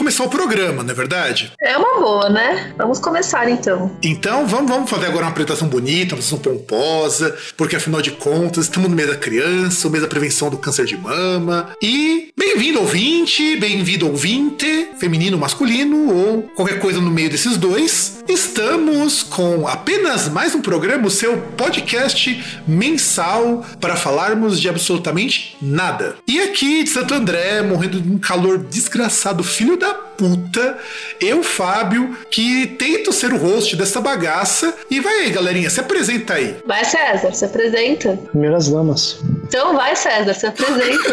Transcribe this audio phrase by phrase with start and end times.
[0.00, 1.52] Começar o programa, não é verdade?
[1.60, 2.72] É uma boa, né?
[2.78, 3.94] Vamos começar então.
[4.02, 8.64] Então, vamos, vamos fazer agora uma apresentação bonita, uma apresentação pomposa, porque afinal de contas,
[8.64, 11.76] estamos no mês da criança, o mês da prevenção do câncer de mama.
[11.82, 18.24] E bem-vindo ouvinte, bem-vindo ouvinte, feminino, masculino ou qualquer coisa no meio desses dois.
[18.28, 26.16] Estamos com apenas mais um programa, o seu podcast mensal para falarmos de absolutamente nada.
[26.26, 30.76] E aqui de Santo André, morrendo de um calor desgraçado, filho da puta,
[31.20, 34.74] eu, Fábio, que tento ser o host dessa bagaça.
[34.90, 36.56] E vai aí, galerinha, se apresenta aí.
[36.66, 38.16] Vai, César, se apresenta.
[38.32, 39.20] Primeiras damas.
[39.50, 41.10] Então vai, César, se apresenta.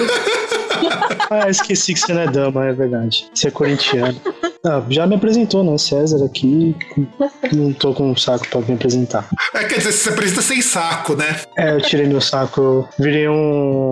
[1.31, 3.27] ah, esqueci que você não é dama, é verdade.
[3.33, 4.21] Você é corintiano.
[4.63, 5.75] Ah, já me apresentou, né?
[5.79, 6.75] César aqui.
[7.51, 9.27] Não tô com um saco pra me apresentar.
[9.55, 11.35] É, quer dizer, você se apresenta sem saco, né?
[11.57, 12.87] É, eu tirei meu saco.
[12.99, 13.91] Virei um.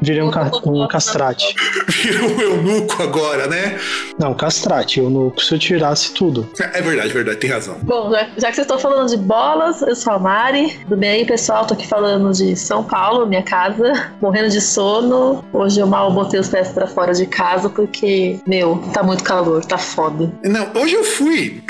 [0.00, 1.56] Virei um, ca um castrate.
[1.88, 3.78] Virou um eunuco agora, né?
[4.18, 5.00] Não, castrate.
[5.00, 6.48] Eunuco se eu tirasse tudo.
[6.60, 7.78] É verdade, verdade, tem razão.
[7.82, 10.78] Bom, já, já que vocês estão falando de bolas, eu sou a Mari.
[10.82, 11.66] Tudo bem aí, pessoal?
[11.66, 13.63] Tô aqui falando de São Paulo, minha casa.
[14.20, 15.44] Morrendo de sono.
[15.52, 19.64] Hoje eu mal botei os pés pra fora de casa porque, meu, tá muito calor,
[19.64, 20.32] tá foda.
[20.44, 21.62] Não, hoje eu fui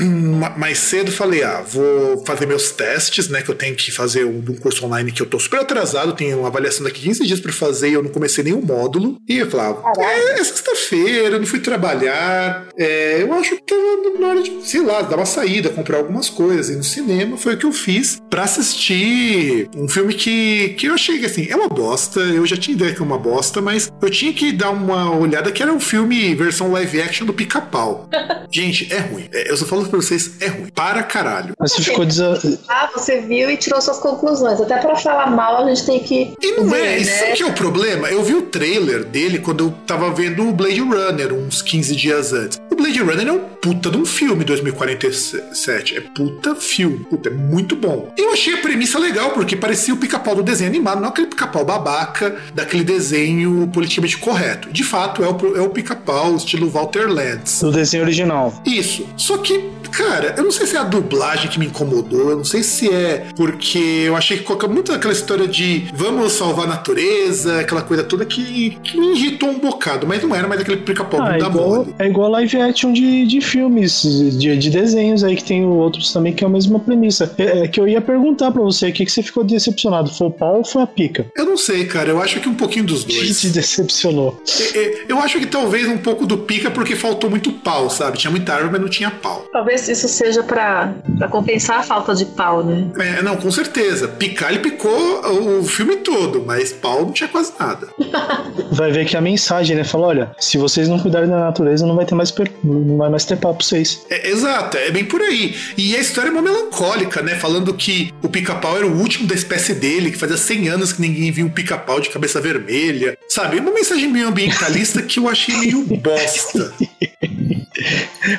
[0.56, 3.43] mais cedo falei, ah, vou fazer meus testes, né?
[3.43, 6.41] Que eu tenho que fazer um, um curso online que eu tô super atrasado, tenho
[6.41, 9.19] uma avaliação daqui 15 dias pra fazer e eu não comecei nenhum módulo.
[9.28, 12.69] E eu falava, é, é sexta-feira, não fui trabalhar.
[12.78, 16.28] É, eu acho que tava na hora de, sei lá, dar uma saída, comprar algumas
[16.28, 16.71] coisas.
[16.71, 20.94] E no cinema foi o que eu fiz para assistir um filme que, que eu
[20.94, 22.21] achei que assim, é uma bosta.
[22.21, 25.53] Eu já tinha ideia que é uma bosta, mas eu tinha que dar uma olhada
[25.53, 28.09] que era um filme versão live action do pica-pau.
[28.50, 29.28] Gente, é ruim.
[29.33, 30.69] É, eu só falo pra vocês, é ruim.
[30.75, 31.55] Para caralho.
[31.59, 32.41] Mas você ficou desa...
[32.69, 34.61] Ah, você viu e tirou suas conclusões.
[34.61, 36.34] Até para falar mal, a gente tem que.
[36.41, 37.33] E não ver, é, isso né?
[37.33, 40.81] que é o problema eu vi o trailer dele quando eu tava vendo o Blade
[40.81, 42.61] Runner uns 15 dias antes.
[42.84, 45.97] Blade Runner é um puta de um filme 2047.
[45.97, 46.99] É puta filme.
[46.99, 48.12] Puta, é muito bom.
[48.15, 51.65] Eu achei a premissa legal, porque parecia o pica-pau do desenho animado, não aquele pica-pau
[51.65, 54.71] babaca daquele desenho politicamente correto.
[54.71, 57.61] De fato, é o, é o pica-pau estilo Walter Lantz.
[57.61, 58.53] Do desenho original.
[58.67, 59.09] Isso.
[59.16, 62.45] Só que Cara, eu não sei se é a dublagem que me incomodou, eu não
[62.45, 66.69] sei se é porque eu achei que coloca muito aquela história de vamos salvar a
[66.69, 70.78] natureza, aquela coisa toda que, que me irritou um bocado, mas não era mais aquele
[70.78, 75.37] pica-pau ah, da igual, É igual live action de, de filmes, de, de desenhos aí
[75.37, 77.33] que tem outros também que é a mesma premissa.
[77.39, 80.11] É, é que eu ia perguntar pra você, o que, que você ficou decepcionado?
[80.11, 81.27] Foi o pau ou foi a pica?
[81.37, 83.41] Eu não sei, cara, eu acho que um pouquinho dos dois.
[83.41, 84.41] Te decepcionou.
[84.75, 88.19] É, é, eu acho que talvez um pouco do pica porque faltou muito pau, sabe?
[88.19, 89.47] Tinha muita árvore, mas não tinha pau.
[89.53, 90.95] Talvez isso seja para
[91.31, 92.91] compensar a falta de pau, né?
[92.99, 94.09] É, não, com certeza.
[94.09, 97.89] Picar, ele picou o filme todo, mas pau não tinha quase nada.
[98.73, 99.84] vai ver que a mensagem, né?
[99.84, 102.31] Fala, olha, se vocês não cuidarem da natureza, não vai ter mais
[102.65, 104.05] não vai mais ter pau pra vocês.
[104.09, 105.55] É, exato, é bem por aí.
[105.77, 107.35] E a história é uma melancólica, né?
[107.37, 111.01] Falando que o pica-pau era o último da espécie dele, que fazia 100 anos que
[111.01, 113.17] ninguém via um pica-pau de cabeça vermelha.
[113.29, 113.59] Sabe?
[113.59, 116.72] Uma mensagem meio ambientalista que eu achei meio bosta.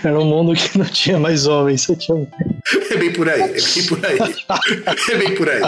[0.04, 2.28] Era um mundo que não tinha mais homens, só tinha
[2.92, 4.18] É bem por aí, é bem por aí.
[5.12, 5.62] É bem por aí.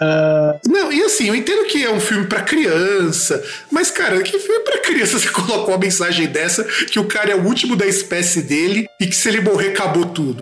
[0.00, 0.60] Uh...
[0.68, 4.64] Não, e assim, eu entendo que é um filme para criança, mas, cara, que filme
[4.64, 8.42] pra criança você colocou uma mensagem dessa que o cara é o último da espécie
[8.42, 10.38] dele e que se ele morrer, acabou tudo?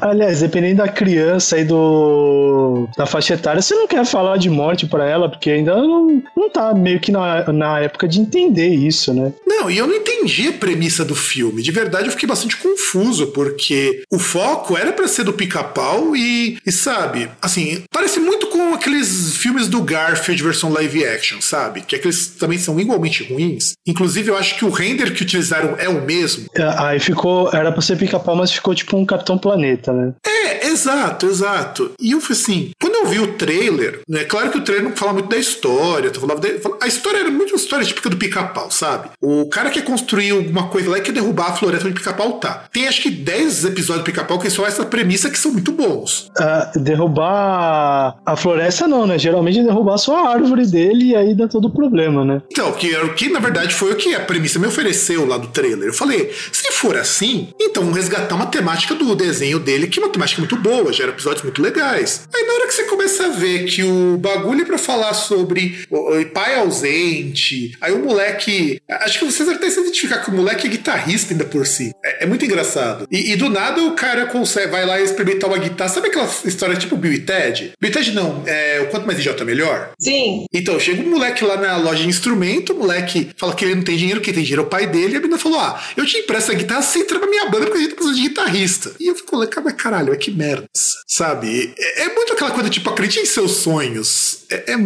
[0.00, 4.86] Aliás, dependendo da criança e do da faixa etária, você não quer falar de morte
[4.86, 9.12] para ela, porque ainda não, não tá meio que na, na época de entender isso,
[9.12, 9.32] né?
[9.46, 11.62] Não, e eu não entendi premissa do filme.
[11.62, 16.58] De verdade, eu fiquei bastante confuso, porque o foco era para ser do pica-pau e,
[16.66, 21.80] e, sabe, assim, parece muito com aqueles filmes do Garfield versão live action, sabe?
[21.80, 23.72] Que aqueles também são igualmente ruins.
[23.86, 26.46] Inclusive, eu acho que o render que utilizaram é o mesmo.
[26.54, 30.12] É, aí ficou, era pra ser pica-pau, mas ficou tipo um Capitão Planeta, né?
[30.26, 31.92] É, exato, exato.
[31.98, 34.90] E eu falei assim, quando eu vi o trailer, é né, claro que o trailer
[34.90, 38.18] não fala muito da história, falava de, a história era muito uma história típica do
[38.18, 39.08] pica-pau, sabe?
[39.18, 42.64] O cara quer construir alguma coisa lá e quer derrubar a floresta onde pica-pau tá.
[42.72, 46.30] Tem acho que 10 episódios do pica-pau que são essa premissa que são muito bons.
[46.38, 49.18] Uh, derrubar a floresta não, né?
[49.18, 52.42] Geralmente derrubar só a árvore dele e aí dá todo o problema, né?
[52.50, 55.88] Então, que, que na verdade foi o que a premissa me ofereceu lá do trailer.
[55.88, 60.02] Eu falei, se for assim, então vamos resgatar uma temática do desenho dele, que é
[60.02, 62.28] uma temática muito boa, gera episódios muito legais.
[62.34, 65.86] Aí na hora que você começa a ver que o bagulho é pra falar sobre
[66.34, 68.80] pai ausente, aí o moleque.
[68.88, 71.92] Acho que vocês até se identificar que o moleque é guitarrista ainda por si.
[72.04, 73.06] É, é muito engraçado.
[73.10, 75.90] E, e, do nada o cara consegue, vai lá experimentar uma guitarra.
[75.90, 77.72] Sabe aquela história tipo Bill e Ted?
[77.80, 79.90] Bill e Ted não, é o quanto mais idiota melhor?
[80.00, 80.46] Sim.
[80.52, 83.82] Então, chega um moleque lá na loja de instrumento, o moleque fala que ele não
[83.82, 86.04] tem dinheiro, quem tem dinheiro é o pai dele, e a menina falou: Ah, eu
[86.04, 88.92] te empresto a guitarra, você entra na minha banda porque a gente precisa de guitarrista.
[89.00, 90.68] E eu fico, mas caralho, é que merda,
[91.06, 91.74] sabe?
[91.78, 94.37] É, é, muito aquela coisa, tipo, acredite em seus sonhos.
[94.50, 94.76] É, é,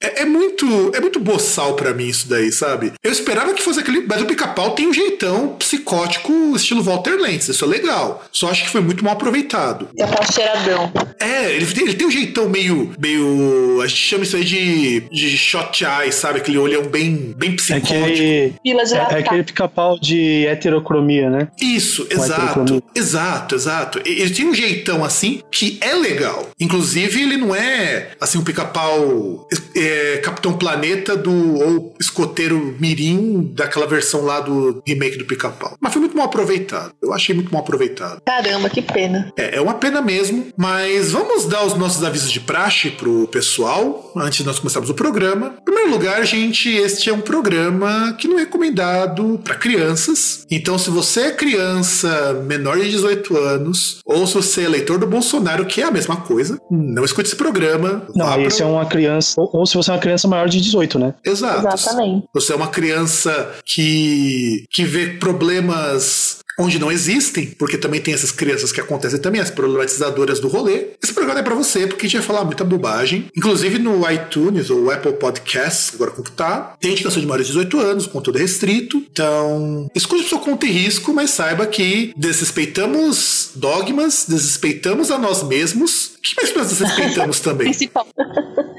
[0.00, 2.92] é, é muito é muito boçal para mim isso daí, sabe?
[3.02, 4.04] Eu esperava que fosse aquele.
[4.06, 8.24] Mas o pica-pau tem um jeitão psicótico, estilo Walter Lentz, isso é legal.
[8.30, 9.88] Só acho que foi muito mal aproveitado.
[9.98, 10.92] É tá cheiradão.
[11.20, 12.92] É, ele, ele tem um jeitão meio.
[12.98, 13.80] meio.
[13.82, 16.38] A gente chama isso aí de, de shot eye, sabe?
[16.38, 17.94] Aquele olhão bem, bem psicótico.
[17.94, 21.48] É aquele, é, é aquele pica-pau de heterocromia, né?
[21.60, 22.82] Isso, exato.
[22.94, 24.00] Exato, exato.
[24.04, 26.48] Ele tem um jeitão assim que é legal.
[26.60, 33.86] Inclusive, ele não é assim um pica-pau é, Capitão Planeta do ou escoteiro mirim daquela
[33.86, 35.76] versão lá do remake do pica-pau.
[35.80, 36.92] Mas foi muito mal aproveitado.
[37.02, 38.20] Eu achei muito mal aproveitado.
[38.24, 39.32] Caramba, que pena.
[39.36, 44.12] É, é uma pena mesmo, mas vamos dar os nossos avisos de praxe pro pessoal
[44.16, 45.54] antes de nós começarmos o programa.
[45.60, 50.46] Em primeiro lugar, gente, este é um programa que não é recomendado para crianças.
[50.50, 55.06] Então, se você é criança menor de 18 anos ou se você é eleitor do
[55.06, 58.06] Bolsonaro, que é a mesma coisa, não escute esse programa.
[58.14, 58.66] Não, esse pra...
[58.66, 61.14] é uma criança ou, ou, se você é uma criança maior de 18, né?
[61.24, 61.66] Exato.
[61.66, 62.26] Exatamente.
[62.32, 68.32] Você é uma criança que que vê problemas onde não existem, porque também tem essas
[68.32, 70.88] crianças que acontecem também, as problematizadoras do rolê.
[71.02, 73.26] Esse programa é para você, porque a gente vai falar muita bobagem.
[73.36, 77.80] Inclusive no iTunes ou Apple Podcasts, agora como tá, tem indicação de maiores de 18
[77.80, 79.02] anos, conteúdo restrito.
[79.10, 85.42] Então, escute por sua conta e risco, mas saiba que desrespeitamos dogmas, desrespeitamos a nós
[85.42, 87.68] mesmos que mais nós respeitamos também?
[87.68, 88.06] Principal.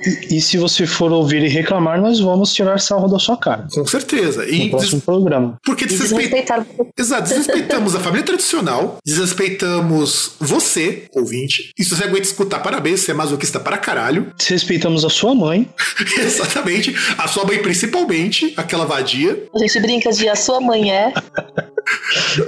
[0.05, 3.67] E, e, se você for ouvir e reclamar, nós vamos tirar sarro da sua cara.
[3.73, 4.47] Com certeza.
[4.47, 5.05] E no próximo des...
[5.05, 5.57] programa.
[5.63, 6.67] Porque desrespeitamos.
[6.97, 7.29] Exato,
[7.67, 11.71] desrespeitamos a família tradicional, desrespeitamos você, ouvinte.
[11.77, 14.31] E se você aguenta escutar, parabéns, você é masoquista para caralho.
[14.37, 15.69] Desrespeitamos a sua mãe.
[16.17, 16.95] Exatamente.
[17.17, 19.47] A sua mãe, principalmente, aquela vadia.
[19.53, 21.13] A gente brinca de a sua mãe é.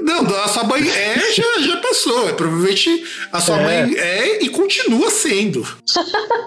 [0.03, 2.33] Não, a sua mãe é, já, já passou.
[2.33, 3.63] Provavelmente a sua é.
[3.63, 5.65] mãe é e continua sendo.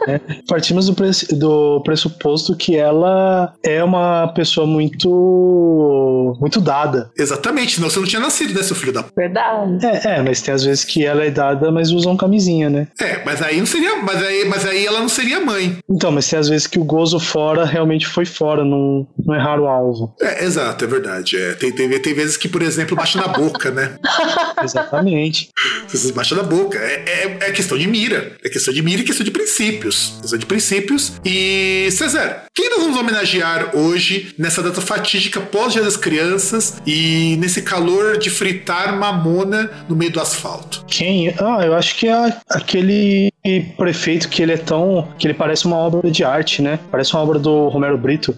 [0.08, 0.18] É.
[0.48, 0.94] Partimos do,
[1.36, 7.10] do pressuposto que ela é uma pessoa muito muito dada.
[7.16, 9.04] Exatamente, senão você não tinha nascido, né, seu filho da.
[9.16, 9.86] Verdade.
[9.86, 12.88] É, é, mas tem às vezes que ela é dada, mas usam camisinha, né?
[13.00, 13.96] É, mas aí não seria.
[14.02, 15.78] Mas aí, mas aí ela não seria mãe.
[15.88, 19.60] Então, mas tem às vezes que o gozo fora realmente foi fora, não, não errar
[19.60, 20.14] o alvo.
[20.20, 21.36] É, exato, é verdade.
[21.36, 23.96] É, tem, tem, tem vezes que, por exemplo, baixa na boca, né?
[24.62, 25.50] Exatamente.
[25.88, 26.78] Você baixa na boca.
[26.78, 28.36] É, é, é, questão de mira.
[28.44, 30.14] É questão de mira e questão de princípios.
[30.20, 31.12] Questão de princípios.
[31.24, 37.62] E, César, quem nós vamos homenagear hoje, nessa data fatídica pós-Dia das Crianças e nesse
[37.62, 40.84] calor de fritar mamona no meio do asfalto?
[40.86, 41.34] Quem?
[41.38, 43.32] Ah, eu acho que é aquele
[43.76, 45.08] prefeito que ele é tão.
[45.18, 46.78] que ele parece uma obra de arte, né?
[46.90, 48.34] Parece uma obra do Romero Brito.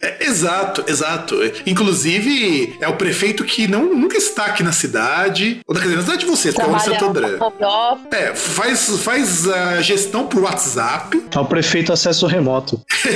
[0.00, 1.36] É, exato, exato.
[1.66, 5.60] Inclusive, é o prefeito que não, nunca está aqui na cidade.
[5.66, 7.38] Ou na cidade de você, está é Santo André.
[8.10, 11.24] É, faz, faz a gestão por WhatsApp.
[11.34, 12.78] É o prefeito acesso remoto.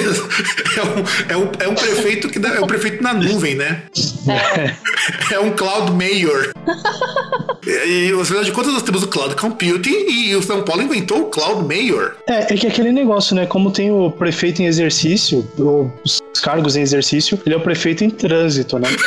[1.28, 3.82] é, um, é, um, é um prefeito que dá, é um prefeito na nuvem, né?
[5.30, 6.52] É, é um cloud mayor.
[7.66, 11.24] e, afinal de contas, nós temos o cloud computing e o São Paulo inventou o
[11.26, 12.16] cloud mayor.
[12.26, 13.44] É, é que aquele negócio, né?
[13.44, 15.46] Como tem o prefeito em exercício,
[16.02, 18.88] os cargos em exercício, ele é o prefeito em trânsito, né?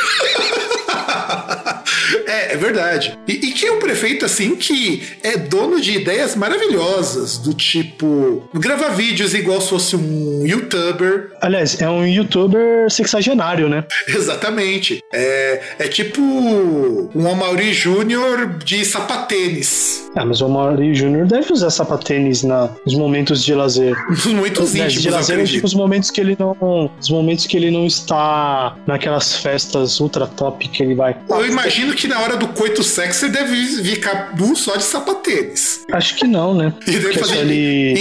[2.52, 3.18] é, verdade.
[3.26, 8.48] E, e que é um prefeito, assim, que é dono de ideias maravilhosas, do tipo,
[8.54, 11.30] gravar vídeos igual se fosse um youtuber.
[11.40, 13.84] Aliás, é um youtuber sexagenário, né?
[14.08, 15.02] Exatamente.
[15.12, 20.10] É, é tipo um Amaury Júnior de sapatênis.
[20.16, 23.96] Ah, mas o Amaury Júnior deve usar sapatênis na, nos momentos de lazer.
[24.10, 26.90] Nos momentos Né, íntimos, de eu lazer é tipo os momentos que ele não.
[27.00, 31.16] Os momentos que ele não está naquelas festas ultra top que ele vai.
[31.28, 35.84] Eu imagino que na hora do coito sexo ele deve ficar nu só de sapatênis.
[35.92, 36.72] Acho que não, né?
[36.86, 37.54] E deve, Porque fazer, ele-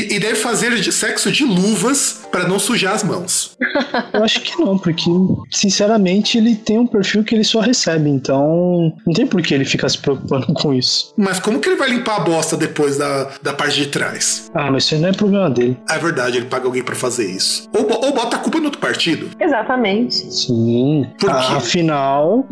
[0.10, 3.58] e, e deve fazer de- sexo de luvas pra não sujar as mãos.
[4.14, 5.10] Eu acho que não, porque,
[5.52, 9.66] sinceramente, ele tem um perfil que ele só recebe, então não tem por que ele
[9.66, 11.14] ficar se preocupando com isso.
[11.18, 14.50] Mas como que ele vai limpar a bosta depois da, da parte de trás?
[14.54, 15.78] Ah, mas isso aí não é problema dele.
[15.90, 17.68] É verdade, ele paga alguém pra fazer isso.
[17.76, 19.30] Ou, ou bota a culpa no outro partido.
[19.40, 20.16] Exatamente.
[20.34, 21.06] Sim.
[21.20, 21.36] Por quê?
[21.36, 22.46] A- Afinal,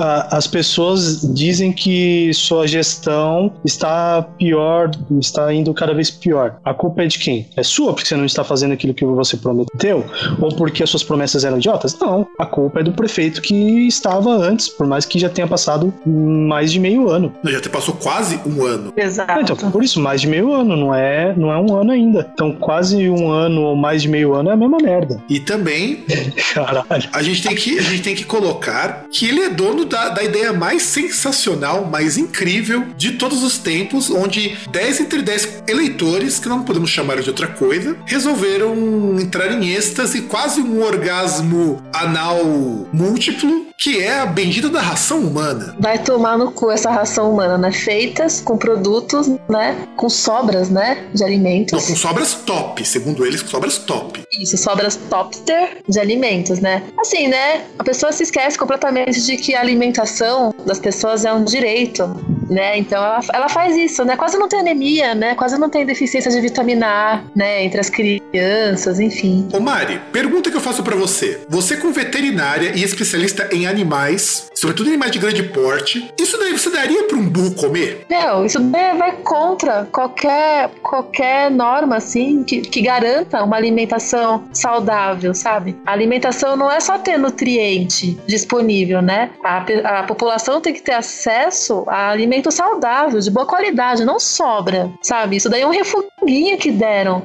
[0.00, 6.58] a- as pessoas dizem que sua gestão está pior, está indo cada vez pior.
[6.64, 7.48] A culpa é de quem?
[7.56, 10.04] É sua porque você não está fazendo aquilo que você prometeu?
[10.40, 11.98] Ou porque as suas promessas eram idiotas?
[11.98, 12.26] Não.
[12.38, 16.72] A culpa é do prefeito que estava antes, por mais que já tenha passado mais
[16.72, 17.32] de meio ano.
[17.44, 18.92] Já te passou quase um ano.
[18.96, 19.52] Exato.
[19.52, 22.30] Então, por isso, mais de meio ano, não é, não é um ano ainda.
[22.32, 25.22] Então, quase um ano ou mais de meio ano é a mesma merda.
[25.28, 26.04] E também
[26.54, 27.08] Caralho.
[27.12, 30.22] a gente tem que, a gente tem que colocar que ele é dono da, da
[30.22, 36.48] ideia mais sensacional, mais incrível de todos os tempos, onde 10 entre 10 eleitores, que
[36.48, 38.74] não podemos chamar de outra coisa, resolveram
[39.20, 42.44] entrar em êxtase, quase um orgasmo anal
[42.92, 45.74] múltiplo, que é a bendita da ração humana.
[45.78, 47.70] Vai tomar no cu essa ração humana, né?
[47.70, 49.76] Feitas com produtos, né?
[49.96, 51.06] Com sobras, né?
[51.14, 51.86] De Não, alimentos.
[51.86, 54.22] com sobras top, segundo eles, com sobras top.
[54.40, 56.82] Isso, sobras topster de alimentos, né?
[57.00, 57.64] Assim, né?
[57.78, 62.04] A pessoa se esquece completamente de que a alimentação das pessoas é um direito,
[62.48, 62.78] né?
[62.78, 64.16] Então ela, ela faz isso, né?
[64.16, 65.34] Quase não tem anemia, né?
[65.34, 67.64] Quase não tem deficiência de vitamina A, né?
[67.64, 69.48] Entre as crianças, enfim.
[69.52, 71.40] Ô Mari, pergunta que eu faço pra você.
[71.48, 76.68] Você como veterinária e especialista em animais, sobretudo animais de grande porte, isso daí você
[76.68, 78.04] daria pra um burro comer?
[78.10, 85.76] Não, isso vai contra qualquer, qualquer norma, assim, que, que garanta uma alimentação saudável, sabe?
[85.86, 89.30] A alimentação não é só ter nutriente disponível, né?
[89.44, 94.90] A, a população tem que ter acesso a alimento saudável, de boa qualidade, não sobra,
[95.02, 95.36] sabe?
[95.36, 97.22] Isso daí é um refuguinho que deram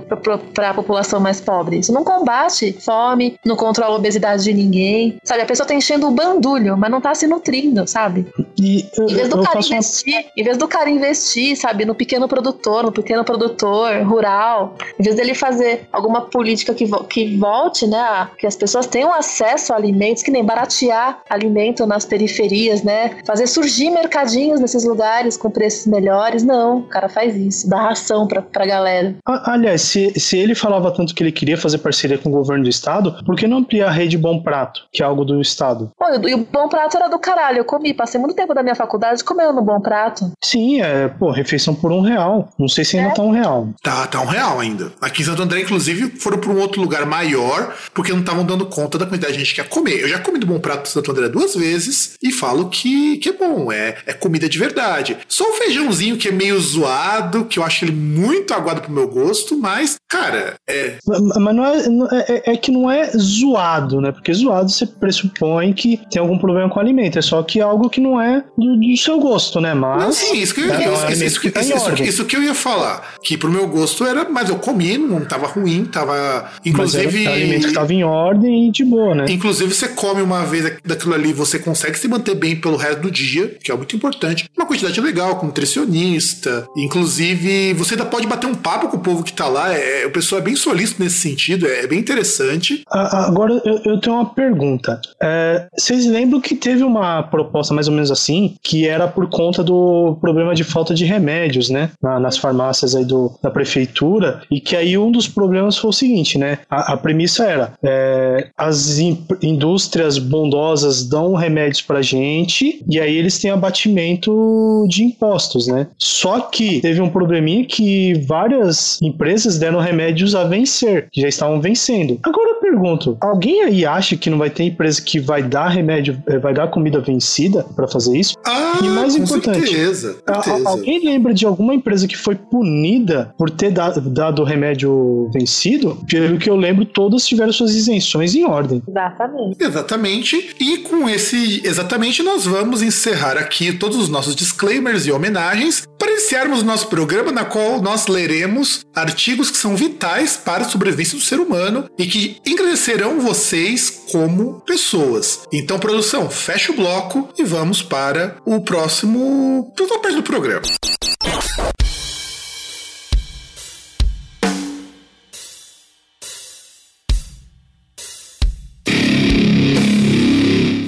[0.54, 1.80] para a população mais pobre.
[1.80, 5.42] Isso não combate fome, não controla a obesidade de ninguém, sabe?
[5.42, 8.26] A pessoa tá enchendo o bandulho, mas não tá se nutrindo, sabe?
[8.60, 11.86] E eu, Em vez do cara faço uma investir, em vez do cara investir, sabe,
[11.86, 17.04] no pequeno produtor, no pequeno produtor rural, em vez dele fazer alguma política que, vo-
[17.04, 21.86] que volte, né, a- que as pessoas tenham acesso a alimentos, que nem baratear alimento
[21.86, 27.36] nas periferias, né, fazer surgir mercadinhos nesses lugares com preços melhores, não, o cara faz
[27.36, 29.16] isso, dá ração pra, pra galera.
[29.26, 32.64] A- Aliás, se, se ele falava tanto que ele queria fazer parceria com o governo
[32.64, 35.92] do estado, por que não ampliar a rede Bom Prato, que é algo do estado?
[35.98, 38.76] Pô, e o Bom Prato era do caralho, eu comi, passei muito tempo da minha
[38.76, 40.32] faculdade comendo no Bom Prato.
[40.44, 42.50] Sim, é, pô, refeição por um real.
[42.58, 43.14] Não sei se ainda É.
[43.14, 43.70] tá um real.
[43.84, 44.92] Tá, tá um real ainda.
[45.00, 48.66] Aqui em Santo André, inclusive, foram pra um outro lugar maior, porque não estavam dando
[48.66, 50.02] conta da quantidade de gente que ia comer.
[50.02, 53.30] Eu já comi do Bom Prato de Santo André duas vezes e falo que, que
[53.30, 55.18] é bom, é, é comida de verdade.
[55.28, 59.08] Só o feijãozinho que é meio zoado, que eu acho ele muito aguado pro meu
[59.08, 60.96] gosto, mas, cara, é.
[61.06, 64.12] Ma- Mas não é, não- é, é- é que não é zoado, né?
[64.12, 67.20] Porque zoado você pressupõe que tem algum problema com o alimento.
[67.20, 69.74] É só que é algo que não é do, do seu gosto, né?
[69.74, 70.04] Mas.
[70.04, 73.14] Não, sim, isso que, eu, é um isso, que tá isso- isso- eu ia falar.
[73.22, 76.14] Que pro meu gosto era, mas eu comi, não tava ruim, tava.
[76.14, 77.28] Mas Inclusive.
[77.28, 79.26] um alimento que tava em ordem e de boa, né?
[79.30, 83.12] Inclusive, você come uma vez daquilo ali, você consegue se manter bem pelo resto do
[83.12, 84.50] dia, que é muito importante.
[84.58, 86.68] Uma quantidade legal, com nutricionista.
[86.76, 89.74] Inclusive, você ainda pode bater um papo com o povo que tá lá.
[89.74, 92.84] É, o pessoal é bem solícito nesse sentido, é, é bem interessante.
[92.90, 95.00] Agora eu, eu tenho uma pergunta.
[95.22, 98.23] É, vocês lembram que teve uma proposta mais ou menos assim,
[98.62, 101.90] que era por conta do problema de falta de remédios, né?
[102.02, 105.94] na- nas farmácias aí do, da prefeitura, e que aí um dos problemas foi o
[105.94, 106.60] seguinte, né?
[106.70, 113.16] A, a premissa era: é, as in- indústrias bondosas dão remédios pra gente, e aí
[113.16, 115.88] eles têm abatimento de impostos, né?
[115.98, 121.60] Só que teve um probleminha que várias empresas deram remédios a vencer, que já estavam
[121.62, 122.20] vencendo.
[122.24, 126.22] Agora eu pergunto, alguém aí acha que não vai ter empresa que vai dar remédio,
[126.28, 128.36] eh, vai dar comida vencida pra fazer isso?
[128.46, 130.70] Ah, E mais com importante, certeza, certeza.
[130.70, 135.98] Alguém lembra de alguma empresa que foi punida por ter dado, dado o remédio vencido?
[136.10, 138.82] Pelo que eu lembro, todas tiveram suas isenções em ordem.
[138.88, 139.64] Exatamente.
[139.64, 140.56] Exatamente.
[140.60, 146.12] E com esse exatamente nós vamos encerrar aqui todos os nossos disclaimers e homenagens para
[146.12, 151.18] iniciarmos o nosso programa na qual nós leremos artigos que são vitais para a sobrevivência
[151.18, 155.42] do ser humano e que engrandecerão vocês como pessoas.
[155.52, 158.03] Então, produção, fecha o bloco e vamos para
[158.46, 160.62] o próximo próxima parte do programa.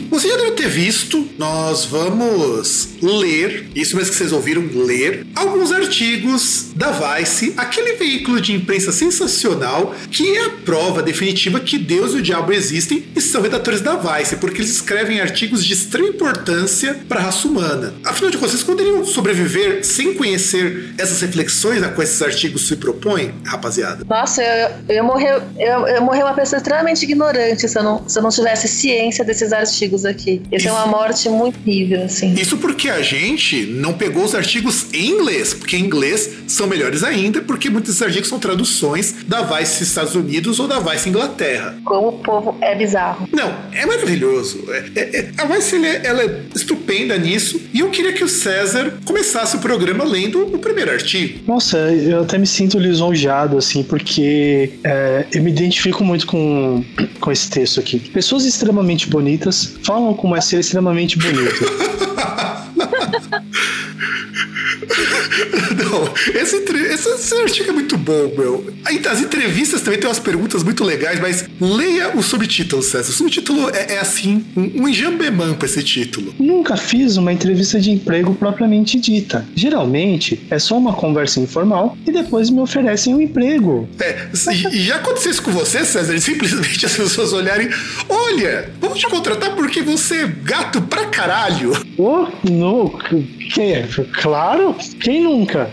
[0.10, 5.72] Você já deve ter visto, nós vamos ler, isso mesmo que vocês ouviram ler, alguns
[5.72, 12.14] artigos da Vice, aquele veículo de imprensa sensacional que é a prova definitiva que Deus
[12.14, 16.10] e o diabo existem e são redatores da Vice, porque eles escrevem artigos de extrema
[16.10, 17.94] importância para a raça humana.
[18.04, 22.76] Afinal de contas, vocês poderiam sobreviver sem conhecer essas reflexões a quais esses artigos se
[22.76, 24.06] propõem, rapaziada?
[24.08, 27.84] Nossa, eu, eu, ia morrer, eu, eu ia morrer uma pessoa extremamente ignorante se eu,
[27.84, 30.42] não, se eu não tivesse ciência desses artigos aqui.
[30.52, 32.34] Isso é uma morte muito horrível, assim.
[32.34, 37.04] Isso porque a gente não pegou os artigos em inglês, porque em inglês são melhores
[37.04, 41.78] ainda, porque muitos desses artigos são traduções da Vice Estados Unidos ou da Vice Inglaterra.
[41.84, 43.28] Como o povo é bizarro.
[43.32, 44.66] Não, é maravilhoso.
[44.70, 48.24] É- é- é- a Vice ela é, ela é estupenda nisso, e eu queria que
[48.24, 51.40] o César começasse o programa lendo o primeiro artigo.
[51.48, 56.84] Nossa, eu até me sinto lisonjeado, assim, porque é, eu me identifico muito com,
[57.20, 58.00] com esse texto aqui.
[58.00, 61.66] Pessoas extremamente bonitas falam como é ser extremamente bonito.
[63.20, 63.30] フ
[64.88, 65.00] フ
[65.50, 65.65] フフ。
[65.96, 68.74] Não, esse, esse, esse artigo é muito bom, meu.
[69.10, 73.10] As entrevistas também tem umas perguntas muito legais, mas leia o subtítulo, César.
[73.10, 76.34] O subtítulo é, é assim, um, um enjambemã pra esse título.
[76.40, 79.46] Nunca fiz uma entrevista de emprego propriamente dita.
[79.56, 83.88] Geralmente é só uma conversa informal e depois me oferecem um emprego.
[84.00, 86.18] É, e- já aconteceu isso com você, César?
[86.20, 87.70] Simplesmente as pessoas olharem,
[88.10, 91.72] olha, vamos te contratar porque você é gato pra caralho.
[91.98, 93.26] Oh, no, que,
[94.22, 95.70] claro, quem nunca?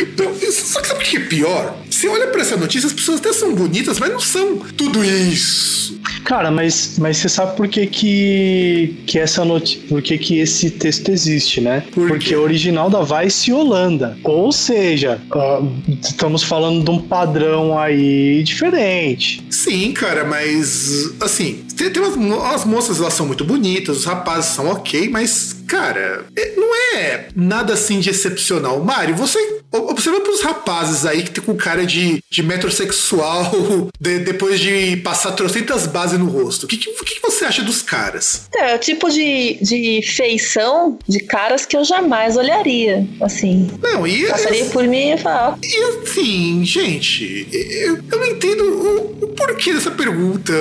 [0.00, 1.76] Então, Só que sabe o que é pior?
[1.90, 6.00] Você olha pra essa notícia, as pessoas até são bonitas, mas não são tudo isso.
[6.24, 10.70] Cara, mas, mas você sabe por que que, que essa noti por que que esse
[10.70, 11.82] texto existe, né?
[11.92, 14.16] Por Porque é original da Vice Holanda.
[14.22, 15.62] Ou seja, ah,
[16.00, 19.42] estamos falando de um padrão aí diferente.
[19.50, 24.50] Sim, cara, mas assim, tem, tem umas, as moças elas são muito bonitas, os rapazes
[24.50, 28.82] são ok, mas, cara, é- não é nada assim de excepcional.
[28.82, 29.38] Mário, você
[29.72, 35.30] observa pros rapazes aí que tem com cara de, de metrosexual de- depois de passar
[35.32, 36.64] trocentas bases no rosto.
[36.64, 38.48] O que, que, que você acha dos caras?
[38.56, 43.06] É o tipo de, de feição de caras que eu jamais olharia.
[43.20, 44.26] Assim, Não, e.
[44.26, 49.72] passaria por mim e falar, E assim, gente, eu, eu não entendo o, o porquê
[49.72, 50.52] dessa pergunta.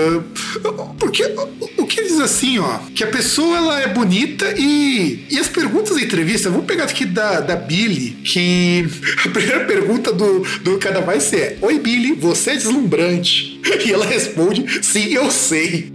[1.00, 5.40] Porque o, o que diz assim, ó, que a pessoa ela é bonita e, e
[5.40, 8.86] as perguntas da entrevista, vamos pegar aqui da, da Billy, que
[9.26, 13.60] a primeira pergunta do, do cada vai ser: Oi, Billy, você é deslumbrante.
[13.86, 15.94] E ela responde: Sim, eu sei.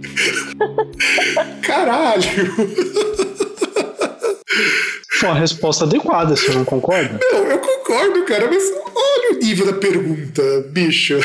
[1.61, 2.25] Caralho.
[5.19, 7.19] Foi uma resposta adequada, você não concorda?
[7.31, 8.63] Não, eu concordo, cara, mas
[8.95, 11.19] olha o nível da pergunta, bicho.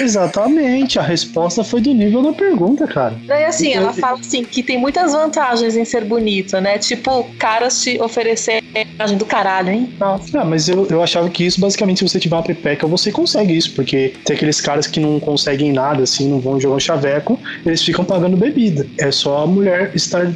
[0.00, 3.16] Exatamente, a resposta foi do nível da pergunta, cara.
[3.26, 6.78] Daí assim, ela fala assim que tem muitas vantagens em ser bonito, né?
[6.78, 9.92] Tipo, caras te oferecer imagem do caralho, hein?
[9.98, 10.40] Nossa.
[10.40, 13.56] Ah, mas eu, eu achava que isso, basicamente, se você tiver uma pepeca, você consegue
[13.56, 17.38] isso, porque tem aqueles caras que não conseguem nada, assim, não vão jogar um chaveco,
[17.64, 18.86] eles ficam pagando bebida.
[18.98, 20.26] É só a mulher estar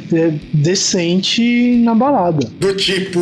[0.53, 2.47] decente na balada.
[2.59, 3.19] Do tipo,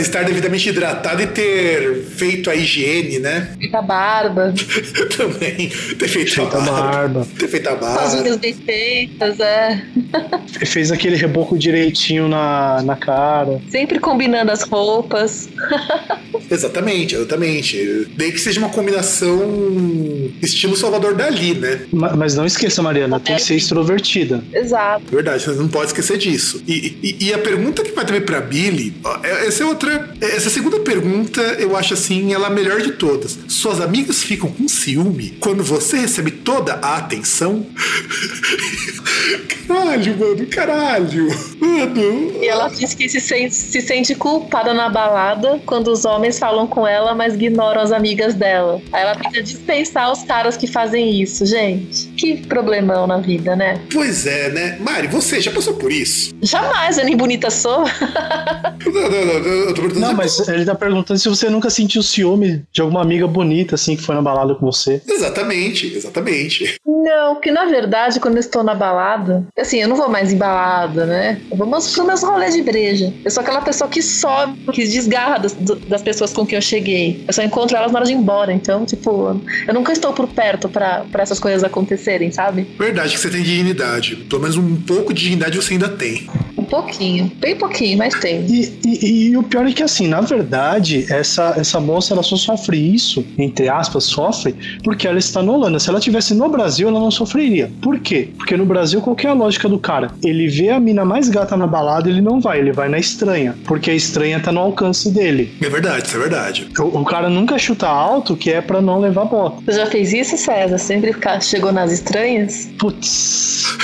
[0.00, 3.54] estar devidamente hidratado e ter feito a higiene, né?
[3.60, 4.52] Fica barba,
[5.16, 5.68] Também.
[5.98, 6.90] Ter feito Feita a a barba.
[6.92, 7.26] barba.
[7.38, 8.16] Ter feito a as barba.
[8.22, 9.82] unhas bem feitas, é.
[10.66, 13.60] Fez aquele reboco direitinho na, na cara.
[13.70, 15.48] Sempre combinando as roupas.
[16.50, 18.08] Exatamente, exatamente.
[18.16, 21.80] Daí que seja uma combinação estilo Salvador Dali, né?
[21.92, 24.42] Ma- Mas não esqueça, Mariana, tem que ser extrovertida.
[24.52, 25.04] Exato.
[25.10, 26.62] Verdade, você não pode esquecer disso.
[26.66, 29.81] E, e- e a pergunta que vai também pra Billy, ó, é- essa é outra.
[30.20, 33.38] Essa segunda pergunta, eu acho assim, ela é a melhor de todas.
[33.48, 37.66] Suas amigas ficam com ciúme quando você recebe toda a atenção?
[39.66, 41.28] caralho, mano, caralho.
[41.60, 42.32] Mano.
[42.42, 46.66] E ela diz que se sente, se sente culpada na balada quando os homens falam
[46.66, 48.80] com ela, mas ignoram as amigas dela.
[48.92, 52.08] Aí ela tenta dispensar os caras que fazem isso, gente.
[52.16, 53.80] Que problemão na vida, né?
[53.92, 54.78] Pois é, né?
[54.80, 56.32] Mari, você já passou por isso?
[56.42, 57.84] Jamais, eu nem bonita sou.
[58.86, 62.64] não, não, não, eu tô Não, mas ele tá perguntando se você nunca sentiu ciúme
[62.72, 65.00] de alguma amiga bonita, assim, que foi na balada com você.
[65.06, 66.76] Exatamente, exatamente.
[66.92, 70.36] Não, que na verdade, quando eu estou na balada, assim, eu não vou mais em
[70.36, 71.40] balada, né?
[71.50, 73.12] Eu vou mais pro meus rolês de breja.
[73.24, 77.24] Eu sou aquela pessoa que sobe, que desgarra das, das pessoas com quem eu cheguei.
[77.26, 78.52] Eu só encontro elas na hora de ir embora.
[78.52, 82.68] Então, tipo, eu nunca estou por perto para essas coisas acontecerem, sabe?
[82.78, 84.16] Verdade que você tem dignidade.
[84.16, 86.28] Pelo menos um pouco de dignidade você ainda tem.
[86.56, 88.44] Um pouquinho, bem pouquinho, mas tem.
[88.46, 92.36] E, e, e, o pior é que, assim, na verdade, essa, essa moça ela só
[92.36, 95.78] sofre isso, entre aspas, sofre, porque ela está no Holanda.
[95.78, 97.70] Se ela tivesse no Brasil, ela não sofreria.
[97.80, 98.28] Por quê?
[98.36, 100.10] Porque no Brasil, qual é a lógica do cara?
[100.22, 103.54] Ele vê a mina mais gata na balada, ele não vai, ele vai na estranha,
[103.64, 105.52] porque a estranha tá no alcance dele.
[105.60, 106.68] É verdade, isso é verdade.
[106.78, 109.62] O, o cara nunca chuta alto, que é para não levar bota.
[109.64, 110.78] Você já fez isso, César?
[110.78, 112.70] Sempre chegou nas estranhas?
[112.78, 113.76] Putz.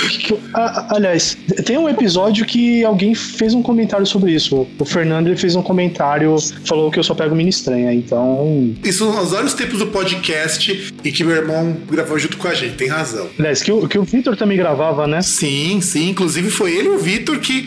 [0.89, 4.67] aliás, tem um episódio que alguém fez um comentário sobre isso.
[4.77, 6.35] O Fernando ele fez um comentário,
[6.65, 8.73] falou que eu só pego mina estranha, então.
[8.83, 12.75] Isso nos vários tempos do podcast e que meu irmão gravou junto com a gente,
[12.75, 13.29] tem razão.
[13.37, 15.21] Aliás, que o, que o Vitor também gravava, né?
[15.21, 16.09] Sim, sim.
[16.09, 17.65] Inclusive foi ele e o Vitor que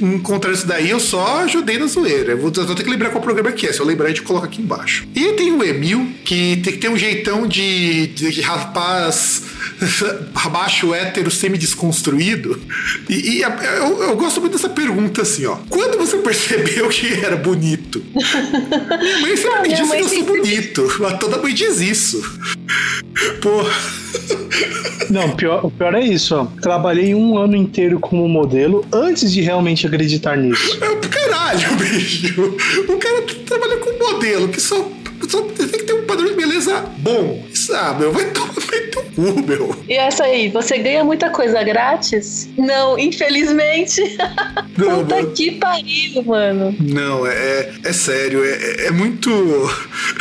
[0.00, 0.90] encontraram isso daí.
[0.90, 2.32] Eu só ajudei na zoeira.
[2.32, 3.72] Eu vou, eu vou ter que lembrar qual programa que é.
[3.72, 5.06] Se eu lembrar, a gente coloca aqui embaixo.
[5.14, 9.42] E tem o Emil, que tem que ter um jeitão de, de rapaz
[10.50, 12.60] baixo hétero semi-desconstruído.
[13.08, 15.56] E, e eu, eu, gosto muito dessa pergunta assim, ó.
[15.68, 18.02] Quando você percebeu que era bonito?
[18.12, 21.18] minha mãe sempre Não, me disse que eu sou bonito.
[21.18, 22.22] Toda mãe diz isso.
[23.40, 23.64] Pô.
[25.10, 26.46] Não, pior, o pior é isso, ó.
[26.60, 30.78] Trabalhei um ano inteiro como modelo antes de realmente acreditar nisso.
[30.82, 32.56] É, caralho, bicho.
[32.88, 34.88] O cara trabalha com modelo, que só
[35.28, 38.06] só tem que ter um padrão de beleza bom, sabe?
[38.06, 38.52] Vai tomar
[38.92, 39.76] teu cu, meu.
[39.88, 42.48] E essa aí, você ganha muita coisa grátis?
[42.56, 44.00] Não, infelizmente.
[44.76, 45.30] Não, Puta mano.
[45.32, 46.74] que pariu, mano.
[46.80, 49.30] Não, é, é, é sério, é, é, muito.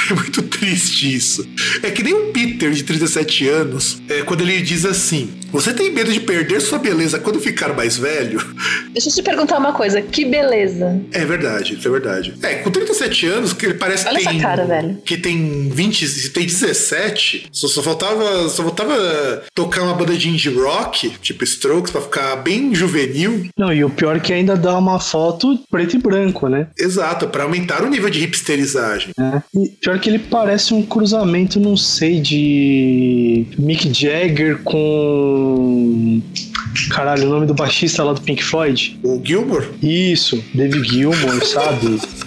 [0.10, 1.48] É muito triste isso.
[1.84, 5.92] É que nem o Peter, de 37 anos, é, quando ele diz assim: Você tem
[5.92, 8.42] medo de perder sua beleza quando ficar mais velho?
[8.92, 11.00] Deixa eu te perguntar uma coisa: que beleza?
[11.14, 12.34] É verdade, isso é verdade.
[12.42, 14.28] É, com 37 anos, que ele parece Olha tem.
[14.28, 15.01] Essa cara, velho.
[15.06, 18.50] Que tem 20, tem 17, só, só faltava.
[18.50, 23.50] Só faltava tocar uma banda de indie rock, tipo Strokes, pra ficar bem juvenil.
[23.58, 26.68] Não, e o pior é que ainda dá uma foto preto e branco, né?
[26.78, 29.12] Exato, para aumentar o nível de hipsterizagem.
[29.20, 29.42] É.
[29.56, 36.22] E pior que ele parece um cruzamento, não sei, de Mick Jagger com.
[36.90, 39.00] Caralho, o nome do baixista lá do Pink Floyd?
[39.04, 39.68] O Gilmore?
[39.82, 42.00] Isso, David Gilmore, sabe?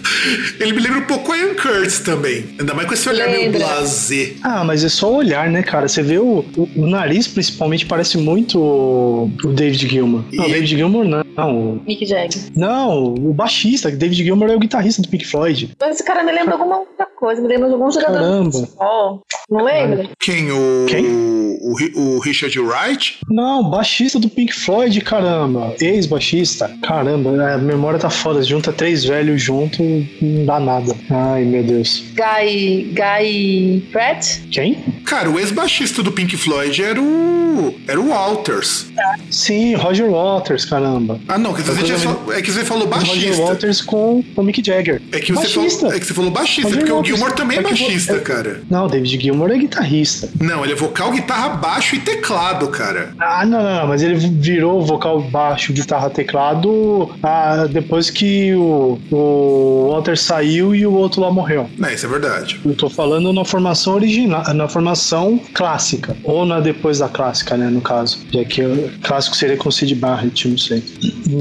[0.60, 2.44] Ele me lembra um pouco Ian Curtis também.
[2.58, 3.40] Ainda mais com esse olhar Lembra.
[3.40, 4.32] meio blasé.
[4.42, 5.88] Ah, mas é só olhar, né, cara?
[5.88, 10.24] Você vê o, o, o nariz, principalmente, parece muito o, o David Gilmour.
[10.30, 10.36] E...
[10.36, 11.24] Não, o David Gilmour não.
[11.36, 12.42] Não, Mick Jagger.
[12.54, 13.90] Não, o baixista.
[13.90, 15.74] David Gilmour é o guitarrista do Pink Floyd.
[15.80, 17.40] Mas esse cara me lembra alguma outra coisa.
[17.42, 18.50] Me lembra de algum jogador Caramba.
[18.50, 19.22] de futebol.
[19.50, 20.08] Não lembra?
[20.20, 20.50] Quem?
[20.50, 21.06] O, Quem?
[21.06, 23.18] O, o, Richard Wright?
[23.28, 25.74] Não, baixista do Pink Floyd, caramba.
[25.80, 26.70] Ex-baixista.
[26.82, 28.42] Caramba, a memória tá foda.
[28.42, 29.82] Junta três velhos junto,
[30.20, 30.96] não dá nada.
[31.10, 32.04] Ai, meu Deus.
[32.14, 32.92] Guy.
[32.92, 33.82] Guy.
[33.92, 34.40] Pratt?
[34.50, 34.76] Quem?
[35.04, 37.74] Cara, o ex-baixista do Pink Floyd era o.
[37.86, 38.86] Era o Walters.
[39.30, 41.20] Sim, Roger Waters, caramba.
[41.28, 43.14] Ah, não, que você só, é que você falou baixista.
[43.14, 45.00] Roger Waters com o Mick Jagger.
[45.12, 47.12] É que você, falou, é que você falou baixista, Roger porque Waters.
[47.12, 48.62] o Gilmore também é, é baixista, é, cara.
[48.68, 50.28] Não, David Gilmore é guitarrista.
[50.40, 53.14] Não, ele é vocal, guitarra, baixo e teclado, cara.
[53.20, 58.98] Ah, não, não, não mas ele virou vocal, baixo, guitarra, teclado ah, depois que o,
[59.10, 61.70] o Walter saiu e o outro lá morreu.
[61.82, 62.60] É, isso é verdade.
[62.64, 67.68] Eu tô falando na formação original, na formação clássica, ou na depois da clássica, né,
[67.68, 68.18] no caso.
[68.32, 70.82] Já que o clássico seria com o Sid Barrett, não sei.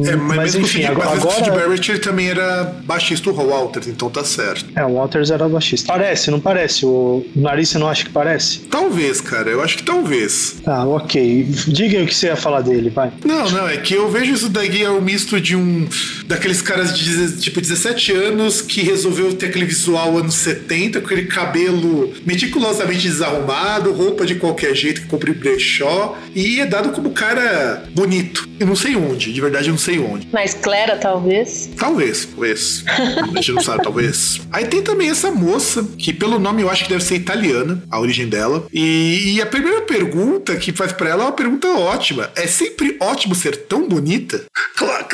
[0.05, 1.35] É, mas, mas enfim, agora, mas agora...
[1.35, 4.65] Sid Barrett ele também era baixista do Walters, então tá certo.
[4.75, 5.87] É, o Walters era baixista.
[5.87, 6.85] Parece, não parece?
[6.85, 8.59] O, o nariz você não acha que parece?
[8.69, 10.61] Talvez, cara, eu acho que talvez.
[10.65, 11.47] Ah, ok.
[11.67, 13.11] Diga aí o que você ia falar dele, vai.
[13.25, 15.87] Não, não, é que eu vejo isso daí é um misto de um.
[16.27, 21.25] daqueles caras de tipo 17 anos que resolveu ter aquele visual anos 70, com aquele
[21.25, 27.11] cabelo meticulosamente desarrumado arrumado, roupa de qualquer jeito que compre brechó, e é dado como
[27.11, 28.47] cara bonito.
[28.59, 30.27] Eu não sei onde, de verdade eu não sei onde.
[30.31, 31.69] Na esclera, talvez.
[31.77, 32.83] Talvez, talvez.
[32.87, 34.41] A gente não sabe, talvez.
[34.51, 37.99] Aí tem também essa moça, que pelo nome eu acho que deve ser italiana, a
[37.99, 38.65] origem dela.
[38.71, 42.31] E, e a primeira pergunta que faz para ela é uma pergunta ótima.
[42.35, 44.43] É sempre ótimo ser tão bonita?
[44.75, 45.05] Claro,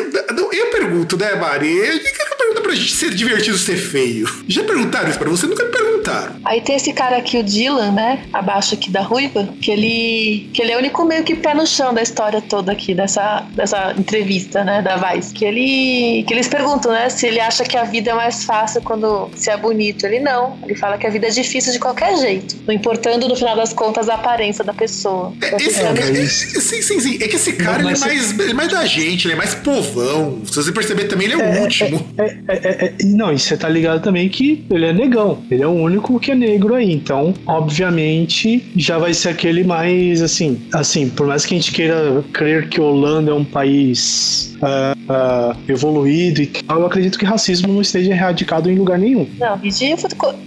[0.52, 1.68] eu pergunto, né, Mari?
[2.00, 4.28] Que pergunta pra gente ser divertido ser feio?
[4.48, 5.46] Já perguntaram isso pra você?
[5.46, 6.36] Nunca me perguntaram.
[6.46, 8.24] Aí tem esse cara aqui, o Dylan, né?
[8.34, 11.68] Abaixo aqui da ruiva, que ele, que ele é o único meio que pé no
[11.68, 15.34] chão da história toda aqui, dessa, dessa entrevista, né, da Vice.
[15.34, 18.82] Que ele, que eles perguntam, né, se ele acha que a vida é mais fácil
[18.82, 20.06] quando se é bonito.
[20.06, 20.58] Ele não.
[20.64, 22.58] Ele fala que a vida é difícil de qualquer jeito.
[22.66, 25.34] Não importando, no final das contas, a aparência da pessoa.
[25.42, 27.16] É, esse, é, é, sim, sim, sim.
[27.22, 29.38] É que esse cara, não, ele, é mais, ele é mais da gente, ele é
[29.38, 30.42] mais povão.
[30.46, 32.08] Se você perceber também, ele é, o é, último.
[32.18, 35.40] É, é, não, e você tá ligado também que ele é negão.
[35.50, 36.92] Ele é o único que é negro aí.
[36.92, 40.60] Então, obviamente, já vai ser aquele mais assim.
[40.74, 45.58] Assim, por mais que a gente queira crer que Holanda é um país uh, uh,
[45.68, 49.28] evoluído e tal, eu acredito que racismo não esteja erradicado em lugar nenhum.
[49.38, 49.96] Não, e de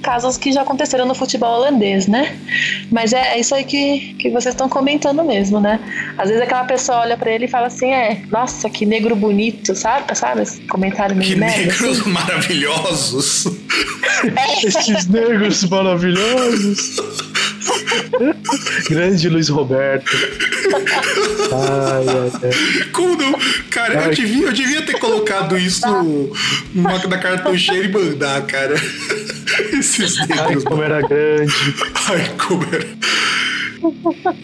[0.02, 2.36] casos que já aconteceram no futebol holandês, né?
[2.90, 5.80] Mas é, é isso aí que, que vocês estão comentando mesmo, né?
[6.18, 9.74] Às vezes aquela pessoa olha para ele e fala assim: é, nossa, que negro bonito,
[9.74, 10.16] sabe?
[10.16, 10.42] Sabe?
[10.42, 12.10] Esse comentário meio Que merda, negros assim.
[12.52, 13.46] maravilhosos.
[14.64, 16.96] Esses negros maravilhosos.
[18.88, 20.16] Grande Luiz Roberto.
[21.52, 22.84] Ai, ai, ai.
[22.92, 23.38] Como não?
[23.70, 25.86] Cara, eu devia, eu devia ter colocado isso
[26.74, 28.74] numa, na cartão cheia e mandar, cara.
[29.72, 30.38] Esses negros.
[30.38, 31.54] Ai, como era grande.
[32.08, 32.86] Ai, como era.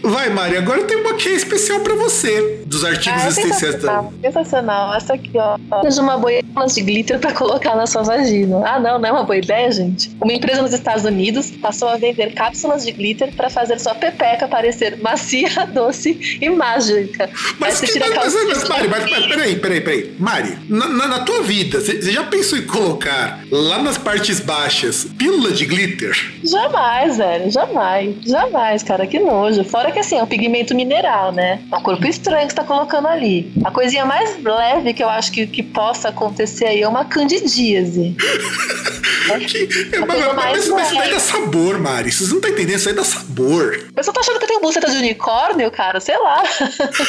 [0.03, 3.75] Vai, Mari, agora tem uma que é especial pra você, dos artigos ah, existenciais.
[3.75, 4.95] Sensacional, sensacional.
[4.95, 5.59] Essa aqui, ó.
[5.83, 6.33] Seja uma boa
[6.67, 8.63] de glitter pra colocar na sua vagina.
[8.67, 10.11] Ah, não, não é uma boa ideia, gente.
[10.21, 14.49] Uma empresa nos Estados Unidos passou a vender cápsulas de glitter pra fazer sua pepeca
[14.49, 17.31] parecer macia, doce e mágica.
[17.59, 20.17] Mas, que, mas, mas, mas, Mari, mas, mas, peraí, peraí, peraí.
[20.19, 25.05] Mari, na, na, na tua vida, você já pensou em colocar lá nas partes baixas
[25.05, 26.17] pílula de glitter?
[26.45, 28.17] Jamais, velho, jamais.
[28.27, 29.07] Jamais, cara.
[29.07, 29.63] Que nojo.
[29.65, 31.61] Fora que assim, é um pigmento mineral, né?
[31.71, 33.53] É um corpo estranho que você tá colocando ali.
[33.65, 38.17] A coisinha mais leve que eu acho que, que possa acontecer aí é uma candidíase.
[39.47, 42.11] que, é, mas, mas, mas, isso daí dá sabor, Mari.
[42.11, 43.87] Vocês não estão entendendo, isso aí dá sabor.
[43.95, 46.01] Mas você tá achando que eu tenho buceta de unicórnio, cara?
[46.01, 46.43] Sei lá.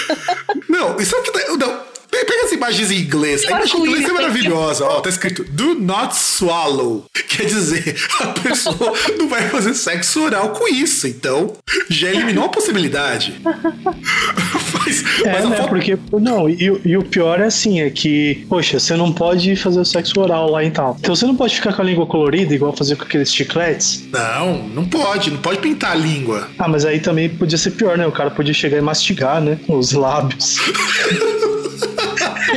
[0.67, 1.58] não, isso é que.
[1.58, 1.88] Não,
[2.25, 3.43] Pega as imagens em inglês.
[3.45, 4.86] A imagem em inglês é maravilhosa.
[4.86, 7.05] Ó, tá escrito Do not swallow.
[7.27, 11.08] Quer dizer, a pessoa não vai fazer sexo oral com isso.
[11.08, 11.53] Então,
[11.89, 13.39] já eliminou a possibilidade.
[13.43, 15.69] mas, é, mas né, foto...
[15.69, 15.97] porque.
[16.12, 19.86] Não, e, e, o pior é assim: é que, poxa, você não pode fazer o
[19.86, 20.97] sexo oral lá e tal.
[20.99, 24.08] Então você não pode ficar com a língua colorida, igual fazer com aqueles chicletes?
[24.12, 25.32] Não, não pode.
[25.32, 26.49] Não pode pintar a língua.
[26.58, 28.05] Ah, mas aí também podia ser pior, né?
[28.05, 29.58] O cara podia chegar e mastigar, né?
[29.67, 30.58] Os lábios.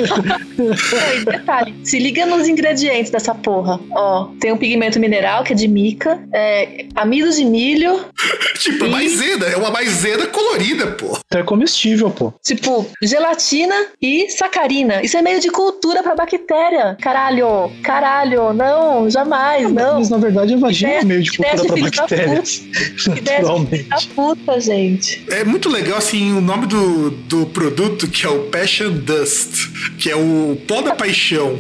[0.03, 3.81] e detalhe, se liga nos ingredientes dessa porra.
[3.91, 8.05] Ó, tem um pigmento mineral que é de mica, é, amido de milho.
[8.59, 8.91] tipo, e...
[8.91, 11.19] maisena, é uma maisena colorida, pô.
[11.27, 12.33] Então é comestível, pô.
[12.43, 15.03] Tipo, gelatina e sacarina.
[15.03, 16.97] Isso é meio de cultura pra bactéria.
[17.01, 19.99] Caralho, caralho, não, jamais, não.
[19.99, 22.63] Mas na verdade a vagina é meio de cultura pra bactérias.
[23.07, 23.83] Naturalmente.
[23.85, 25.25] Da puta, gente.
[25.31, 30.11] É muito legal, assim, o nome do, do produto que é o Passion Dust que
[30.11, 31.59] é o pó da paixão.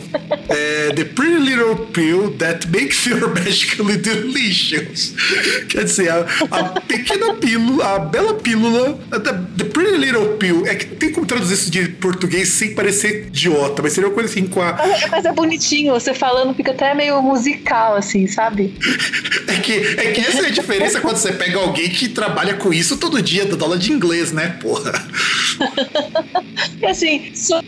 [0.48, 5.14] É, The Pretty Little Pill That Makes You Magically Delicious.
[5.68, 10.66] Quer dizer, a, a pequena pílula, a bela pílula, da The Pretty Little Pill.
[10.66, 14.30] É que tem como traduzir isso de português sem parecer idiota, mas seria uma coisa
[14.30, 14.76] assim com a.
[15.10, 18.74] Mas é bonitinho, você falando fica até meio musical, assim, sabe?
[19.48, 22.72] é, que, é que essa é a diferença quando você pega alguém que trabalha com
[22.72, 24.92] isso todo dia, dando aula de inglês, né, porra?
[26.80, 27.62] e assim, sou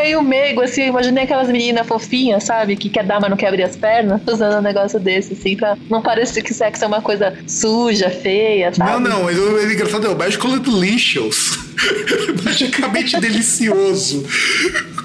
[0.00, 2.76] meio meigo, assim, imaginei aquelas meninas fofinhas, sabe?
[2.76, 5.76] Que quer dar, mas não quer abrir as pernas, usando um negócio desse, assim, pra
[5.88, 8.90] não parecer que sexo é uma coisa suja, feia, sabe?
[8.90, 11.59] Não, não, mas o engraçado é o Magical Delicious.
[12.44, 14.24] Magicamente delicioso.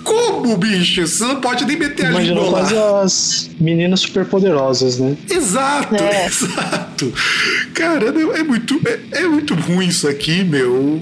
[0.03, 1.05] Como, bicho?
[1.05, 2.49] Você não pode nem meter a língua lá.
[2.49, 5.17] quase as meninas superpoderosas, né?
[5.29, 6.25] Exato, é.
[6.25, 7.13] exato.
[7.73, 11.01] Cara, é muito, é, é muito ruim isso aqui, meu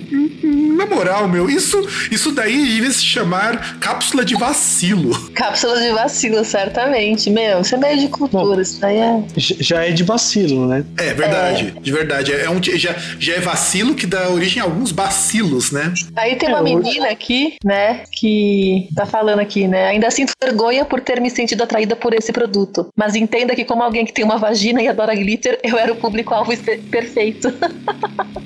[0.73, 5.17] na moral, meu, isso, isso daí devia se chamar cápsula de vacilo.
[5.33, 7.29] Cápsula de vacilo, certamente.
[7.29, 9.23] Meu, isso é meio de cultura, Bom, isso daí é.
[9.37, 10.83] Já é de vacilo, né?
[10.97, 11.79] É verdade, é.
[11.79, 12.33] de verdade.
[12.33, 15.93] É um, já, já é vacilo que dá origem a alguns bacilos quilos, né?
[16.15, 19.87] Aí tem uma É, menina aqui, né, que tá falando aqui, né?
[19.87, 22.87] Ainda sinto vergonha por ter me sentido atraída por esse produto.
[22.95, 25.95] Mas entenda que, como alguém que tem uma vagina e adora glitter, eu era o
[25.95, 26.51] público-alvo
[26.89, 27.53] perfeito.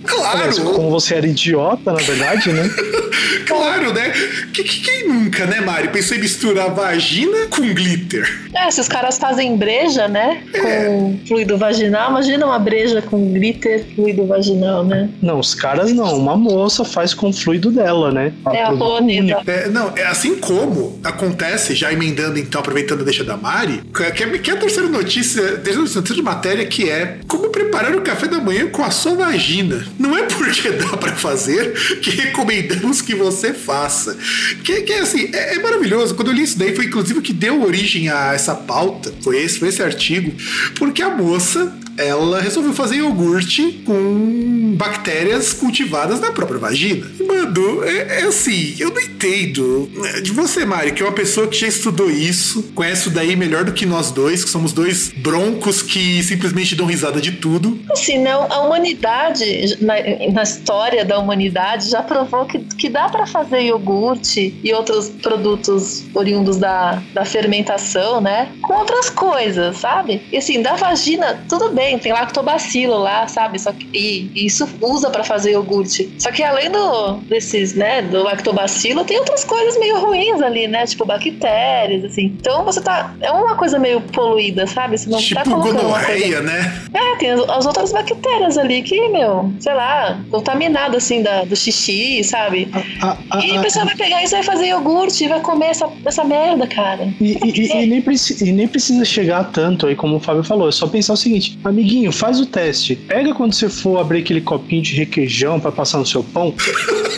[0.07, 2.63] Claro, como você era idiota, na verdade, né?
[3.45, 4.09] claro, né?
[4.53, 5.89] Que, que- quem nunca, né, Mari?
[5.89, 8.25] Pensou em misturar vagina com glitter.
[8.55, 13.85] é, se os caras fazem breja, né, com fluido vaginal, imagina uma breja com glitter,
[13.95, 15.09] fluido vaginal, né?
[15.21, 16.17] Não, os caras não.
[16.17, 18.33] Uma moça faz com o fluido dela, né?
[18.51, 19.21] É a produto polonesa.
[19.21, 19.51] único.
[19.51, 24.23] É, não, é assim como acontece, já emendando então, aproveitando a deixa da Mari, que
[24.23, 28.01] é, que é a terceira notícia, terceira notícia de matéria que é como preparar o
[28.01, 29.85] café da manhã com a sua vagina.
[29.99, 34.17] Não é porque dá pra fazer que recomendamos que você faça.
[34.63, 36.15] Que, que é assim, é, é maravilhoso.
[36.15, 39.37] Quando eu li isso daí, foi inclusive o que deu origem a essa pauta, foi
[39.37, 40.33] esse, foi esse artigo,
[40.79, 47.07] porque a moça ela resolveu fazer iogurte com bactérias cultivadas na própria vagina.
[47.27, 47.83] Mandou.
[47.83, 49.89] É, é assim, eu não entendo.
[49.95, 53.35] né, De você, Mari, que é uma pessoa que já estudou isso, conhece isso daí
[53.35, 57.79] melhor do que nós dois, que somos dois broncos que simplesmente dão risada de tudo.
[57.91, 59.95] Assim, não, a humanidade, na,
[60.33, 66.05] na história da humanidade, já provou que, que dá pra fazer iogurte e outros produtos
[66.13, 68.49] oriundos da, da fermentação, né?
[68.61, 70.21] Com outras coisas, sabe?
[70.31, 73.59] E assim, da vagina, tudo bem, tem lactobacilo lá, sabe?
[73.59, 76.11] Só que, e, e isso usa pra fazer iogurte.
[76.17, 80.87] Só que além do, desses, né, do lactobacilo, tem outras coisas meio ruins ali, né?
[80.87, 82.35] Tipo bactérias, assim.
[82.39, 83.13] Então você tá.
[83.21, 84.97] É uma coisa meio poluída, sabe?
[84.97, 86.81] Você não tá tipo colocando uma coisa gonorreia, né?
[86.93, 91.55] é, tem as, as outras bactérias ali que, meu, sei lá, contaminado assim da, do
[91.55, 92.67] xixi, sabe?
[93.01, 95.39] A- a- E a- a pessoa vai pegar isso e vai fazer iogurte e vai
[95.41, 97.13] comer essa, essa merda, cara.
[97.21, 98.03] E, e- e nem
[98.41, 100.69] e nem precisa chegar tanto aí, como o Fábio falou.
[100.69, 102.95] É só pensar o seguinte: amiguinho, faz o teste.
[102.95, 106.53] Pega quando você for abrir aquele copinho de requeijão pra passar no seu pão.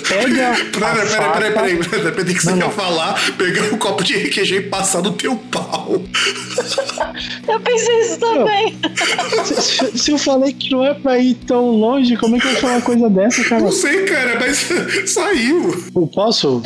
[0.08, 0.52] Pega.
[0.52, 2.72] a Peraí, peraí, peraí, peraí, peraí, peraí, que você Não, ia não.
[2.72, 6.02] falar, pegar um copo de requeijão e passar no teu pau.
[7.48, 8.78] Eu pensei isso também.
[9.46, 12.48] Se, se- se eu falei que não é pra ir tão longe, como é que
[12.48, 13.62] eu vou falar uma coisa dessa, cara?
[13.62, 14.68] Não sei, cara, mas
[15.10, 15.84] saiu.
[15.96, 16.62] Eu posso?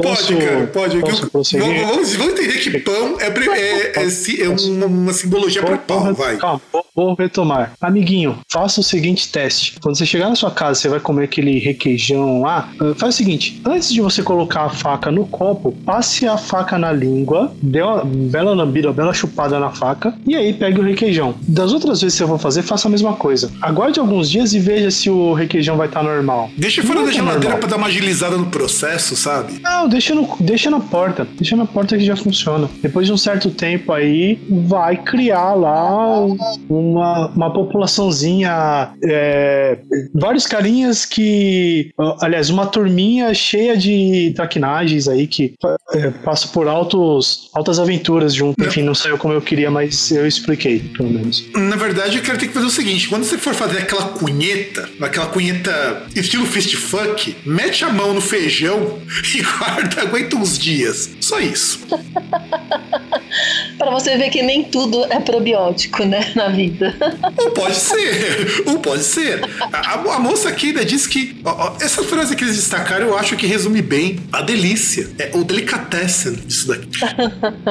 [0.00, 1.00] Pode, Posso- cara, pode.
[1.00, 1.86] posso Eu- prosseguir?
[1.86, 6.14] vamos, vamos- entender que pão é, é, é, é uma, uma simbologia para pau, vou-
[6.14, 6.36] vai.
[6.36, 7.72] Calma, vou, vou retomar.
[7.80, 9.74] Amiguinho, faça o seguinte teste.
[9.80, 12.68] Quando você chegar na sua casa, você vai comer aquele requeijão lá.
[12.80, 16.78] ah, Faz o seguinte: antes de você colocar a faca no copo, passe a faca
[16.78, 20.82] na língua, dê uma bela lambida, uma bela chupada na faca, e aí pegue o
[20.82, 21.34] requeijão.
[21.42, 23.50] Das outras vezes que você for fazer, faça a mesma coisa.
[23.60, 26.50] Aguarde alguns dias e veja se o requeijão vai estar normal.
[26.56, 29.58] Deixa fora Não da tá geladeira pra dar uma agilizada no processo, sabe?
[29.60, 31.26] Não, deixa, no, deixa na porta.
[31.36, 32.68] Deixa na porta que já funciona.
[32.82, 36.24] Depois de um certo tempo aí, vai criar lá
[36.68, 38.92] uma, uma populaçãozinha.
[39.04, 39.78] é,
[40.14, 41.90] vários carinhas que.
[42.20, 45.54] Aliás, uma turminha cheia de traquinagens aí que
[45.94, 48.62] é, passa por altos, altas aventuras junto.
[48.64, 51.44] Enfim, não saiu como eu queria, mas eu expliquei, pelo menos.
[51.54, 54.88] Na verdade, eu quero ter que fazer o seguinte: quando você for fazer aquela cunheta,
[55.00, 58.98] aquela cunheta estilo fist fuck, mete a mão no feijão
[59.34, 61.10] e guarda, aguenta uns dias.
[61.20, 61.80] Só isso.
[63.78, 66.94] Pra você ver que nem tudo é probiótico, né, na vida.
[67.38, 69.40] Ou pode ser, ou pode ser.
[69.72, 71.40] A, a- a moça aqui ainda disse que.
[71.44, 75.08] ó, ó, essa frase que eles destacaram, eu acho que resume bem a delícia.
[75.18, 76.88] É o delicatessen disso daqui.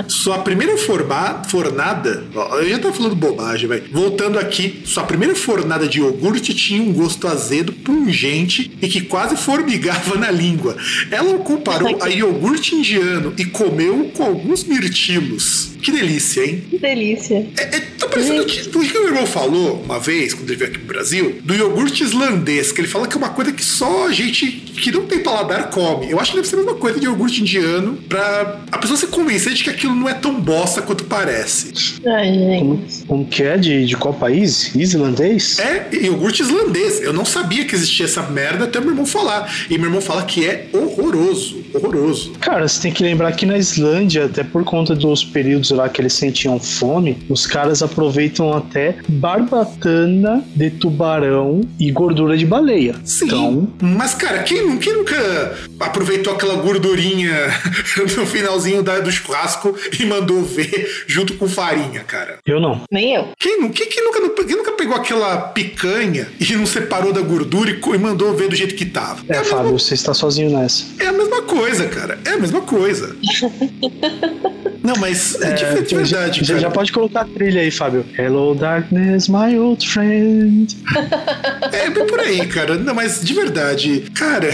[0.07, 2.23] Sua primeira forma, fornada.
[2.35, 3.81] ó, eu já tava falando bobagem, vai.
[3.91, 9.35] Voltando aqui, sua primeira fornada de iogurte tinha um gosto azedo, pungente e que quase
[9.35, 10.75] formigava na língua.
[11.11, 15.69] Ela o comparou a iogurte indiano e comeu com alguns mirtilos.
[15.81, 16.63] Que delícia, hein?
[16.69, 17.47] Que delícia.
[17.57, 20.57] É, é, tá parecendo que, o que o meu irmão falou uma vez, quando ele
[20.57, 23.63] veio aqui pro Brasil, do iogurte islandês, que ele fala que é uma coisa que
[23.63, 24.47] só gente
[24.79, 26.09] que não tem paladar come.
[26.09, 29.07] Eu acho que deve ser a mesma coisa de iogurte indiano, pra a pessoa se
[29.07, 31.71] convencer de que aquilo não é tão bosta quanto parece.
[32.05, 33.05] Ai, Como, gente.
[33.05, 33.57] como que é?
[33.57, 34.73] De, de qual país?
[34.75, 35.59] Islandês?
[35.59, 37.01] É iogurte islandês.
[37.01, 39.53] Eu não sabia que existia essa merda até meu irmão falar.
[39.69, 41.63] E meu irmão fala que é horroroso.
[41.79, 42.31] Horroroso.
[42.39, 46.01] Cara, você tem que lembrar que na Islândia, até por conta dos períodos lá que
[46.01, 52.95] eles sentiam fome, os caras aproveitam até barbatana de tubarão e gordura de baleia.
[53.03, 53.25] Sim.
[53.25, 57.33] Então, Mas, cara, quem, quem nunca aproveitou aquela gordurinha
[58.17, 62.37] no finalzinho da- do churrasco e mandou ver junto com farinha, cara?
[62.45, 62.81] eu não.
[62.91, 63.29] Nem eu.
[63.39, 67.79] Quem, quem, quem nunca, quem nunca pegou aquela picanha e não separou da gordura e,
[67.79, 69.21] e mandou ver do jeito que tava?
[69.29, 70.83] É, a Fábio, mesma, você está sozinho nessa.
[70.99, 72.19] é a mesma coisa, cara.
[72.25, 73.15] É a mesma coisa.
[74.83, 78.05] Não, mas é, de, de verdade, já, já, pode colocar a trilha aí, Fábio.
[78.17, 80.75] Hello, darkness, my old friend.
[81.71, 82.75] é bem por aí, cara.
[82.75, 84.49] Não, mas de verdade, cara,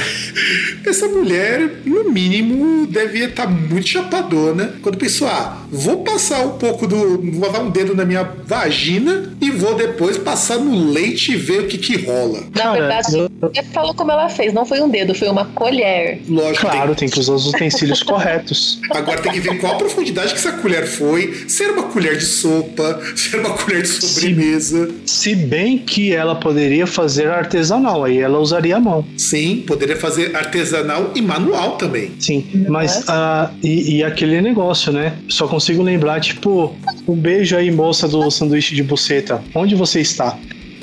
[0.86, 6.58] essa mulher, no mínimo, devia estar tá muito chapadona quando pensou, ah, vou passar um
[6.58, 7.22] pouco do.
[7.32, 11.62] vou dar um dedo na minha vagina e vou depois passar no leite e ver
[11.62, 12.42] o que que rola.
[12.54, 13.64] Na cara, verdade, eu...
[13.72, 16.22] falou como ela fez, não foi um dedo, foi uma colher.
[16.28, 16.66] Lógico.
[16.66, 18.80] Claro, tem, tem que usar os utensílios corretos.
[18.92, 22.18] Agora tem que ver qual a profundidade que essa colher foi, se era uma colher
[22.18, 24.90] de sopa, se era uma colher de sobremesa.
[25.06, 29.06] Se, se bem que ela poderia fazer artesanal, aí ela usaria a mão.
[29.18, 32.12] Sim, poderia fazer artesanal e manual também.
[32.20, 35.14] Sim, mas uh, e, e, aquele negócio, né?
[35.28, 36.76] Só consigo lembrar, tipo,
[37.08, 39.42] um beijo aí, moça do sanduíche de buceta.
[39.54, 40.38] Onde você está?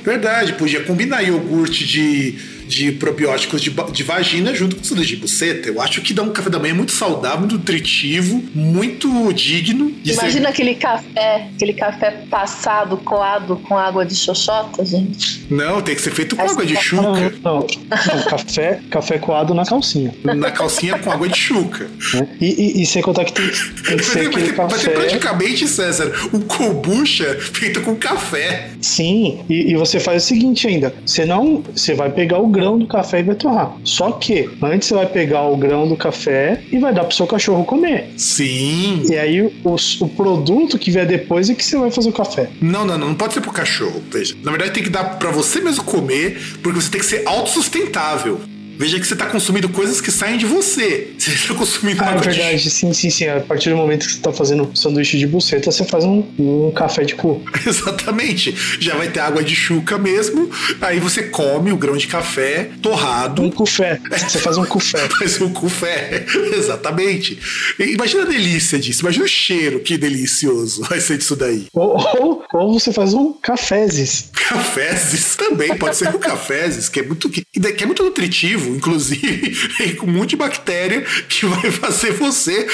[0.05, 2.35] Verdade, podia combinar iogurte de
[2.73, 5.69] de probióticos de, de vagina junto com sanduíche de buceta.
[5.69, 9.93] Eu acho que dá um café da manhã muito saudável, muito nutritivo, muito digno.
[10.05, 10.47] Imagina ser...
[10.47, 15.47] aquele café, aquele café passado, coado com água de xoxota, gente.
[15.51, 17.03] Não, tem que ser feito com água de chuca.
[17.03, 20.15] Não, não, não, café, café coado na calcinha.
[20.25, 21.91] Na calcinha com água de chuca.
[22.15, 22.27] É.
[22.41, 23.51] E, e, e, sem contar que tem,
[23.87, 24.77] tem que ser aquele café...
[24.77, 28.71] Vai ter praticamente, César, um kombucha feito com café.
[28.81, 31.63] Sim, e, e você faz o seguinte ainda, você não...
[31.75, 33.77] Você vai pegar o grão do café e vai torrar.
[33.85, 37.27] Só que antes você vai pegar o grão do café e vai dar pro seu
[37.27, 38.11] cachorro comer.
[38.17, 39.03] Sim.
[39.09, 39.53] E aí o,
[40.01, 42.49] o produto que vier depois é que você vai fazer o café.
[42.61, 44.03] Não, não, não, não pode ser pro cachorro.
[44.11, 47.27] Veja, na verdade tem que dar para você mesmo comer, porque você tem que ser
[47.27, 48.41] autossustentável.
[48.79, 51.15] Veja que você está consumindo coisas que saem de você.
[51.19, 52.71] Você está consumindo ah, é verdade, de...
[52.71, 53.29] sim, sim, sim.
[53.29, 56.73] A partir do momento que você está fazendo sanduíche de buceta, você faz um, um
[56.73, 57.43] café de cu.
[57.67, 58.55] Exatamente.
[58.81, 60.51] Já vai ter água de chuca mesmo.
[60.81, 63.43] Aí você come o grão de café torrado.
[63.43, 64.01] Um cufé.
[64.11, 65.09] Você faz um cufé.
[65.19, 66.25] faz um cufé.
[66.57, 67.39] Exatamente.
[67.79, 69.03] Imagina a delícia disso.
[69.03, 69.81] Imagina o cheiro.
[69.81, 71.67] Que delicioso vai ser disso daí.
[71.73, 74.31] Ou, ou, ou você faz um cafezes.
[74.33, 75.77] Cafezes também.
[75.77, 80.31] Pode ser um cafezes, que é muito, que é muito nutritivo inclusive com um monte
[80.31, 82.67] de bactéria que vai fazer você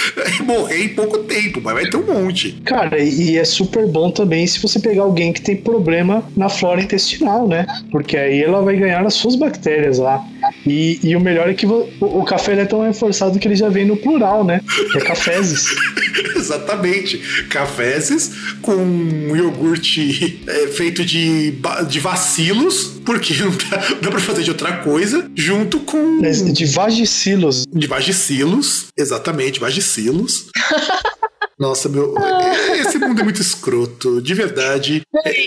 [0.45, 2.53] morrer em pouco tempo, mas vai ter um monte.
[2.65, 6.81] Cara, e é super bom também se você pegar alguém que tem problema na flora
[6.81, 7.67] intestinal, né?
[7.91, 10.25] Porque aí ela vai ganhar as suas bactérias lá.
[10.67, 13.69] E, e o melhor é que o, o café é tão reforçado que ele já
[13.69, 14.61] vem no plural, né?
[14.93, 15.67] Que é cafezes.
[16.37, 17.19] Exatamente.
[17.49, 18.33] Cafezes
[18.63, 21.55] com iogurte é, feito de,
[21.89, 26.21] de vacilos, porque não dá, dá pra fazer de outra coisa, junto com.
[26.21, 27.67] De vagissilos.
[27.73, 30.49] De vagissilos, exatamente, vagissilos.
[31.59, 32.15] Nossa, meu.
[32.81, 35.03] Esse mundo é muito escroto, de verdade.
[35.27, 35.47] É,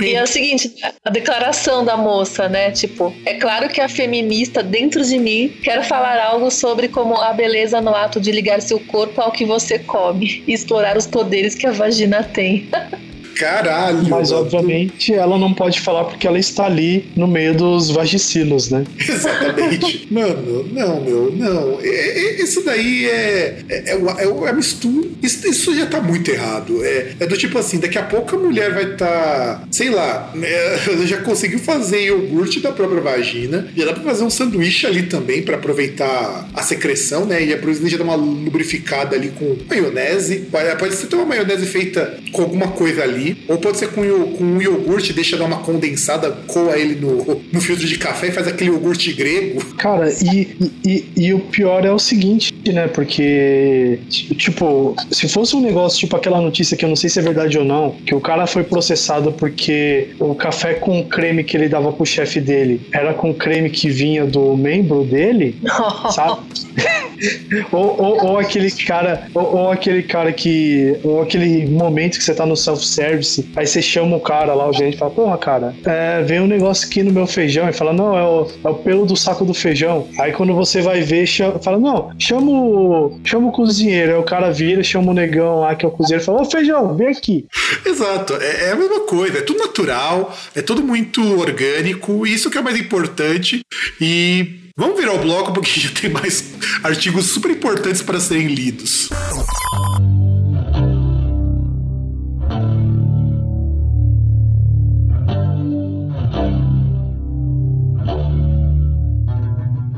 [0.00, 2.70] e é o seguinte, a declaração da moça, né?
[2.70, 7.32] Tipo, é claro que a feminista dentro de mim quer falar algo sobre como a
[7.34, 11.54] beleza no ato de ligar seu corpo ao que você come e explorar os poderes
[11.54, 12.68] que a vagina tem.
[13.36, 14.08] Caralho!
[14.08, 18.84] Mas obviamente ela não pode falar porque ela está ali no meio dos vagicilos, né?
[18.98, 20.08] Exatamente.
[20.10, 21.78] Mano, não, meu, não.
[21.80, 23.58] Isso daí é.
[23.68, 25.08] É, é, é a mistura.
[25.22, 26.84] Isso, isso, já tá muito errado.
[26.84, 29.06] É, é do tipo assim, daqui a pouco a mulher vai estar.
[29.06, 33.68] Tá, sei lá, é, já conseguiu fazer iogurte da própria vagina.
[33.76, 37.42] Já dá pra fazer um sanduíche ali também para aproveitar a secreção, né?
[37.42, 40.48] E a já dá uma lubrificada ali com maionese.
[40.78, 44.60] Pode ser uma maionese feita com alguma coisa ali ou pode ser com, com um
[44.62, 48.70] iogurte, deixa dar uma condensada, coa ele no, no filtro de café e faz aquele
[48.70, 49.64] iogurte grego.
[49.76, 52.88] Cara, e, e, e o pior é o seguinte, né?
[52.88, 57.22] Porque, tipo, se fosse um negócio tipo aquela notícia que eu não sei se é
[57.22, 61.68] verdade ou não, que o cara foi processado porque o café com creme que ele
[61.68, 65.56] dava pro chefe dele era com creme que vinha do membro dele,
[66.14, 66.40] sabe?
[67.72, 72.34] ou, ou, ou, aquele cara, ou, ou, aquele cara que, ou aquele momento que você
[72.34, 73.09] tá no self-service,
[73.56, 76.86] aí você chama o cara lá, o gerente fala, porra, cara, é, vem um negócio
[76.86, 79.54] aqui no meu feijão, e fala, não, é o, é o pelo do saco do
[79.54, 80.08] feijão.
[80.18, 84.24] Aí quando você vai ver, chama, fala, não, chama o, chama o cozinheiro, aí o
[84.24, 87.08] cara vira, chama o negão lá, que é o cozinheiro, e fala, ô feijão, vem
[87.08, 87.46] aqui.
[87.84, 92.58] Exato, é, é a mesma coisa, é tudo natural, é tudo muito orgânico, isso que
[92.58, 93.60] é mais importante,
[94.00, 99.10] e Vamos virar o bloco porque já tem mais artigos super importantes para serem lidos.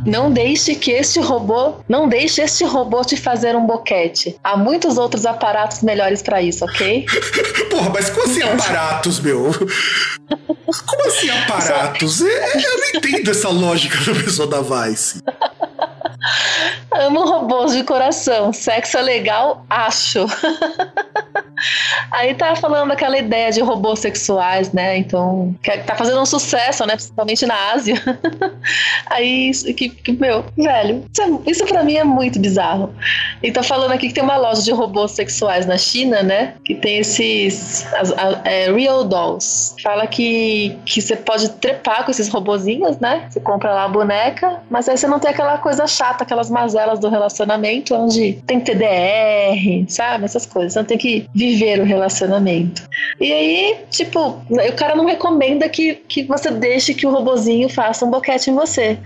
[0.05, 4.37] Não deixe que este robô, não deixe este robô te fazer um boquete.
[4.43, 7.07] Há muitos outros aparatos melhores para isso, ok?
[7.71, 9.51] Porra, mas como assim aparatos, meu?
[10.87, 12.21] Como assim aparatos?
[12.21, 15.23] Eu não entendo essa lógica da pessoa da Vice.
[16.93, 18.53] Amo robôs de coração.
[18.53, 19.65] Sexo é legal?
[19.69, 20.27] Acho.
[22.11, 24.99] Aí tá falando daquela ideia de robôs sexuais, né?
[24.99, 26.95] Então, que tá fazendo um sucesso, né?
[26.95, 27.95] Principalmente na Ásia.
[29.07, 32.95] Aí, que, que meu, velho, isso, é, isso pra mim é muito bizarro.
[33.43, 36.55] E tá falando aqui que tem uma loja de robôs sexuais na China, né?
[36.65, 39.75] Que tem esses as, a, é, Real Dolls.
[39.83, 43.27] Fala que, que você pode trepar com esses robozinhos, né?
[43.31, 46.99] Você compra lá a boneca, mas aí você não tem aquela coisa chata, aquelas mazelas
[46.99, 50.25] do relacionamento, onde tem TDR, sabe?
[50.25, 50.75] Essas coisas.
[50.75, 52.83] Não tem que viver o relacionamento.
[53.21, 58.05] E aí, tipo, o cara não recomenda que, que você deixe que o robozinho faça
[58.05, 58.99] um boquete em você.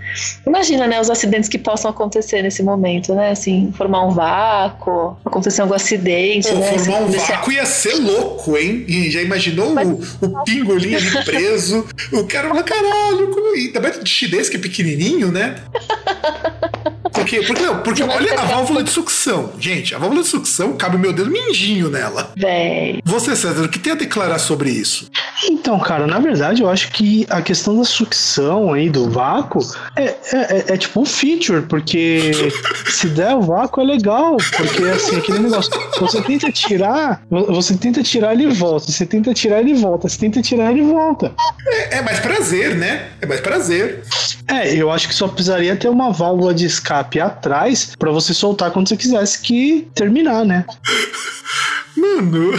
[0.45, 3.31] Imagina, né, os acidentes que possam acontecer nesse momento, né?
[3.31, 6.77] Assim, formar um vácuo, acontecer algum acidente, Pô, né?
[6.77, 8.85] Formar um vácuo ia ser louco, hein?
[8.87, 9.87] E já imaginou Mas...
[9.87, 11.85] o, o pingolim ali preso?
[12.11, 13.55] o cara fala, caralho, como...
[13.55, 15.55] e também de chinês que é pequenininho, né?
[17.27, 19.51] Porque, porque, não, porque olha a válvula de sucção.
[19.59, 22.31] Gente, a válvula de sucção cabe meu dedo mindinho nela.
[22.37, 23.01] Véi.
[23.03, 25.09] Você, César, o que tem a declarar sobre isso?
[25.49, 29.59] Então, cara, na verdade, eu acho que a questão da sucção aí do vácuo
[29.97, 32.31] é, é, é, é tipo um feature, porque
[32.87, 35.69] se der o vácuo é legal, porque assim, aquele negócio,
[35.99, 40.41] você tenta tirar, você tenta tirar ele volta, você tenta tirar ele volta, você tenta
[40.41, 41.33] tirar ele volta.
[41.67, 43.09] É, é mais prazer, né?
[43.19, 44.03] É mais prazer.
[44.47, 48.71] É, eu acho que só precisaria ter uma válvula de escape atrás para você soltar
[48.71, 50.65] quando você quisesse que terminar, né?
[51.95, 52.51] Mano.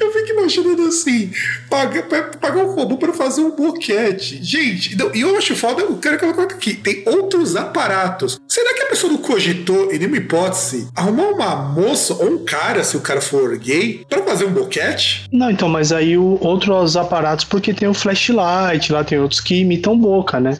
[0.00, 1.32] Eu fico imaginando assim,
[1.70, 4.42] pagar paga um robô para fazer um boquete.
[4.42, 8.40] Gente, e eu acho foda, eu quero colocar aqui, tem outros aparatos.
[8.48, 12.82] Será que a pessoa não cogitou, em nenhuma hipótese, arrumar uma moça ou um cara,
[12.82, 15.24] se o cara for gay, para fazer um boquete?
[15.32, 19.60] Não, então, mas aí o, outros aparatos, porque tem o flashlight, lá tem outros que
[19.60, 20.58] imitam boca, né?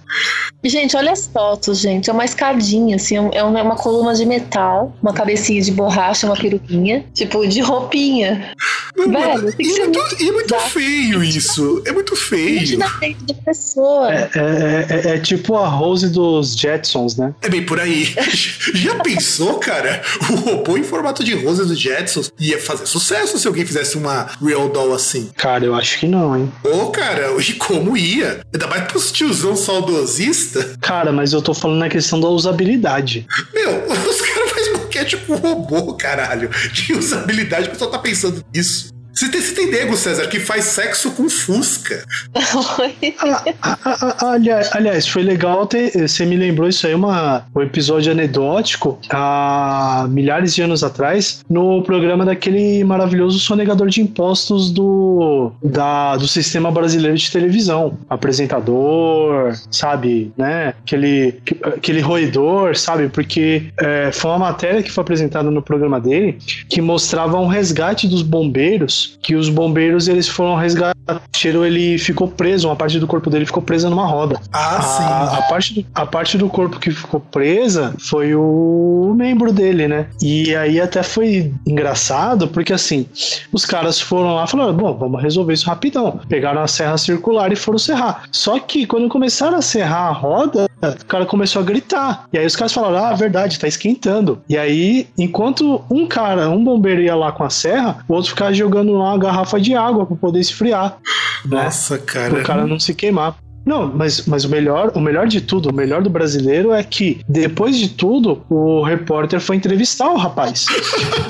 [0.62, 2.10] Gente, olha as fotos, gente.
[2.10, 6.36] É uma escadinha, assim, é, é uma coluna de metal, uma cabecinha de borracha, uma
[6.36, 8.52] peruquinha, tipo, de roupinha.
[8.96, 11.82] Velho, tem que e, é muito, e é muito feio isso.
[11.86, 12.78] É muito feio.
[12.78, 14.12] Na frente da pessoa.
[14.12, 17.34] É, é, é, é, tipo a Rose dos Jetsons, né?
[17.42, 18.14] É bem por aí.
[18.74, 20.02] Já pensou, cara?
[20.30, 24.28] O robô em formato de Rose dos Jetsons ia fazer sucesso se alguém fizesse uma
[24.42, 25.30] Real Doll assim.
[25.36, 26.52] Cara, eu acho que não, hein?
[26.64, 28.40] Ô, cara, e como ia?
[28.52, 30.76] Ainda mais pros tiozão saudosista.
[30.80, 33.26] Cara, mas eu tô falando na questão da usabilidade.
[33.54, 36.48] Meu, os caras fazem boquete com robô, caralho.
[36.72, 38.90] De usabilidade, o pessoal tá pensando nisso.
[39.20, 42.02] Você tem, você tem nego, César, que faz sexo com Fusca.
[42.34, 45.90] ah, ah, ah, aliás, aliás, foi legal ter.
[45.90, 51.82] Você me lembrou isso aí, uma, um episódio anedótico há milhares de anos atrás, no
[51.82, 57.98] programa daquele maravilhoso sonegador de impostos do, da, do sistema brasileiro de televisão.
[58.08, 60.72] Apresentador, sabe, né?
[60.82, 63.10] Aquele, aquele roedor, sabe?
[63.10, 66.38] Porque é, foi uma matéria que foi apresentada no programa dele
[66.70, 71.22] que mostrava um resgate dos bombeiros que os bombeiros eles foram resgatar.
[71.44, 74.40] Ele ficou preso, uma parte do corpo dele ficou presa numa roda.
[74.52, 75.38] Ah, a, sim.
[75.38, 80.06] A parte, do, a parte do corpo que ficou presa foi o membro dele, né?
[80.22, 83.06] E aí até foi engraçado, porque assim,
[83.52, 86.20] os caras foram lá e falaram: bom, vamos resolver isso rapidão.
[86.28, 88.24] Pegaram a serra circular e foram serrar.
[88.30, 92.24] Só que quando começaram a serrar a roda, o cara começou a gritar.
[92.32, 94.42] E aí os caras falaram: ah, verdade, tá esquentando.
[94.48, 98.52] E aí, enquanto um cara, um bombeiro ia lá com a serra, o outro ficava
[98.52, 100.96] jogando lá uma garrafa de água para poder esfriar.
[101.44, 102.02] Nossa, né?
[102.04, 102.34] cara.
[102.34, 103.36] O cara não se queimar.
[103.64, 107.20] Não, mas, mas o melhor, o melhor de tudo, o melhor do brasileiro é que
[107.28, 110.66] depois de tudo, o repórter foi entrevistar o rapaz.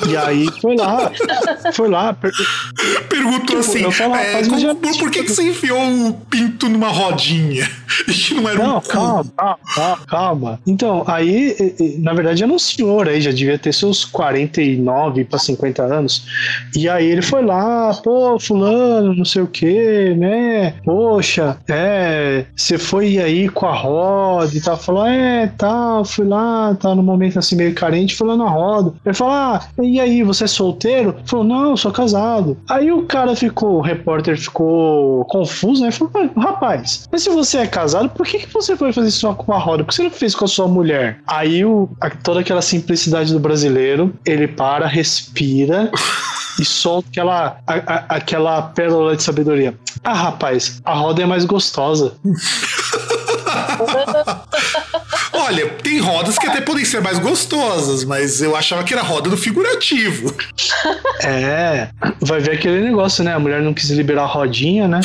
[0.09, 1.11] e aí foi lá,
[1.75, 2.13] foi lá.
[2.15, 2.31] Per...
[3.09, 4.75] Perguntou tipo, assim: falo, é, como, já...
[4.75, 5.79] por que, que você enfiou
[6.09, 7.69] o pinto numa rodinha?
[8.07, 10.61] Isso não era não, um calma, calma, calma.
[10.67, 15.83] Então, aí, na verdade, era um senhor aí, já devia ter seus 49 para 50
[15.83, 16.25] anos.
[16.77, 20.75] E aí ele foi lá, pô, fulano, não sei o que, né?
[20.85, 22.20] Poxa, é
[22.55, 24.77] você foi aí com a roda e tal.
[24.77, 28.93] Falou, é, tal, fui lá, tá no momento assim meio carente, fui lá na roda.
[29.05, 31.17] Ele falou, ah, e aí, você é solteiro?
[31.25, 32.57] Falou, não, eu sou casado.
[32.69, 35.91] Aí o cara ficou, o repórter ficou confuso, né?
[35.91, 39.35] Falou, rapaz, mas se você é casado, por que, que você foi fazer isso só
[39.35, 39.85] com a roda?
[39.85, 41.19] Por que você não fez com a sua mulher?
[41.27, 41.89] Aí o,
[42.23, 45.91] toda aquela simplicidade do brasileiro, ele para, respira.
[46.61, 49.75] e solta aquela, a, a, aquela pérola de sabedoria.
[50.03, 52.15] Ah, rapaz, a roda é mais gostosa.
[55.33, 59.29] Olha, tem rodas que até podem ser mais gostosas, mas eu achava que era roda
[59.31, 60.35] do figurativo.
[61.23, 61.89] É,
[62.21, 63.35] vai ver aquele negócio, né?
[63.35, 65.01] A mulher não quis liberar a rodinha, né?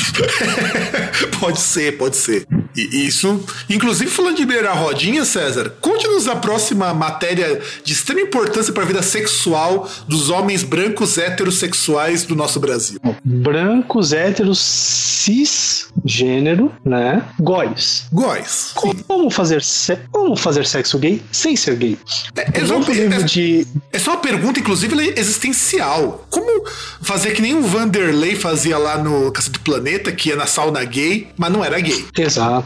[1.40, 2.46] pode ser, pode ser.
[2.76, 8.74] E isso, inclusive falando de liberar rodinha, César, conte-nos a próxima matéria de extrema importância
[8.74, 13.00] para a vida sexual dos homens brancos heterossexuais do nosso Brasil.
[13.24, 17.24] Brancos, héteros, cisgênero, né?
[17.40, 18.06] Góis.
[18.12, 18.74] Góis.
[18.82, 18.94] sim.
[19.08, 19.62] Como fazer,
[20.12, 21.98] como fazer sexo gay sem ser gay?
[22.36, 26.26] É, é só, é- de é só uma pergunta, inclusive, existencial.
[26.30, 26.66] Como
[27.02, 30.84] fazer que nem o Vanderlei fazia lá no Caça do Planeta, que ia na sauna
[30.84, 32.06] gay, mas não era gay?
[32.18, 32.65] Exato.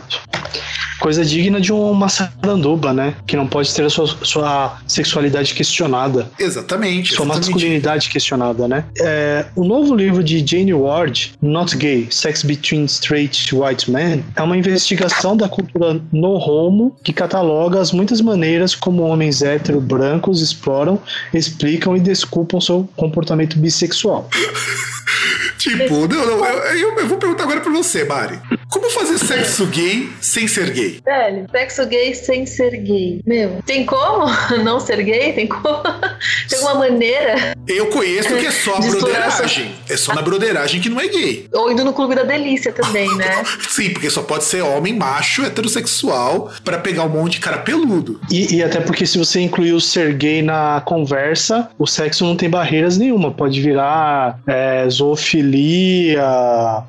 [0.99, 3.15] Coisa digna de uma saranduba, né?
[3.25, 6.29] Que não pode ter a sua, sua sexualidade questionada.
[6.37, 7.13] Exatamente.
[7.13, 7.51] Sua exatamente.
[7.51, 8.83] masculinidade questionada, né?
[8.99, 14.41] É, o novo livro de Jane Ward, Not Gay: Sex Between Straight White Men, é
[14.41, 20.41] uma investigação da cultura no homo que cataloga as muitas maneiras como homens hétero brancos
[20.41, 20.99] exploram,
[21.33, 24.29] explicam e desculpam seu comportamento bissexual.
[25.59, 28.39] Tipo, não, não, eu, eu- eu vou perguntar agora pra você, Mari.
[28.69, 30.99] Como fazer sexo gay sem ser gay?
[31.03, 33.19] Velho, sexo gay sem ser gay.
[33.25, 34.25] Meu, tem como
[34.63, 35.33] não ser gay?
[35.33, 35.83] Tem como?
[36.47, 37.53] tem alguma maneira?
[37.67, 39.75] Eu conheço que é só a broderagem.
[39.89, 41.47] É só na broderagem que não é gay.
[41.53, 43.43] Ou indo no clube da delícia também, né?
[43.69, 48.19] Sim, porque só pode ser homem macho heterossexual pra pegar um monte de cara peludo.
[48.31, 52.35] E, e até porque se você incluir o ser gay na conversa, o sexo não
[52.35, 53.31] tem barreiras nenhuma.
[53.31, 55.48] Pode virar é, zoofilia,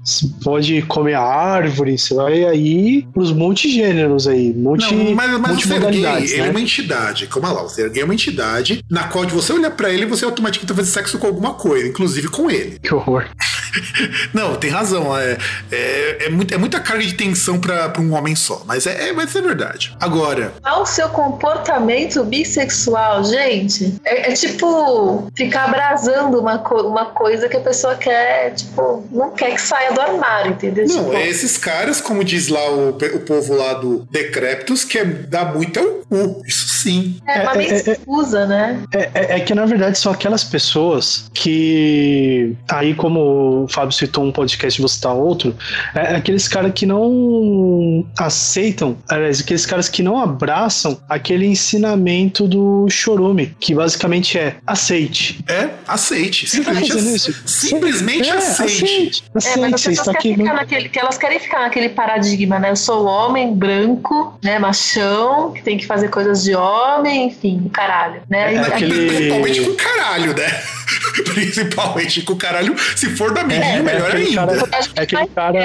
[0.05, 5.61] se pode comer árvore, você vai aí pros multigêneros aí, multi, Não, mas, mas o
[5.61, 6.51] ser gay, multimodalidades, ele é né?
[6.51, 7.27] uma entidade.
[7.27, 10.07] Calma lá, o ser gay é uma entidade na qual de você olhar pra ele,
[10.07, 12.79] você automaticamente vai fazer sexo com alguma coisa, inclusive com ele.
[12.81, 13.25] Que horror.
[14.35, 15.17] Não, tem razão.
[15.17, 15.39] É,
[15.71, 18.63] é, é, muito- é muita carga de tensão pra pra um homem só.
[18.67, 19.95] Mas é, é, mas é verdade.
[20.01, 23.95] Agora, Qual o seu comportamento bissexual, gente?
[24.05, 29.31] É, é tipo ficar abrasando uma, co- uma coisa que a pessoa quer, tipo, não
[29.31, 30.87] quer que saia do armário, entendeu?
[30.87, 34.99] não, tipo, é esses caras, como diz lá o, o povo lá do Decreptus, que
[34.99, 36.43] é dar muito ao cu.
[36.47, 37.17] Isso sim.
[37.27, 38.83] é uma é- meio é- escusa, né?
[38.93, 44.25] É, é- é que na verdade são aquelas pessoas que, aí como o Fábio citou
[44.25, 45.55] um podcast e você citar outro,
[45.95, 52.87] é aqueles caras que não aceitam, aliás, aqueles caras que não abraçam aquele ensinamento do
[52.91, 55.43] chorume, que basicamente é aceite.
[55.49, 56.47] É, aceite.
[56.47, 57.43] Tá Simplesmente, fazendo ace- isso?
[57.47, 59.25] simplesmente É, aceite.
[59.25, 61.89] É, mas Aceite, as você pessoas está querem ficar naquele, que elas querem ficar naquele
[61.91, 62.71] paradigma, né?
[62.71, 64.59] Eu sou homem branco, né?
[64.59, 68.55] Machão, que tem que fazer coisas de homem, enfim, caralho, né?
[68.55, 70.63] É aquele- Principalmente com caralho, né?
[71.35, 72.77] Principalmente com caralho.
[72.97, 74.47] Se for da menina, É, melhor aquele ainda.
[74.47, 75.59] cara- É aquele cara.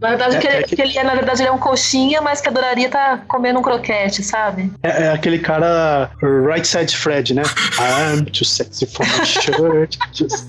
[0.00, 1.58] Na verdade, É- que, ele, é que- que ele é, na verdade, ele é um
[1.58, 4.70] coxinha, mas que adoraria estar comendo um croquete, sabe?
[4.82, 6.10] É, é aquele cara
[6.46, 7.42] right side Fred, né?
[7.78, 9.96] I'm too sexy for my shirt.
[10.12, 10.48] Just-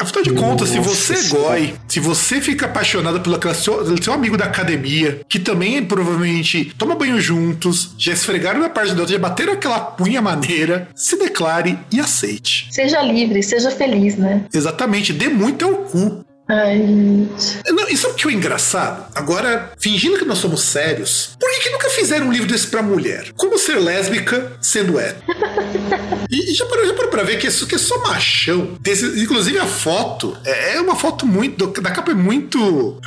[0.00, 1.48] Afinal de contas, se você é Senhora.
[1.48, 6.94] goi, se você fica apaixonado pelo seu, seu amigo da academia, que também provavelmente toma
[6.94, 11.78] banho juntos, já esfregaram na parte da outra, já bateram aquela punha maneira, se declare
[11.90, 12.68] e aceite.
[12.70, 14.44] Seja livre, seja feliz, né?
[14.52, 16.25] Exatamente, dê muito ao cu.
[16.48, 17.60] Ai, gente.
[17.72, 19.06] Não, e sabe o que é engraçado?
[19.14, 22.82] Agora, fingindo que nós somos sérios, por que, que nunca fizeram um livro desse pra
[22.82, 23.32] mulher?
[23.36, 25.24] Como ser lésbica sendo hétero?
[26.28, 28.76] E, e já parou, já parou pra ver que isso que é só machão.
[28.80, 31.68] Desse- inclusive a foto é, é uma foto muito.
[31.80, 33.00] Da capa é muito.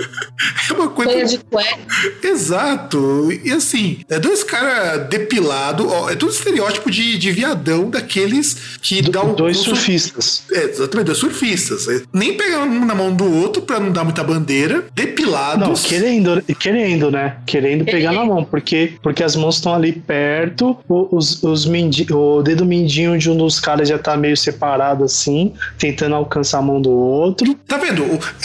[0.69, 1.11] É uma coisa.
[1.11, 1.77] Banho de cueca.
[2.23, 3.29] Exato.
[3.43, 9.21] E assim, é dois caras depilados, é tudo estereótipo de, de viadão daqueles que dá
[9.23, 9.33] o.
[9.35, 10.43] Dois sur- surfistas.
[10.51, 11.87] é, exatamente, dois surfistas.
[11.89, 15.67] É, Nem pegar um na mão do outro pra não dar muita bandeira, depilados.
[15.67, 17.38] Não, querendo, querendo, né?
[17.45, 22.05] Querendo pegar na mão, porque, porque as mãos estão ali perto, o- os, os mindi,
[22.11, 26.61] o dedo mindinho de um dos caras já tá meio separado assim, tentando alcançar a
[26.61, 27.53] mão do outro.
[27.67, 28.03] Tá vendo?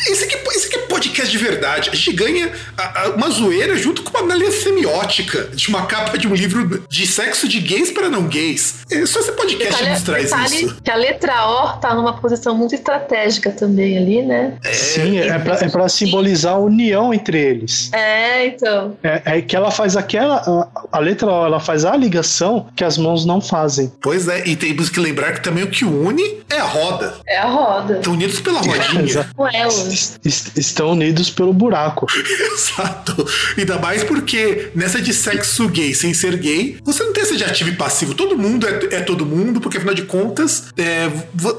[0.09, 1.91] Esse aqui, esse aqui é podcast de verdade.
[1.91, 6.17] A gente ganha a- a- uma zoeira junto com uma análise semiótica de uma capa
[6.19, 8.77] de um livro de sexo de gays para não gays.
[8.91, 10.77] É só esse podcast que nos traz detalhe isso.
[10.83, 14.55] que a letra O tá numa posição muito estratégica também ali, né?
[14.73, 17.93] Sim, é pra, é pra simbolizar a união entre eles.
[17.93, 18.97] É, então.
[19.03, 20.37] É, é que ela faz aquela.
[20.37, 23.93] A, a letra O, ela faz a ligação que as mãos não fazem.
[24.03, 27.15] Pois é, e temos que lembrar que também o que une é a roda.
[27.27, 27.97] É a roda.
[27.99, 29.27] Estão unidos pela rodinha.
[30.57, 32.07] Estão unidos pelo buraco.
[32.55, 33.27] Exato.
[33.57, 37.45] Ainda mais porque nessa de sexo gay sem ser gay, você não tem esse de
[37.45, 38.15] ativo e passivo.
[38.15, 41.11] Todo mundo é, é todo mundo, porque afinal de contas, é,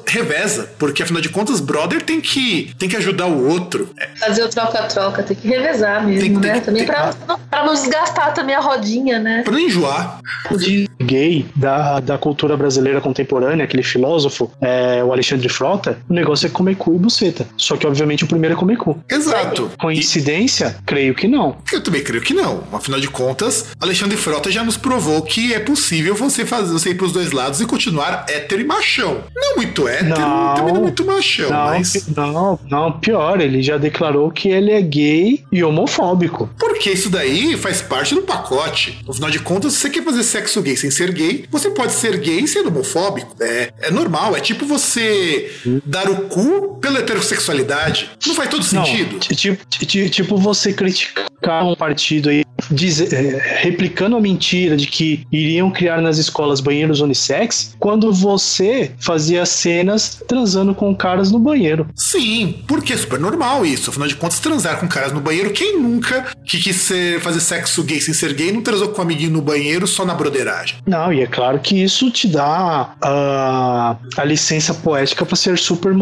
[0.08, 0.70] reveza.
[0.80, 3.90] Porque afinal de contas, brother tem que, tem que ajudar o outro.
[4.00, 6.54] É, Fazer o troca-troca, tem que revezar mesmo, Tem que- né?
[6.54, 9.42] tem- também tem- pra, não, pra não desgastar também a rodinha, né?
[9.44, 10.20] pra não enjoar.
[10.58, 16.48] de gay da, da cultura brasileira contemporânea, aquele filósofo, é, o Alexandre Frota, o negócio
[16.48, 17.46] é comer cu e buceta.
[17.58, 18.98] Só que, obviamente, o primeiro é comer cu.
[19.10, 19.25] Exato.
[19.28, 20.78] E Coincidência?
[20.86, 21.58] Creio que não.
[21.72, 22.64] eu também creio que não.
[22.72, 26.96] Afinal de contas, Alexandre Frota já nos provou que é possível você fazer você ir
[26.96, 29.24] pros dois lados e continuar hétero e machão.
[29.36, 30.54] Não muito hétero, Não.
[30.56, 32.08] também não muito machão, Não, mas.
[32.08, 36.50] não, não, pior, ele já declarou que ele é gay e homofóbico.
[36.60, 39.00] Porque isso daí faz parte do pacote.
[39.08, 42.18] Afinal de contas, se você quer fazer sexo gay sem ser gay, você pode ser
[42.18, 43.36] gay sendo homofóbico.
[43.40, 44.36] É, é normal.
[44.36, 45.52] É tipo você
[45.86, 48.12] dar o cu pela heterossexualidade.
[48.26, 49.05] Não faz todo sentido.
[49.05, 54.76] Não, ti- tipo, ti- tipo você criticar um partido aí, dizer- é, replicando a mentira
[54.76, 61.32] de que iriam criar nas escolas banheiros unissex, quando você fazia cenas transando com caras
[61.32, 61.88] no banheiro.
[61.96, 63.90] Sim, porque é super normal isso.
[63.90, 67.84] Afinal de contas, transar com caras no banheiro, quem nunca que quis ser- fazer sexo
[67.84, 70.78] gay sem ser gay não transou com um amiguinho no banheiro só na broderagem?
[70.86, 75.94] Não, e é claro que isso te dá a, a licença poética para ser super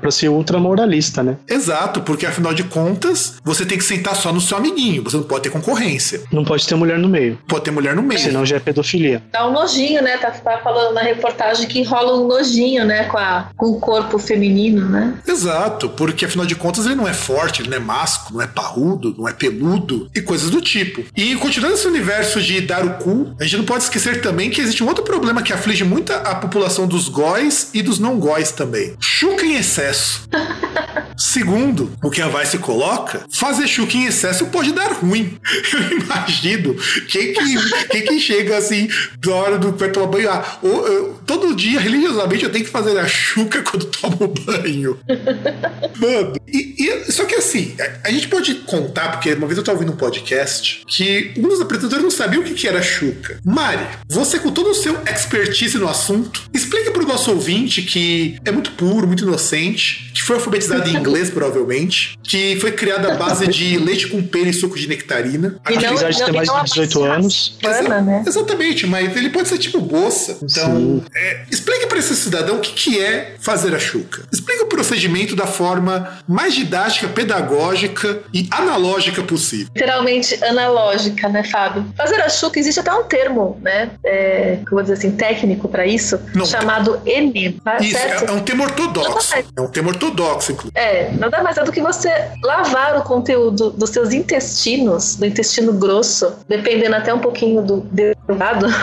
[0.00, 1.36] para ser ultramoralista, né?
[1.48, 5.02] Exato, porque afinal de contas, você tem que sentar só no seu amiguinho.
[5.04, 6.22] Você não pode ter concorrência.
[6.32, 8.20] Não pode ter mulher no meio, Pode ter mulher no meio.
[8.20, 9.22] senão já é pedofilia.
[9.32, 10.18] Dá um nojinho, né?
[10.18, 13.04] Tá, tá falando na reportagem que rola um nojinho, né?
[13.04, 15.14] Com, a, com o corpo feminino, né?
[15.26, 18.46] Exato, porque afinal de contas ele não é forte, ele não é másculo, não é
[18.46, 21.04] parrudo, não é peludo e coisas do tipo.
[21.16, 24.60] E continuando esse universo de dar o cu, a gente não pode esquecer também que
[24.60, 28.50] existe um outro problema que aflige muito a população dos góis e dos não góis
[28.52, 28.94] também.
[29.00, 30.28] Chuca em excesso.
[31.16, 35.38] Segundo, o que a Vice coloca, fazer chuca em excesso pode dar ruim.
[35.72, 36.74] Eu imagino
[37.08, 40.30] quem que, quem que chega assim, da hora do pé tomar banho.
[40.30, 44.98] Ah, ou, eu- todo dia, religiosamente, eu tenho que fazer a chuca quando tomo banho.
[45.98, 47.74] Mano, e, e- só que assim,
[48.04, 51.48] a, a gente pode contar, porque uma vez eu tava ouvindo um podcast que um
[51.48, 53.38] dos apresentadores não sabia o que, que era chuca.
[53.44, 58.50] Mari, você com todo o seu expertise no assunto, explica pro nosso ouvinte que é
[58.50, 63.46] muito puro, muito inocente, que foi alfabetizado em inglês, provavelmente, que foi criado à base
[63.46, 65.56] de leite com pera e suco de nectarina.
[65.70, 67.56] E não- Apesar de ter mais de 18 a anos.
[67.62, 68.24] Hispana, né?
[68.26, 70.38] Exatamente, mas ele pode ser tipo bolsa.
[70.42, 74.22] Então, é, explique para esse cidadão o que, que é fazer a chuca.
[74.32, 79.68] Explique o procedimento da forma mais didática, pedagógica e analógica possível.
[79.74, 81.84] Literalmente analógica, né, Fábio?
[81.96, 83.90] Fazer a chuca, existe até um termo, né?
[84.04, 86.44] É, que eu vou dizer assim, técnico para isso, Não.
[86.46, 88.24] chamado ENE, tá Isso, certo?
[88.24, 89.34] é, é um tema ortodoxo.
[89.34, 90.78] É um tema ortodoxo, inclusive.
[90.78, 95.72] É, nada mais é do que você lavar o conteúdo dos seus intestinos, do intestino
[95.72, 98.66] grosso, dependendo até um pouquinho do delgado.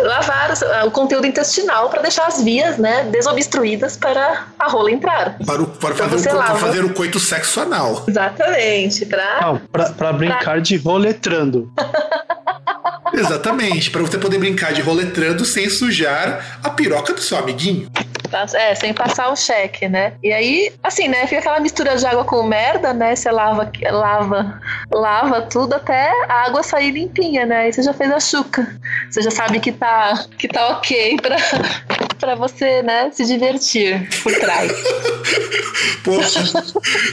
[0.00, 4.90] lavar o seu- o conteúdo intestinal para deixar as vias, né, desobstruídas para a rola
[4.90, 5.36] entrar.
[5.46, 6.58] Para, o- para Então fazer, para lava.
[6.58, 8.02] fazer o coito sexo anal.
[8.08, 11.70] Exatamente, para Não, pra, pra brincar de roletrando.
[13.12, 13.90] Exatamente.
[13.90, 17.88] Para você poder brincar de roletrando sem sujar a piroca do seu amiguinho.
[18.54, 20.14] É, sem passar o cheque, né?
[20.22, 21.26] E aí, assim, né?
[21.26, 23.14] Fica aquela mistura de água com merda, né?
[23.14, 24.60] Você lava, lava,
[24.90, 27.56] lava tudo até a água sair limpinha, né?
[27.64, 28.74] Aí você já fez a chuca.
[29.10, 31.36] Você já sabe que tá, que tá ok pra,
[32.22, 33.10] pra você, né?
[33.12, 34.70] Se divertir por trás.
[36.04, 36.42] Poxa.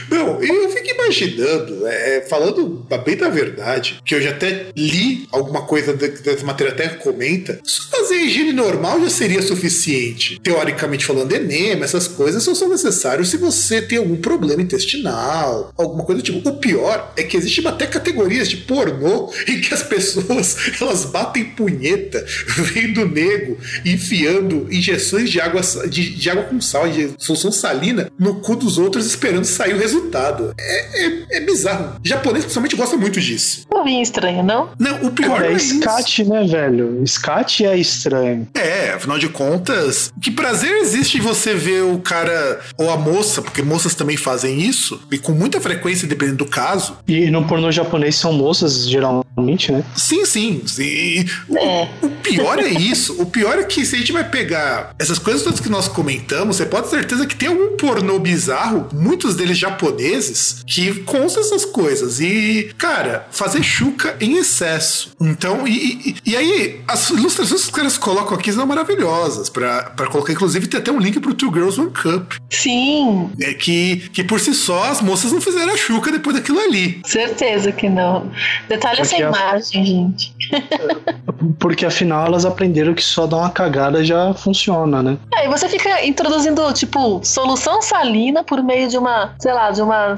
[0.08, 5.62] Não, eu fico imaginando, é, falando bem da verdade, que eu já até li alguma
[5.62, 7.60] coisa de- dessa matéria, até comenta.
[7.64, 10.38] Só fazer higiene normal já seria suficiente.
[10.42, 16.04] Teoricamente falando, enema, essas coisas só são necessários se você tem algum problema intestinal, alguma
[16.04, 16.48] coisa do tipo.
[16.48, 21.44] O pior é que existem até categorias de pornô em que as pessoas elas batem
[21.44, 22.24] punheta
[22.74, 28.36] vendo nego enfiando injeções de água, de, de água com sal, de solução salina, no
[28.36, 30.54] cu dos outros esperando sair o resultado.
[30.58, 31.96] É, é, é bizarro.
[32.04, 33.66] O japonês, principalmente, gosta muito disso.
[33.70, 34.70] Não vinha estranho, não?
[34.78, 35.74] Não, o pior Cara, é é isso.
[35.74, 37.02] escate, né, velho?
[37.02, 38.48] Escate é estranho.
[38.54, 43.42] É, afinal de contas, que prazer existe em você ver o cara ou a moça,
[43.42, 46.98] porque moças também fazem isso, e com muita frequência, dependendo do caso.
[47.06, 49.84] E no pornô japonês são moças, geralmente, né?
[49.96, 50.62] Sim, sim.
[50.66, 51.24] sim.
[51.56, 51.88] É.
[52.02, 53.20] O pior é isso.
[53.20, 56.56] O pior é que se a gente vai pegar essas coisas todas que nós comentamos,
[56.56, 61.64] você pode ter certeza que tem algum pornô bizarro, muitos deles japoneses, que consta essas
[61.64, 62.20] coisas.
[62.20, 65.12] E, cara, fazer chuca em excesso.
[65.20, 69.48] Então, e, e, e aí, as ilustrações que os caras colocam aqui são maravilhosas.
[69.48, 72.32] Pra, pra colocar, inclusive, tem até um link pro Two Girls One Cup.
[72.50, 76.60] Sim, É que, que por si só as moças não fizeram a chuca depois daquilo
[76.60, 77.00] ali.
[77.04, 78.30] certeza que não.
[78.68, 80.34] Detalhe essa Porque a- imagem, gente.
[81.58, 84.79] Porque afinal elas aprenderam que só dar uma cagada já funciona.
[84.80, 85.18] Funciona, né?
[85.36, 89.82] É, e você fica introduzindo, tipo, solução salina por meio de uma, sei lá, de
[89.82, 90.16] uma.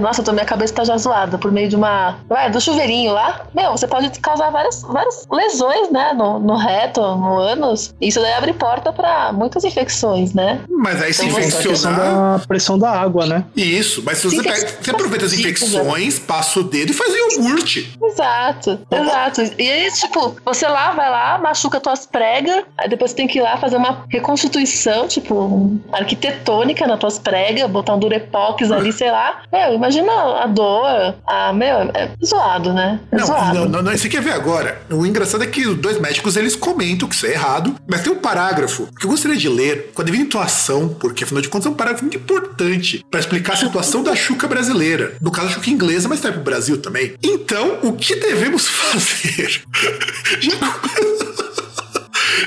[0.00, 1.38] Nossa, tô, minha cabeça tá já zoada.
[1.38, 2.16] Por meio de uma.
[2.30, 3.42] Ué, do chuveirinho lá.
[3.54, 6.12] Meu, você pode causar várias, várias lesões, né?
[6.14, 7.94] No, no reto, no ânus.
[8.00, 10.60] Isso daí abre porta pra muitas infecções, né?
[10.68, 11.60] Mas aí se Então, você- A questão
[11.92, 12.38] infeccionar.
[12.38, 13.44] da pressão da água, né?
[13.56, 17.12] Isso, mas se você, pega, que- você aproveita as infecções, passa o dedo e faz
[17.14, 17.96] iogurte.
[18.02, 19.42] Exato, exato.
[19.58, 23.38] E aí, tipo, você lá, vai lá, machuca tuas pregas, aí depois você tem que
[23.38, 29.10] ir lá fazer uma reconstituição, tipo, arquitetônica nas tuas pregas, botar um durepox ali, sei
[29.10, 29.42] lá.
[29.52, 30.12] Meu, imagina
[30.42, 31.14] a dor.
[31.26, 33.00] A, meu, é zoado, né?
[33.12, 33.54] É Não, zoado.
[33.54, 34.80] não, não, não, você quer ver agora.
[34.90, 38.12] O engraçado é que os dois médicos eles comentam que isso é errado, mas tem
[38.12, 41.66] um parágrafo que eu gostaria de ler com a devida intuação, porque afinal de contas
[41.66, 45.14] é um parágrafo muito importante para explicar a situação da chuca brasileira.
[45.20, 47.14] No caso, a chuca inglesa, mas tá pro Brasil também.
[47.22, 49.62] Então, o que devemos fazer?
[50.40, 51.27] Já começa.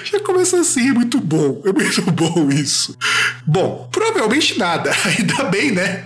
[0.04, 1.62] Já começa assim, é muito bom.
[1.66, 2.96] É muito bom isso.
[3.46, 4.92] Bom, provavelmente nada.
[5.06, 6.06] Ainda bem, né?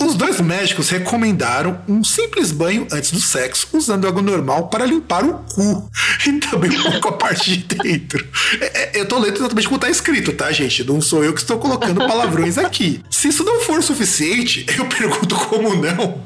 [0.00, 5.24] Os dois médicos recomendaram um simples banho antes do sexo, usando água normal para limpar
[5.24, 5.90] o cu
[6.26, 8.26] e também um pouco a parte de dentro.
[8.60, 10.84] É, é, eu tô lendo exatamente como tá escrito, tá, gente?
[10.84, 13.02] Não sou eu que estou colocando palavrões aqui.
[13.10, 16.22] Se isso não for suficiente, eu pergunto como não.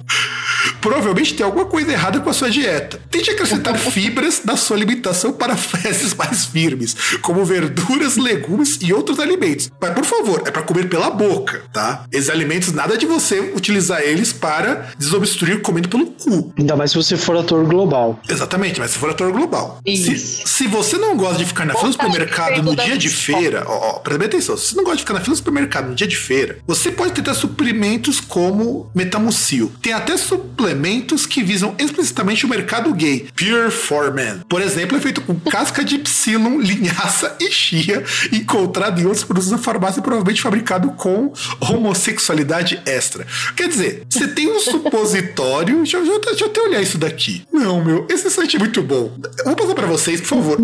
[0.80, 3.00] Provavelmente tem alguma coisa errada com a sua dieta.
[3.10, 6.85] Tente acrescentar fibras na sua alimentação para fezes mais firmes,
[7.22, 9.70] como verduras, legumes e outros alimentos.
[9.80, 12.04] Mas por favor, é para comer pela boca, tá?
[12.12, 16.52] Esses alimentos, nada de você utilizar eles para desobstruir comendo pelo cu.
[16.58, 18.20] Ainda mais se você for ator global.
[18.28, 19.80] Exatamente, mas se for ator global.
[19.86, 20.42] Se, Isso.
[20.46, 23.90] se você não gosta de ficar na fila do supermercado no dia de feira, ó,
[23.90, 25.94] ó, presta bem atenção, se você não gosta de ficar na fila do supermercado no
[25.94, 29.72] dia de feira, você pode tentar suplementos como metamucil.
[29.82, 33.28] Tem até suplementos que visam explicitamente o mercado gay.
[33.36, 34.40] Pure for Men.
[34.48, 38.02] Por exemplo, é feito com casca de psilon, linhaça e chia,
[38.32, 43.26] encontrado em outros produtos da farmácia, provavelmente fabricado com homossexualidade extra.
[43.56, 45.76] Quer dizer, você tem um supositório.
[45.78, 47.42] Deixa, eu- deixa deixa eu até olhar isso daqui.
[47.52, 49.12] Não, meu, esse site é muito bom.
[49.38, 50.58] Eu vou passar pra vocês, por favor.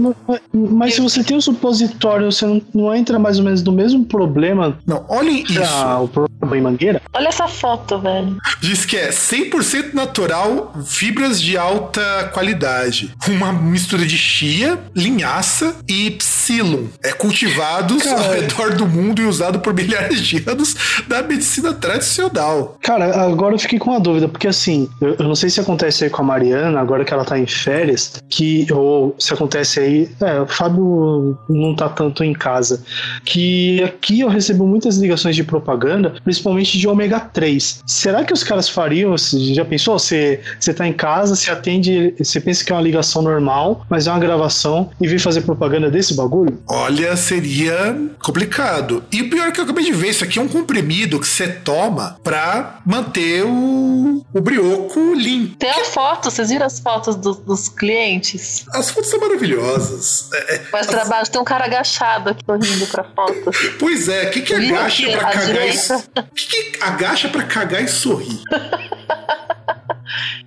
[0.53, 4.05] Mas se você tem um supositório, você não, não entra mais ou menos no mesmo
[4.05, 5.61] problema Não, olhem isso.
[6.03, 7.01] o problema em mangueira?
[7.13, 8.37] Olha essa foto, velho.
[8.61, 13.13] Diz que é 100% natural, fibras de alta qualidade.
[13.29, 15.77] Uma mistura de chia, linhaça
[16.13, 16.85] psilon.
[17.03, 18.21] É cultivados Cara.
[18.21, 20.75] ao redor do mundo e usado por milhares de anos
[21.07, 22.77] da medicina tradicional.
[22.81, 26.05] Cara, agora eu fiquei com uma dúvida, porque assim, eu, eu não sei se acontece
[26.05, 30.11] aí com a Mariana, agora que ela tá em férias, que, ou se acontece aí,
[30.21, 32.83] é, o Fábio não tá tanto em casa,
[33.25, 37.83] que aqui eu recebo muitas ligações de propaganda, principalmente de ômega 3.
[37.87, 39.99] Será que os caras fariam, você já pensou?
[39.99, 44.07] Você, você tá em casa, você atende, você pensa que é uma ligação normal, mas
[44.07, 46.63] é uma gravação e vem fazer propaganda desse bagulho?
[46.69, 49.05] Olha, seria complicado.
[49.13, 51.27] E o pior é que eu acabei de ver, isso aqui é um comprimido que
[51.27, 55.57] você toma pra manter o, o brioco limpo.
[55.57, 58.65] Tem a foto, vocês viram as fotos dos, dos clientes?
[58.73, 60.29] As fotos são maravilhosas.
[60.33, 63.51] É, é, Mas trabalho, tem um cara agachado aqui sorrindo pra foto.
[63.79, 66.05] Pois é, o que, que agacha pra à cagar e direita?
[66.17, 68.41] O que, que agacha pra cagar e sorrir?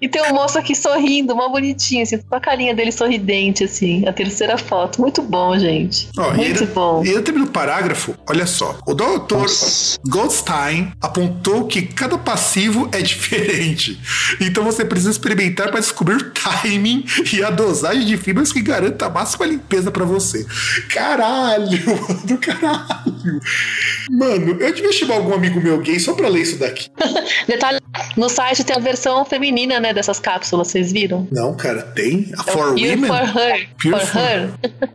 [0.01, 4.07] E tem um moço aqui sorrindo, mó bonitinho, assim, com a carinha dele sorridente, assim.
[4.07, 5.01] A terceira foto.
[5.01, 6.09] Muito bom, gente.
[6.15, 7.03] E Muito ainda, bom.
[7.03, 8.77] E ainda termina o parágrafo, olha só.
[8.85, 9.99] O doutor Nossa.
[10.07, 13.99] Goldstein apontou que cada passivo é diferente.
[14.41, 19.05] Então você precisa experimentar para descobrir o timing e a dosagem de fibras que garanta
[19.05, 20.45] a máxima limpeza para você.
[20.89, 23.39] Caralho, mano, caralho.
[24.09, 26.89] Mano, eu devia chamar algum amigo meu gay só pra ler isso daqui.
[27.47, 27.79] Detalhe,
[28.15, 31.27] no site tem a versão feminina, né, dessas cápsulas, vocês viram?
[31.31, 32.31] Não, cara, tem?
[32.37, 33.07] A É For Pure Women?
[33.07, 33.69] for Her.
[33.81, 34.49] Pure for for- Her.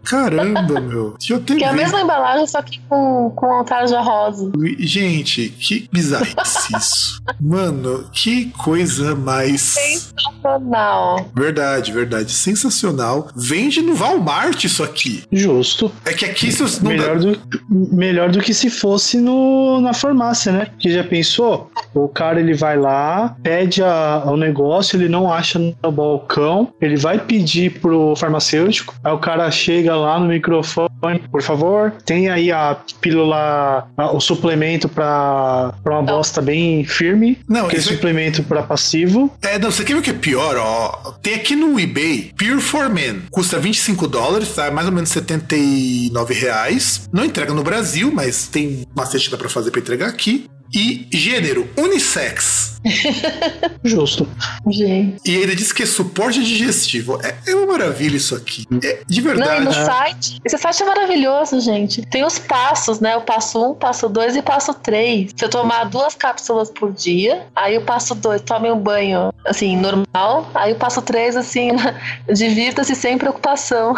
[0.04, 1.14] Caramba, meu.
[1.18, 4.50] Deixa eu ter Que é a mesma embalagem, só que com, com tarja rosa.
[4.78, 7.20] Gente, que bizarrice isso.
[7.40, 9.60] Mano, que coisa mais.
[9.60, 11.28] Sensacional.
[11.34, 12.32] Verdade, verdade.
[12.32, 13.28] Sensacional.
[13.36, 15.22] Vende no Walmart isso aqui.
[15.30, 15.90] Justo.
[16.04, 17.30] É que aqui se não Melhor dá...
[17.30, 20.66] do, melhor do que se fosse no, na farmácia, né?
[20.78, 21.70] Que já pensou?
[21.94, 26.96] O cara ele vai lá, pede a, o negócio, ele não acha no balcão, ele
[26.96, 30.90] vai pedir pro farmacêutico, aí o cara chega lá no microfone,
[31.30, 37.38] por favor, tem aí a pílula, a- o suplemento pra, pra uma bosta bem firme,
[37.48, 39.30] Não, aquele isso é- suplemento pra passivo.
[39.42, 41.12] É, não, você quer ver o que é pior, ó?
[41.22, 43.22] Tem aqui no eBay, Pure for Men.
[43.30, 44.70] Custa 25 dólares, tá?
[44.70, 47.08] Mais ou menos 79 reais.
[47.12, 48.84] Não entrega no Brasil, mas tem
[49.20, 50.46] que dá pra fazer pra entregar aqui.
[50.72, 52.70] E gênero, unissex.
[53.84, 54.26] Justo.
[54.68, 55.20] Gente.
[55.30, 57.18] E ainda diz que é suporte digestivo.
[57.22, 58.66] É, é uma maravilha isso aqui.
[58.82, 59.64] É, de Não, e verdade.
[59.64, 60.40] no site.
[60.44, 62.02] Esse site é maravilhoso, gente.
[62.02, 63.16] Tem os passos, né?
[63.16, 65.32] O passo 1, um, passo 2 e passo 3.
[65.36, 69.76] Se eu tomar duas cápsulas por dia, aí o passo 2, tome um banho, assim,
[69.76, 70.50] normal.
[70.54, 71.70] Aí o passo 3, assim,
[72.32, 73.94] divirta-se sem preocupação.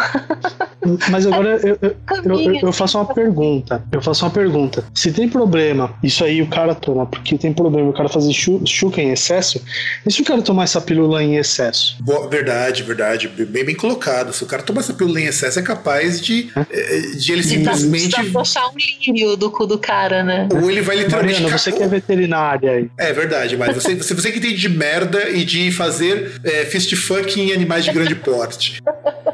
[1.09, 1.95] Mas agora eu, eu,
[2.25, 3.83] eu, eu faço uma pergunta.
[3.91, 4.83] Eu faço uma pergunta.
[4.93, 8.61] Se tem problema, isso aí o cara toma, porque tem problema o cara fazer chu-
[8.65, 9.61] chuca em excesso,
[10.07, 11.95] e se o cara tomar essa pílula em excesso?
[11.99, 13.27] Boa- verdade, verdade.
[13.27, 14.31] Bem, bem colocado.
[14.33, 17.49] Se o cara tomar essa pílula em excesso, é capaz de, eh, de ele tá-
[17.49, 18.09] simplesmente.
[18.09, 20.47] de afrouxar um lírio do cu do cara, né?
[20.53, 21.41] Ou ele vai literalmente.
[21.41, 22.89] Mariana, ca- você que é veterinária aí.
[22.97, 26.95] É verdade, mas você, você, você que entende de merda e de fazer é, fist
[26.95, 28.81] fuck em animais de grande porte.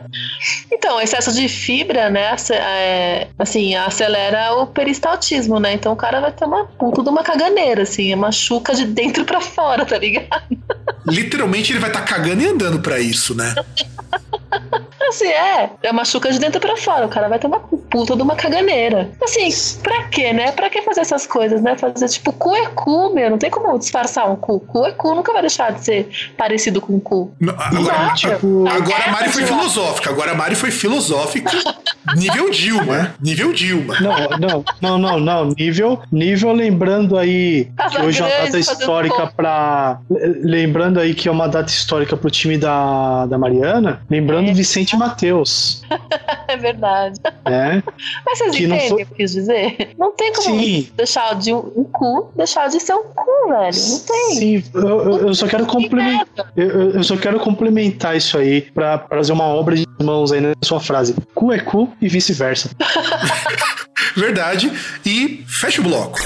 [0.72, 5.74] Então, excesso de fibra, né, é, assim, acelera o peristaltismo, né?
[5.74, 8.86] Então o cara vai ter uma puta de uma caganeira, assim, é uma chuca de
[8.86, 10.44] dentro pra fora, tá ligado?
[11.06, 13.54] Literalmente ele vai estar cagando e andando pra isso, né?
[15.10, 18.16] Assim, é, é uma chuca de dentro pra fora, o cara vai ter uma puta
[18.16, 19.10] de uma caganeira.
[19.24, 19.50] Assim,
[19.82, 20.52] pra quê, né?
[20.52, 21.76] Pra que fazer essas coisas, né?
[21.78, 24.60] Fazer tipo cu é cu, meu, não tem como disfarçar um cu.
[24.60, 27.32] Cu é cu, nunca vai deixar de ser parecido com cu.
[27.40, 30.10] Não, Agora, tipo, agora a Mari foi filosófica.
[30.10, 31.52] Agora a Mari foi filosófica.
[32.16, 33.16] Nível Dilma.
[33.20, 33.96] Nível Dilma.
[34.00, 35.54] Não, não, não, não, não.
[35.58, 40.00] Nível, nível lembrando aí Casa que hoje é uma data histórica para
[40.44, 44.02] Lembrando aí que é uma data histórica pro time da, da Mariana.
[44.10, 44.54] Lembrando É.
[44.54, 45.82] Vicente Matheus,
[46.48, 47.20] É verdade.
[47.48, 47.82] né?
[48.26, 49.96] Mas vocês Que entendem foi- o que eu quis dizer?
[49.98, 50.90] Não tem como Sim.
[50.96, 53.78] deixar de um, um cu, deixar de ser um cu, velho.
[53.90, 54.36] Não tem.
[54.36, 56.52] Sim, eu, eu- eu só quero complementar.
[56.56, 60.42] Eu, eu- só quero complementar isso aí pra pra fazer uma obra de mãos aí
[60.42, 61.16] na sua frase.
[61.36, 62.70] Cu é cu e vice-versa.
[64.16, 64.72] Verdade.
[65.06, 66.18] E fecha o bloco.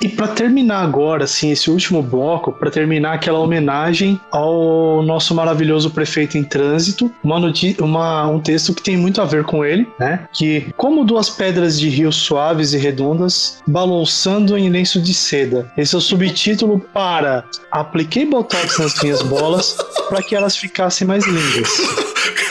[0.00, 5.90] E pra terminar agora, assim, esse último bloco, pra terminar aquela homenagem ao nosso maravilhoso
[5.90, 7.38] prefeito em trânsito, uma
[7.80, 10.26] uma- um texto que tem muito a ver com ele, né?
[10.32, 15.70] Que como duas pedras de rio suaves e redondas balançando em lenço de seda.
[15.76, 19.76] Esse é o subtítulo para apliquei botox nas minhas bolas
[20.08, 21.68] para que elas ficassem mais lindas.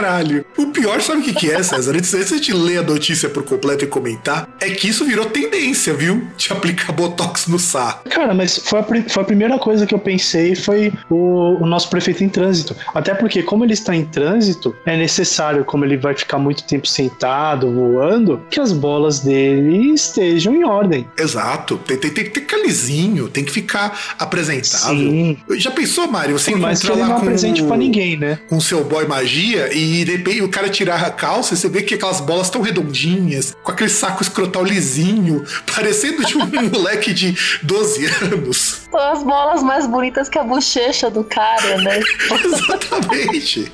[0.00, 0.44] Caralho.
[0.58, 1.92] O pior, sabe o que, que é, César?
[1.96, 5.06] Antes antes de a gente ler a notícia por completo e comentar, é que isso
[5.06, 6.26] virou tendência, viu?
[6.36, 8.06] De aplicar botox no saco.
[8.10, 11.88] Cara, mas foi a, foi a primeira coisa que eu pensei foi o, o nosso
[11.88, 12.76] prefeito em trânsito.
[12.94, 16.86] Até porque, como ele está em trânsito, é necessário, como ele vai ficar muito tempo
[16.86, 21.08] sentado, voando, que as bolas dele estejam em ordem.
[21.18, 21.78] Exato.
[21.86, 24.96] Tem, tem, tem que ter calizinho, tem que ficar apresentável.
[25.10, 25.38] Sim.
[25.56, 26.38] Já pensou, Mário?
[26.38, 28.38] Você Por mais que ele lá não com apresente o- pra ninguém, né?
[28.48, 31.82] com seu boy magia e de repente o cara tirar a calça e você vê
[31.82, 37.36] que aquelas bolas tão redondinhas, com aquele saco escrotal lisinho, parecendo de um moleque de
[37.62, 38.82] 12 anos.
[38.90, 42.00] São as bolas mais bonitas que a bochecha do cara, né?
[42.44, 43.70] Exatamente.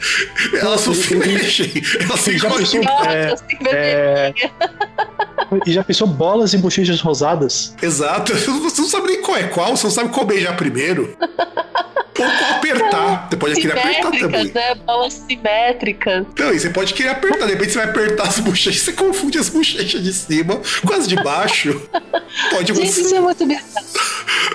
[0.55, 1.73] Elas não se mexem.
[2.01, 2.81] Elas se Já pensou?
[3.07, 3.35] É,
[3.71, 4.35] é.
[5.67, 7.75] E já pensou bolas e bochechas rosadas?
[7.83, 8.35] Exato.
[8.35, 11.17] Você não sabe nem qual é qual, você não sabe qual beijar primeiro.
[12.23, 13.29] Ou qual apertar.
[13.31, 14.53] Você pode querer apertar também.
[14.53, 14.75] Né?
[14.87, 16.27] Bolas simétricas.
[16.39, 17.47] Não, e você pode querer apertar.
[17.47, 21.07] De repente você vai apertar as bochechas, você confunde as bochechas de cima com as
[21.09, 21.81] de baixo.
[22.51, 23.16] Pode Gente, isso acontecer.
[23.16, 23.87] é muito bizarro.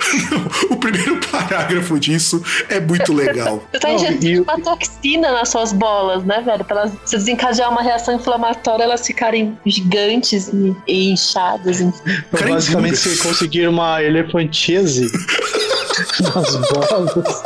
[0.69, 3.63] O primeiro parágrafo disso é muito legal.
[3.71, 6.63] Você tá Não, injetando uma toxina nas suas bolas, né, velho?
[6.63, 11.81] Pra elas se desencadear uma reação inflamatória, elas ficarem gigantes e, e inchadas.
[11.81, 15.11] Então, basicamente, você conseguir uma elefantise
[16.21, 17.43] nas bolas.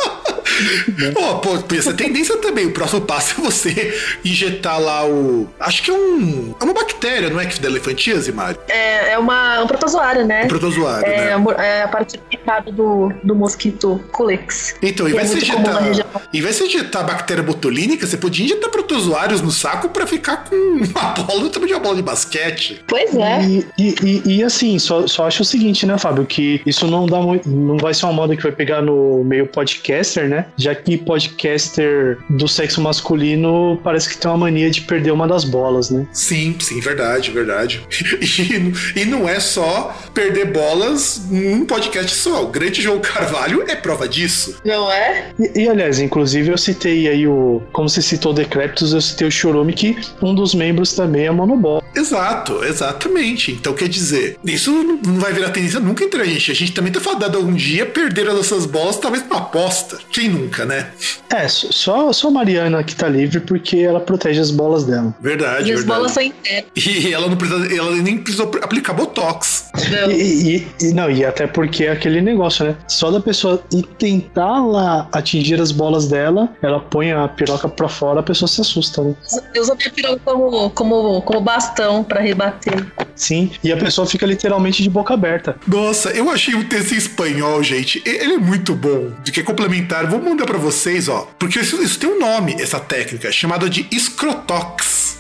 [1.14, 2.66] Pô, pô, ser tendência também.
[2.68, 3.94] O próximo passo é você
[4.24, 5.48] injetar lá o.
[5.60, 6.54] Acho que é um.
[6.60, 8.58] É uma bactéria, não é que da elefantíase, Mário?
[8.68, 10.44] É, é uma, um protozoário, né?
[10.46, 11.46] Um protozoário, É, né?
[11.60, 14.76] é a parte picada do, do mosquito Culex.
[14.82, 18.70] Então, em é vez, na injetar, em vez de injetar bactéria botulínica, você podia injetar
[18.70, 22.82] protozoários no saco pra ficar com uma bola do tamanho de uma bola de basquete.
[22.88, 23.42] Pois é.
[23.44, 26.26] E, e, e- e, assim, só, só acho o seguinte, né, Fábio?
[26.26, 27.50] Que isso não dá muito.
[27.50, 30.41] Não vai ser uma moda que vai pegar no meio podcaster, né?
[30.58, 35.44] Já que podcaster do sexo masculino parece que tem uma mania de perder uma das
[35.44, 36.08] bolas, né?
[36.12, 37.82] Sim, sim, verdade, verdade.
[38.32, 42.44] E, e não é só perder bolas num podcast só.
[42.44, 44.58] O grande João Carvalho é prova disso.
[44.64, 45.32] Não é?
[45.40, 47.62] E, e, aliás, inclusive eu citei aí o.
[47.72, 51.32] Como você citou o Decreptus, eu citei o Chorume, que um dos membros também é
[51.32, 51.84] monobol.
[51.96, 53.52] Exato, exatamente.
[53.52, 56.52] Então quer dizer, isso não vai virar tendência nunca entre a gente.
[56.52, 59.98] A gente também tá fadado algum dia perder as nossas bolas, talvez numa aposta.
[60.12, 60.88] Quem nunca, né?
[61.30, 65.14] É, só, só a Mariana que tá livre porque ela protege as bolas dela.
[65.22, 65.86] Verdade, E as verdade.
[65.86, 66.66] bolas são inteiras.
[66.76, 69.66] E ela não precisa, ela nem precisou aplicar botox.
[69.90, 70.12] Não.
[70.12, 72.76] E, e- e- não, e até porque é aquele negócio, né?
[72.88, 77.88] Só da pessoa ir tentar lá atingir as bolas dela, ela põe a piroca pra
[77.88, 79.16] fora, a pessoa se assusta, né?
[79.54, 82.86] Eu uso a minha piroca como, como, como bastão pra rebater.
[83.16, 85.56] Sim, e a pessoa fica literalmente de boca aberta.
[85.68, 88.02] Nossa, eu achei o texto em espanhol, gente.
[88.06, 89.12] e- Ele é muito bom.
[89.24, 90.08] De que é complementar.
[90.08, 91.28] Vou mandar pra vocês, ó.
[91.38, 95.11] Porque isso, isso tem um nome, essa técnica, chamada de escrotox.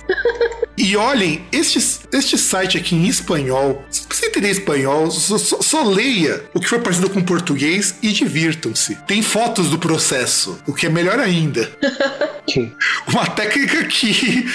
[0.78, 1.78] E olhem, este,
[2.12, 6.68] este site aqui em espanhol, se você entender espanhol, só, só- só leia o que
[6.68, 8.95] for parecido com português e divirtam-se.
[9.07, 11.70] Tem fotos do processo, o que é melhor ainda.
[13.07, 14.45] Uma técnica que,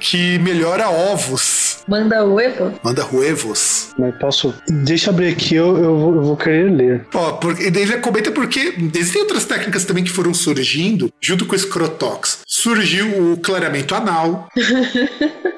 [0.00, 1.78] que melhora ovos.
[1.86, 2.72] Manda o Evo.
[2.82, 3.88] Manda huevos.
[3.98, 4.54] Mas posso.
[4.68, 7.06] Deixa eu abrir aqui, eu, eu, vou, eu vou querer ler.
[7.12, 11.54] Ó, porque, daí já comenta porque existem outras técnicas também que foram surgindo junto com
[11.54, 12.38] esse Crotox.
[12.46, 14.48] Surgiu o clareamento anal.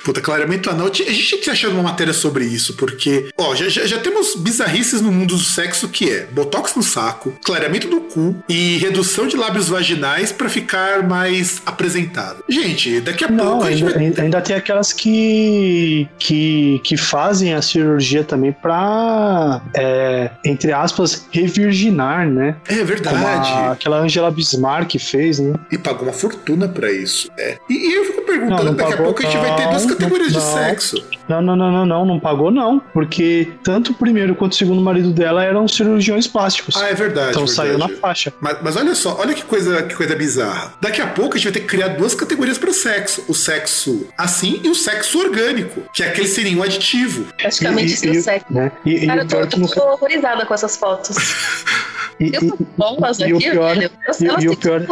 [0.05, 0.87] Puta, clareamento anal.
[0.87, 4.35] A gente tinha que achar uma matéria sobre isso, porque, ó, já, já, já temos
[4.37, 9.27] bizarrices no mundo do sexo que é botox no saco, clareamento do cu e redução
[9.27, 12.45] de lábios vaginais pra ficar mais apresentado.
[12.49, 14.25] Gente, daqui a Não, pouco a gente ainda, vai.
[14.25, 22.29] ainda- tem aquelas que, que, que fazem a cirurgia também pra, é, entre aspas, revirginar,
[22.29, 22.57] né?
[22.69, 23.17] É verdade.
[23.51, 25.55] a- aquela Angela Bismarck fez, né?
[25.73, 27.29] E pagou uma fortuna pra isso.
[27.39, 27.57] É.
[27.69, 29.83] E, e eu fico perguntando, Não, não daqui a pouco a gente vai ter duas
[29.83, 30.55] não, categorias de não.
[30.55, 31.05] sexo.
[31.29, 34.81] Não, não, não, não, não, não pagou não, porque tanto o primeiro quanto o segundo
[34.81, 36.77] marido dela eram cirurgiões plásticos.
[36.77, 37.31] Ah, é verdade.
[37.31, 37.55] então verdade.
[37.55, 38.33] saiu na faixa.
[38.41, 40.75] Mas, mas olha só, olha que coisa, que coisa bizarra.
[40.81, 44.07] Daqui a pouco a gente vai ter que criar duas categorias para sexo: o sexo
[44.17, 47.27] assim e o sexo orgânico, que é aquele seria um aditivo.
[47.37, 48.47] Praticamente isso e, é sexo.
[48.51, 48.73] né?
[48.85, 51.17] e, e Cara, eu tô, no tô horrorizada com essas fotos.
[52.21, 53.91] e, e- bolas e aqui, o pior- velho.
[54.21, 54.83] E- e o pior-.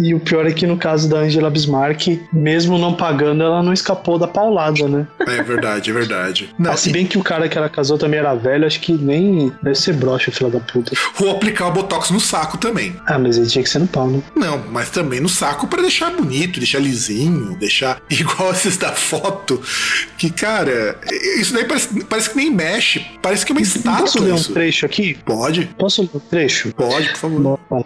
[0.00, 4.18] E, o é que no caso da Angela Bismarck, mesmo não pagando, ela não escapou
[4.18, 5.06] da paulada, né?
[5.20, 6.54] É verdade, é verdade.
[6.58, 8.92] Não, Ah, se bem que o cara que ela casou também era velho, acho que
[8.92, 10.92] nem deve ser broxa, filha da puta.
[11.14, 12.94] Vou aplicar o botox no saco também.
[13.06, 14.22] Ah, mas ele tinha que ser no pau, né?
[14.34, 19.60] Não, mas também no saco para deixar bonito, deixar lisinho, deixar igual esses da foto.
[20.18, 20.98] Que, cara,
[21.38, 23.04] isso daí parece, parece que nem mexe.
[23.22, 24.52] Parece que é uma Posso estátua ler um isso.
[24.52, 25.16] trecho aqui?
[25.24, 25.45] Pode?
[25.78, 26.72] Posso ler um trecho?
[26.74, 27.40] Pode, por favor.
[27.40, 27.84] Bom, bom.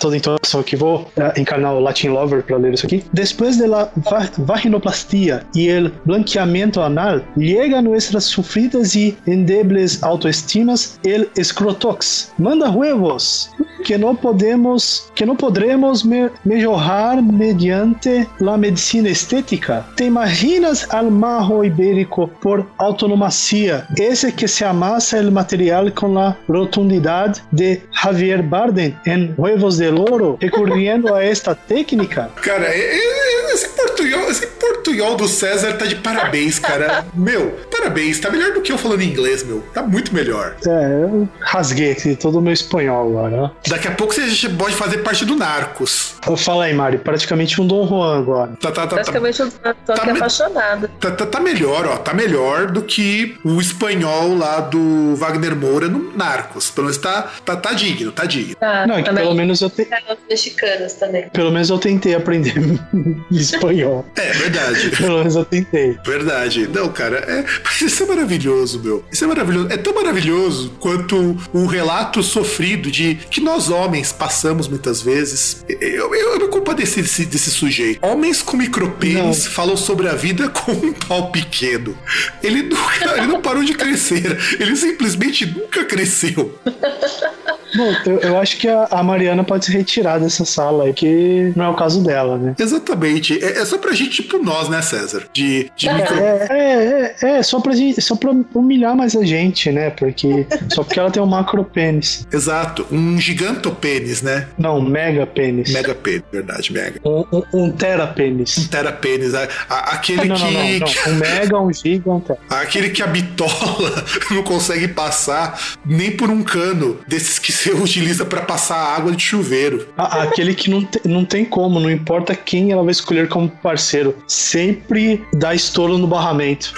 [0.00, 3.04] toda introdução aqui, vou eh, encarnar o Latin Lover para ler isso aqui.
[3.12, 10.02] Después de la va- vaginoplastia y el blanqueamiento anal, llega a nuestras sufridas y endebles
[10.02, 12.32] autoestimas el escrotox.
[12.38, 13.50] Manda huevos
[13.84, 19.86] que no podemos, que no podremos me- mejorar mediante la medicina estética.
[19.96, 23.86] ¿Te imaginas al majo ibérico por autonomía?
[23.96, 26.36] Ese que se amasa el material con la
[26.66, 32.30] rotundidad de Javier Bardem en Huevos de Oro, recurriendo a esta técnica.
[32.42, 37.04] Cara, esse portunhol, esse portunhol do César tá de parabéns, cara.
[37.14, 38.18] meu, parabéns.
[38.20, 39.60] Tá melhor do que eu falando inglês, meu.
[39.74, 40.54] Tá muito melhor.
[40.66, 43.36] É, eu rasguei aqui todo o meu espanhol agora.
[43.42, 43.50] ó.
[43.68, 46.14] Daqui a pouco você pode fazer parte do Narcos.
[46.38, 48.52] Fala aí, Mari, praticamente um Dom Juan agora.
[48.60, 50.90] Tá, tá, tá, tá, Praticamente eu tô Tá aqui me- apaixonada.
[51.00, 51.96] tá, tá- tá melhor, ó.
[51.96, 56.51] Tá melhor do que o espanhol lá do Wagner Moura no Narcos.
[56.74, 58.54] Pelo menos tá, tá, tá digno, tá digno.
[58.56, 59.86] Tá, Não, é que pelo menos eu te...
[59.92, 61.28] as mexicanas também.
[61.30, 62.54] pelo menos eu tentei aprender
[63.30, 64.04] espanhol.
[64.16, 64.90] É verdade.
[64.96, 65.98] Pelo menos eu tentei.
[66.04, 66.68] Verdade.
[66.68, 69.04] Não, cara, é, mas isso é maravilhoso, meu.
[69.10, 69.68] Isso é maravilhoso.
[69.70, 75.64] É tão maravilhoso quanto o relato sofrido de que nós homens passamos muitas vezes.
[75.68, 78.04] Eu, eu, eu me compadeci desse, desse sujeito.
[78.06, 81.96] Homens com micropênis falam sobre a vida com um pau pequeno.
[82.42, 84.38] Ele nunca, ele não parou de crescer.
[84.58, 86.41] Ele simplesmente nunca cresceu.
[86.42, 87.28] Tchau.
[87.76, 91.52] Bom, eu, eu acho que a, a Mariana pode se retirar dessa sala aí, que
[91.56, 92.54] não é o caso dela, né?
[92.58, 93.42] Exatamente.
[93.44, 95.24] É, é só pra gente, tipo nós, né, César?
[95.32, 96.16] De, de micro...
[96.16, 99.90] É, é, é, é, só pra, gente, só pra humilhar mais a gente, né?
[99.90, 102.26] Porque só porque ela tem um macro pênis.
[102.32, 102.86] Exato.
[102.90, 104.48] Um gigantopênis, né?
[104.58, 105.72] Não, mega pênis.
[105.72, 107.00] Mega pênis, verdade, mega.
[107.04, 108.58] Um, um, um tera pênis.
[108.58, 109.34] Um terapênis.
[109.34, 110.52] a- a- Aquele Não, não, que.
[110.52, 112.38] não, não, que- Um mega, um giga, um tera.
[112.50, 118.24] Aquele que a bitola não consegue passar nem por um cano desses que você utiliza
[118.24, 119.86] pra passar água de chuveiro.
[119.96, 123.48] Ah, Aquele que não, te- não tem como, não importa quem ela vai escolher como
[123.48, 124.14] parceiro.
[124.26, 126.72] Sempre dá estouro no barramento.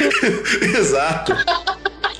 [0.78, 1.34] Exato.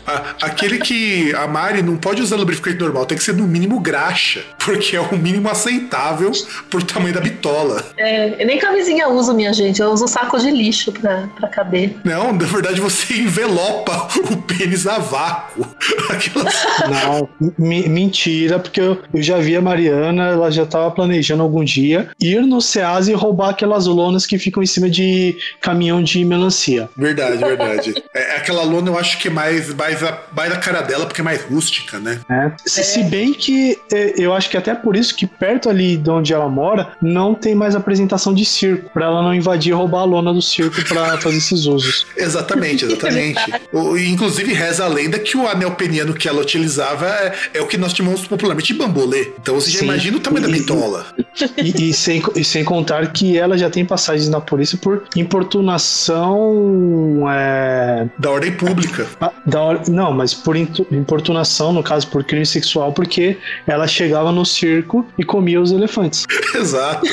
[0.06, 3.80] A- aquele que a Mari não pode usar lubrificante normal, tem que ser no mínimo
[3.80, 6.30] graxa, porque é o mínimo aceitável
[6.70, 7.84] pro tamanho da bitola.
[7.96, 9.80] É, eu nem camisinha uso, minha gente.
[9.80, 11.96] Eu uso saco de lixo pra, pra caber.
[12.04, 15.66] Não, na verdade você envelopa o pênis a vácuo.
[16.10, 16.54] Aquelas...
[16.88, 17.28] Não,
[17.58, 22.40] mentira, porque eu, eu já vi a Mariana, ela já tava planejando algum dia ir
[22.42, 26.88] no Ceasa e roubar aquelas lonas que ficam em cima de caminhão de melancia.
[26.96, 28.04] Verdade, verdade.
[28.14, 31.20] É, aquela lona eu acho que é mais, mais, a, mais a cara dela, porque
[31.20, 32.20] é mais rústica, né?
[32.28, 32.52] né?
[32.64, 36.10] Se, se bem que é, eu acho que até por isso que perto ali de
[36.10, 40.00] onde ela mora não tem mais apresentação de circo, pra ela não invadir e roubar
[40.00, 42.06] a lona do circo pra fazer esses usos.
[42.16, 43.40] Exatamente, exatamente.
[43.72, 47.66] O- inclusive reza a lenda que o anel peniano que ela utilizava é, é o
[47.66, 49.32] que nós chamamos popularmente de bambolê.
[49.40, 49.84] Então você já Sim.
[49.86, 51.06] imagina o tamanho da E- bitola.
[51.58, 57.24] E, e sem, e sem contar que ela já tem passagens na polícia por importunação.
[57.30, 59.06] é, Da ordem pública.
[59.44, 65.06] Da não, mas por importunação, no caso por crime sexual, porque ela chegava no circo
[65.18, 66.24] e comia os elefantes.
[66.54, 67.06] Exato.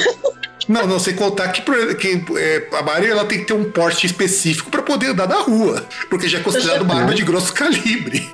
[0.68, 1.62] Não, não, sem contar que,
[1.96, 5.42] que é, a Mari ela tem que ter um porte específico pra poder andar na
[5.42, 8.28] rua, porque já é considerado uma arma de grosso calibre.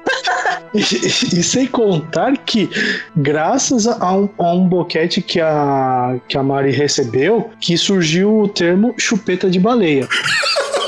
[0.72, 2.70] E, e sem contar que,
[3.16, 8.48] graças a um, a um boquete que a, que a Mari recebeu, que surgiu o
[8.48, 10.08] termo chupeta de baleia.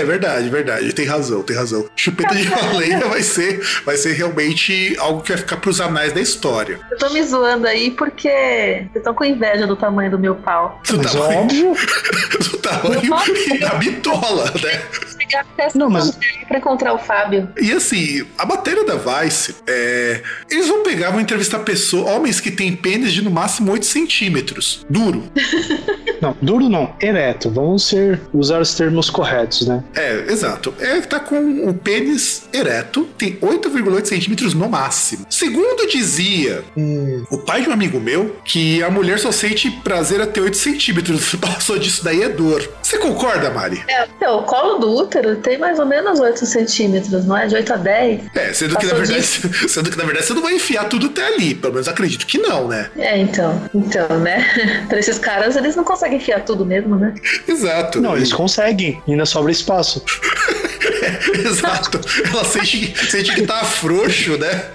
[0.00, 0.92] É verdade, verdade.
[0.94, 1.86] Tem razão, tem razão.
[1.94, 6.20] Chupeta de baleia vai ser, vai ser realmente algo que vai ficar pros anais da
[6.20, 6.80] história.
[6.90, 10.80] Eu tô me zoando aí porque vocês estão com inveja do tamanho do meu pau.
[10.88, 11.74] Do Mas tamanho, óbvio.
[12.50, 14.82] do tamanho da bitola, né?
[15.20, 16.18] Chegar até essa Não, mas-
[16.48, 17.48] pra encontrar o Fábio.
[17.60, 22.50] E assim, a matéria da Vice, é, eles vão pegar, vão entrevistar pessoas, homens que
[22.50, 24.84] têm pênis de no máximo 8 centímetros.
[24.88, 25.24] Duro.
[26.20, 27.48] Não, duro não, ereto.
[27.50, 29.82] Vamos ser, usar os termos corretos, né?
[29.94, 30.72] É, exato.
[30.78, 35.26] É, tá com o pênis ereto, tem 8,8 centímetros no máximo.
[35.28, 40.20] Segundo dizia um- o pai de um amigo meu, que a mulher só sente prazer
[40.20, 41.34] até 8 centímetros.
[41.40, 42.68] Passou disso daí é dor.
[42.82, 43.82] Você concorda, Mari?
[43.88, 47.46] É, então, o colo do útero tem mais ou menos 8 centímetros, não é?
[47.46, 48.20] De 8 a 10.
[48.34, 49.22] É, sendo que, na verdade,
[49.68, 51.54] sendo que na verdade você não vai enfiar tudo até ali.
[51.54, 52.90] Pelo menos acredito que não, né?
[52.96, 53.60] É, então.
[53.74, 54.84] Então, né?
[54.88, 57.14] pra esses caras, eles não conseguem enfiar tudo mesmo, né?
[57.46, 58.00] Exato.
[58.00, 59.79] Não, eles conseguem, ainda sobra espaço.
[61.44, 62.00] Exato.
[62.24, 64.70] Ela sente, sente que tá frouxo, né?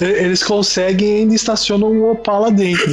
[0.00, 2.92] Eles conseguem e ainda estacionam um Opala dentro.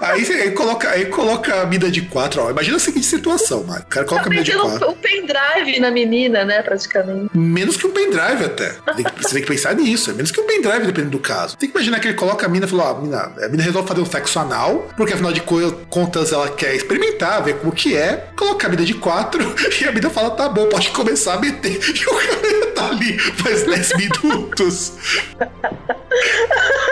[0.00, 2.50] Aí, você- coloca, aí coloca a mida de 4, ó.
[2.50, 3.84] Imagina a seguinte situação, Mário.
[3.84, 4.90] O cara coloca a mida de Metendo 4.
[4.90, 6.62] um pendrive na menina, né?
[6.62, 7.30] Praticamente.
[7.36, 8.74] Menos que um pendrive até.
[8.96, 10.10] Tem que- você tem que pensar nisso.
[10.10, 11.56] É menos que um pendrive, dependendo do caso.
[11.56, 13.62] Tem que imaginar que ele coloca a mina e fala: ó, a mina, a mina
[13.62, 17.72] resolve fazer um sexo anal, porque afinal de co- contas ela quer experimentar, ver como
[17.72, 18.26] que é.
[18.36, 19.40] Coloca a mina de 4
[19.80, 21.78] e a mina fala: tá bom, pode começar a meter.
[22.00, 24.92] E o cara tá ali faz 10 minutos.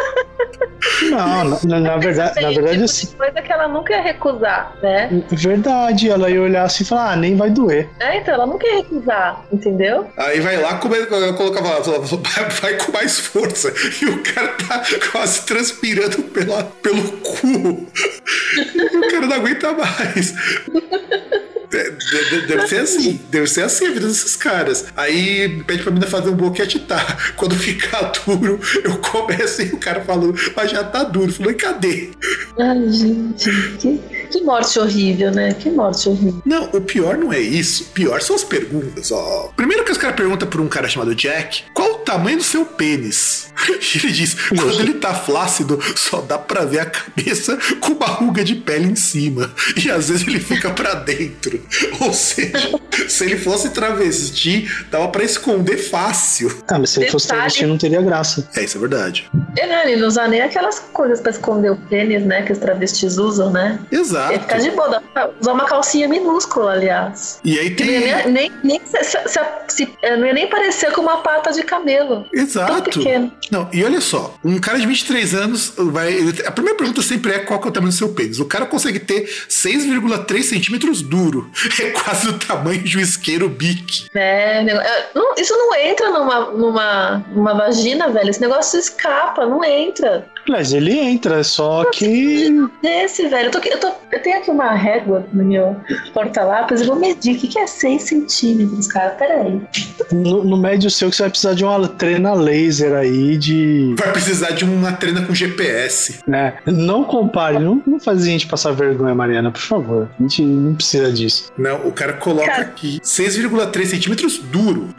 [1.02, 5.22] Não, na, na- na verdade, na verdade, assim, Coisa que ela nunca ia recusar, né?
[5.30, 7.88] verdade, ela ia olhar assim e falar, ah, nem vai doer.
[8.00, 10.06] É, então, ela nunca ia recusar, entendeu?
[10.16, 13.72] Aí vai lá, come, colocava lá, vai, vai com mais força.
[14.02, 17.86] E o cara tá quase transpirando pela, pelo cu.
[18.74, 20.34] E o cara não aguenta mais.
[21.72, 24.86] É, de- de- Deve ser assim, deve ser assim a vida desses caras.
[24.96, 27.18] Aí pede pra menina fazer um boquete, tá.
[27.36, 31.32] Quando ficar duro, eu começo e o cara falando, mas já tá duro.
[31.32, 32.10] Falei, cadê?
[32.58, 34.00] Ai, gente, que,
[34.30, 35.52] que morte horrível, né?
[35.54, 36.42] Que morte horrível.
[36.46, 37.84] Não, o pior não é isso.
[37.84, 39.52] O pior são as perguntas, ó.
[39.56, 42.64] Primeiro que os caras perguntam por um cara chamado Jack, qual o tamanho do seu
[42.64, 43.48] pênis?
[43.68, 48.06] E ele diz, quando ele tá flácido, só dá pra ver a cabeça com uma
[48.06, 49.52] ruga de pele em cima.
[49.76, 51.57] E às vezes ele fica pra dentro.
[52.00, 52.78] Ou seja,
[53.08, 56.56] se ele fosse travesti, dava pra esconder fácil.
[56.68, 57.40] Ah, mas se ele fosse Detalhe.
[57.42, 58.48] travesti não teria graça.
[58.56, 59.30] É, isso é verdade.
[59.56, 62.42] Ele, né, ele não usa nem aquelas coisas pra esconder o pênis, né?
[62.42, 63.78] Que os travestis usam, né?
[63.90, 64.32] Ele Exato.
[64.40, 67.40] fica de boa, dá pra usar uma calcinha minúscula, aliás.
[67.44, 67.88] E aí não tem.
[68.00, 71.52] nem, nem, nem se- se- se- se- é, não ia nem parecer com uma pata
[71.52, 72.24] de camelo.
[72.32, 72.82] Tão Exato.
[72.90, 73.32] pequeno.
[73.50, 76.12] Não, e olha só, um cara de 23 anos vai.
[76.12, 78.38] ele- A primeira pergunta sempre é qual que é o tamanho do seu pênis.
[78.38, 81.47] O cara consegue ter 6,3 centímetros duro.
[81.80, 84.06] É quase o tamanho de um isqueiro bique.
[84.14, 88.30] É, é, não, isso não entra numa, numa, numa vagina, velho.
[88.30, 90.26] Esse negócio escapa, não entra.
[90.48, 92.48] Mas ele entra, só que.
[92.82, 93.48] Esse, velho.
[93.48, 95.76] Eu, tô, eu, tô, eu tenho aqui uma régua no meu
[96.14, 96.80] porta-lápis.
[96.80, 97.36] Eu vou medir.
[97.36, 99.10] O que, que é 6 centímetros, cara?
[99.10, 99.60] Pera aí.
[100.10, 103.94] No, no médio seu que você vai precisar de uma trena laser aí de.
[103.98, 106.20] Vai precisar de uma trena com GPS.
[106.26, 106.54] né?
[106.66, 110.08] Não compare, não, não faz a gente passar vergonha, Mariana, por favor.
[110.18, 111.37] A gente não precisa disso.
[111.56, 112.62] Não, o cara coloca Cara.
[112.62, 114.94] aqui 6,3 centímetros duro.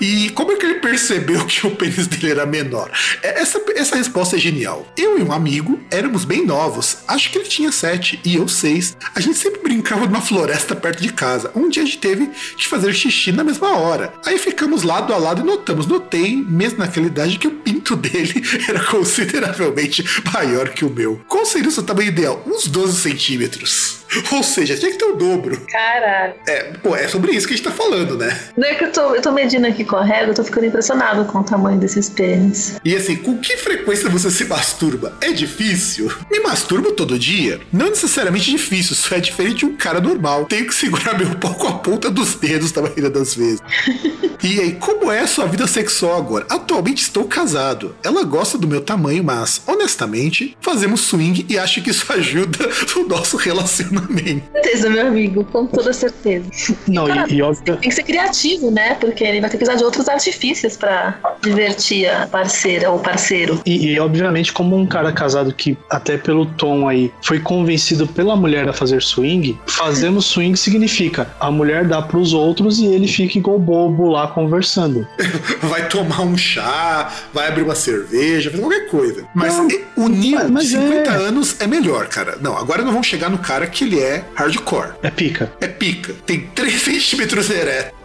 [0.00, 2.90] E como é que ele percebeu que o pênis dele era menor?
[3.22, 4.86] É, Essa, essa resposta é genial.
[4.96, 6.98] Eu e um amigo éramos bem novos.
[7.06, 8.96] Acho que ele tinha 7 e eu 6.
[9.14, 11.50] A gente sempre brincava numa floresta perto de casa.
[11.54, 14.12] Um dia a gente teve que fazer xixi na mesma hora.
[14.24, 15.86] Aí ficamos lado a lado e notamos.
[15.86, 21.20] Notei, mesmo naquela idade, que o pinto dele era consideravelmente maior que o meu.
[21.28, 22.42] Qual seria o seu tamanho ideal?
[22.46, 24.04] Uns 12 centímetros.
[24.32, 25.63] Ou seja, tinha que ter o dobro.
[25.70, 26.34] Caralho.
[26.46, 28.38] É, pô, é sobre isso que a gente tá falando, né?
[28.56, 30.66] Não é que eu tô, eu tô medindo aqui com a régua, eu tô ficando
[30.66, 32.78] impressionado com o tamanho desses pênis.
[32.84, 35.16] E assim, com que frequência você se masturba?
[35.20, 36.10] É difícil?
[36.30, 37.60] Me masturbo todo dia?
[37.72, 40.44] Não necessariamente difícil, só é diferente de um cara normal.
[40.46, 43.60] Tenho que segurar meu pau com a ponta dos dedos na maioria das vezes.
[44.44, 46.44] E aí, como é a sua vida sexual agora?
[46.50, 47.96] Atualmente estou casado.
[48.02, 52.58] Ela gosta do meu tamanho, mas, honestamente, fazemos swing e acho que isso ajuda
[52.94, 54.42] no nosso relacionamento.
[54.52, 56.50] certeza, meu amigo, com toda certeza.
[56.88, 57.76] Não, Cara, e, e óbvio.
[57.76, 58.94] Tem que ser criativo, né?
[58.94, 63.60] Porque ele vai ter que usar de outros artifícios pra divertir a parceira ou parceiro.
[63.64, 68.34] E, e, obviamente, como um cara casado que, até pelo tom aí, foi convencido pela
[68.34, 73.38] mulher a fazer swing, fazemos swing significa a mulher dá pros outros e ele fica
[73.38, 75.06] igual bobo lá conversando.
[75.62, 79.24] Vai tomar um chá, vai abrir uma cerveja, fazer qualquer coisa.
[79.34, 79.84] Mas Não, de
[80.66, 81.14] 50 é.
[81.14, 82.36] anos é melhor, cara.
[82.40, 84.92] Não, agora nós vamos chegar no cara que ele é hardcore.
[85.02, 85.43] É pica.
[85.60, 86.14] É pica.
[86.26, 87.94] Tem 3 centímetros ereto.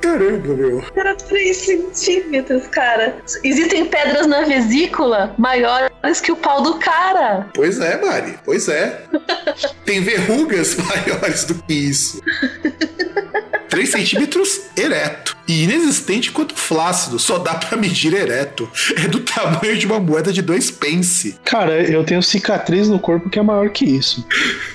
[0.00, 0.84] Caramba, meu.
[0.96, 3.16] Era 3 centímetros, cara.
[3.44, 7.48] Existem pedras na vesícula maiores que o pau do cara.
[7.54, 8.38] Pois é, Mari.
[8.44, 9.04] Pois é.
[9.86, 12.20] Tem verrugas maiores do que isso.
[13.68, 15.36] 3 centímetros ereto.
[15.46, 17.18] E inexistente quanto flácido.
[17.18, 18.68] Só dá pra medir ereto.
[18.96, 21.36] É do tamanho de uma moeda de dois pence.
[21.44, 24.26] Cara, eu tenho cicatriz no corpo que é maior que isso.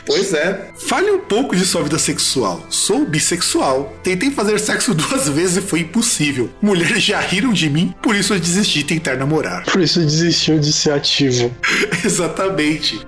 [0.05, 0.71] Pois é.
[0.87, 2.65] Fale um pouco de sua vida sexual.
[2.69, 3.93] Sou bissexual.
[4.03, 6.49] Tentei fazer sexo duas vezes e foi impossível.
[6.61, 9.63] Mulheres já riram de mim, por isso eu desisti de tentar namorar.
[9.65, 11.53] Por isso desistiu de ser ativo.
[12.03, 13.05] Exatamente.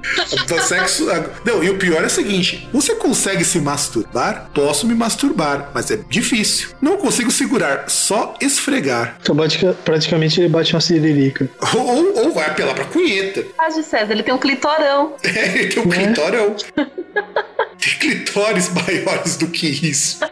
[0.52, 1.06] O sexo.
[1.46, 4.50] Não, e o pior é o seguinte: você consegue se masturbar?
[4.54, 6.70] Posso me masturbar, mas é difícil.
[6.82, 7.50] Não consigo segurar,
[7.88, 9.18] só esfregar.
[9.22, 11.50] Então, pratica- praticamente ele bate uma siririca.
[11.76, 13.46] Ou, ou, ou vai apelar pra cunheta.
[13.58, 15.14] Ah, de César, ele tem um clitorão.
[15.24, 15.98] É, ele tem um Né?
[16.06, 16.56] clitorão.
[16.76, 20.20] Tem clitóris maiores do que isso.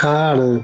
[0.00, 0.60] Cara.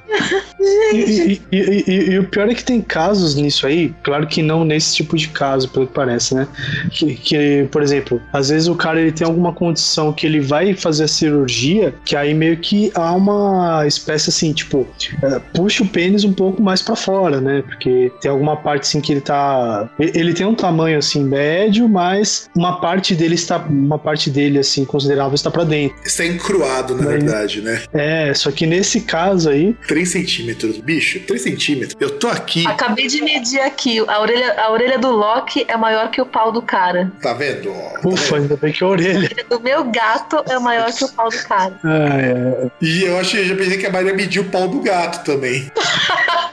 [0.93, 4.65] E, e- e- e- o pior é que tem casos nisso aí, claro que não
[4.65, 6.47] nesse tipo de caso, pelo que parece, né?
[6.91, 10.75] Que, que, por exemplo, às vezes o cara ele tem alguma condição que ele vai
[10.75, 14.87] fazer a cirurgia, que aí meio que há uma espécie assim, tipo,
[15.23, 17.63] é, puxa o pênis um pouco mais pra fora, né?
[17.67, 19.89] Porque tem alguma parte assim que ele tá.
[19.99, 23.57] Ele tem um tamanho assim médio, mas uma parte dele está.
[23.59, 25.97] Uma parte dele, assim, considerável está pra dentro.
[26.05, 27.83] Está encruado, na Mas- verdade, né?
[27.93, 31.97] É, só que nesse caso aí, 3 centímetros, bicho, 3 centímetros.
[32.01, 33.99] Eu tô aqui, Acabei de medir aqui.
[34.01, 37.11] A orelha, a orelha do Loki é maior que o pau do cara.
[37.23, 37.73] tá vendo?
[37.73, 38.43] Tá ufa, vendo?
[38.43, 39.13] ainda bem que a orelha.
[39.15, 41.73] A orelha do meu gato é maior que o pau do cara.
[41.85, 42.71] Ah, é.
[42.81, 45.25] E eu acho que eu já pensei que a Maria mediu o pau do gato
[45.25, 45.71] também.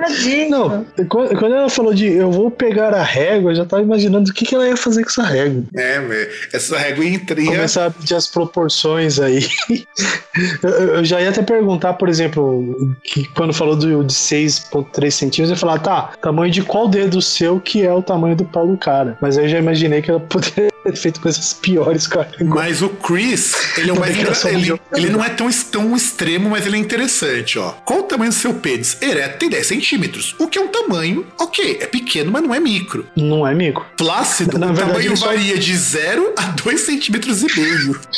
[0.00, 0.50] Tadinho.
[0.50, 4.34] Não, quando ela falou de eu vou pegar a régua, eu já tava imaginando o
[4.34, 5.64] que, que ela ia fazer com essa régua.
[5.76, 7.36] É, essa régua entra.
[7.44, 9.46] Começar a pedir as proporções aí.
[10.62, 15.50] eu, eu já ia até perguntar, por exemplo, que quando falou do, de 6,3 centímetros,
[15.50, 18.66] eu ia falar, tá, tamanho de qual dedo seu que é o tamanho do pau
[18.66, 19.16] do cara.
[19.20, 22.54] Mas aí eu já imaginei que ela poderia ter feito coisas piores com a régua.
[22.54, 25.24] Mas o Chris, ele é o mais Também engra- era só um ele, ele não
[25.24, 27.70] é tão, tão extremo, mas ele é interessante, ó.
[27.84, 28.96] Qual o tamanho do seu pênis?
[29.00, 29.89] Ereto tem 10 centímetros.
[30.38, 33.06] O que é um tamanho, ok, é pequeno, mas não é micro.
[33.16, 33.86] Não é, mico?
[33.98, 38.00] Flácido, Na o verdade, tamanho só- varia de 0 a 2 centímetros e meio.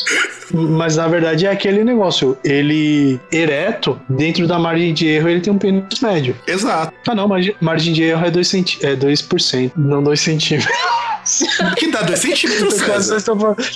[0.55, 2.36] Mas na verdade é aquele negócio.
[2.44, 6.36] Ele ereto, dentro da margem de erro, ele tem um pênis médio.
[6.47, 6.93] Exato.
[7.09, 10.70] Ah, não, margem, margem de erro é 2%, centi é 2%, não 2 centímetros.
[11.77, 13.23] Que dá 2 centímetros, César.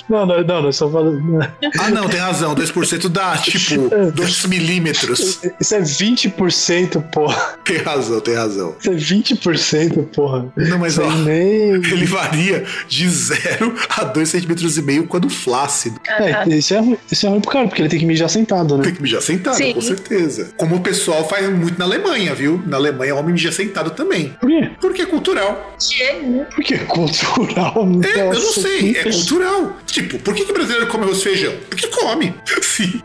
[0.09, 1.39] Não, não, não, não, só falando.
[1.79, 2.55] Ah, não, tem razão.
[2.55, 5.39] 2% dá, tipo, 2 milímetros.
[5.59, 7.57] Isso é 20%, porra.
[7.63, 8.75] Tem razão, tem razão.
[8.79, 10.51] Isso é 20%, porra.
[10.55, 11.69] Não, mas ó, aí nem.
[11.71, 15.99] ele varia de 0 a 2 centímetros e meio quando flácido.
[16.07, 18.77] É, isso é, ruim, isso é ruim pro cara, porque ele tem que mijar sentado,
[18.77, 18.83] né?
[18.83, 19.73] Tem que mijar sentado, Sim.
[19.73, 20.49] com certeza.
[20.57, 22.61] Como o pessoal faz muito na Alemanha, viu?
[22.65, 24.29] Na Alemanha, o homem mija sentado também.
[24.39, 24.71] Por quê?
[24.79, 25.75] Porque é cultural.
[26.23, 26.45] Né?
[26.53, 27.36] Porque é cultural.
[28.15, 29.77] É, eu não sei, é cultural.
[29.85, 31.53] Tipo, por que, que o brasileiro come arroz e feijão?
[31.69, 32.33] Porque come.
[32.61, 33.01] Sim.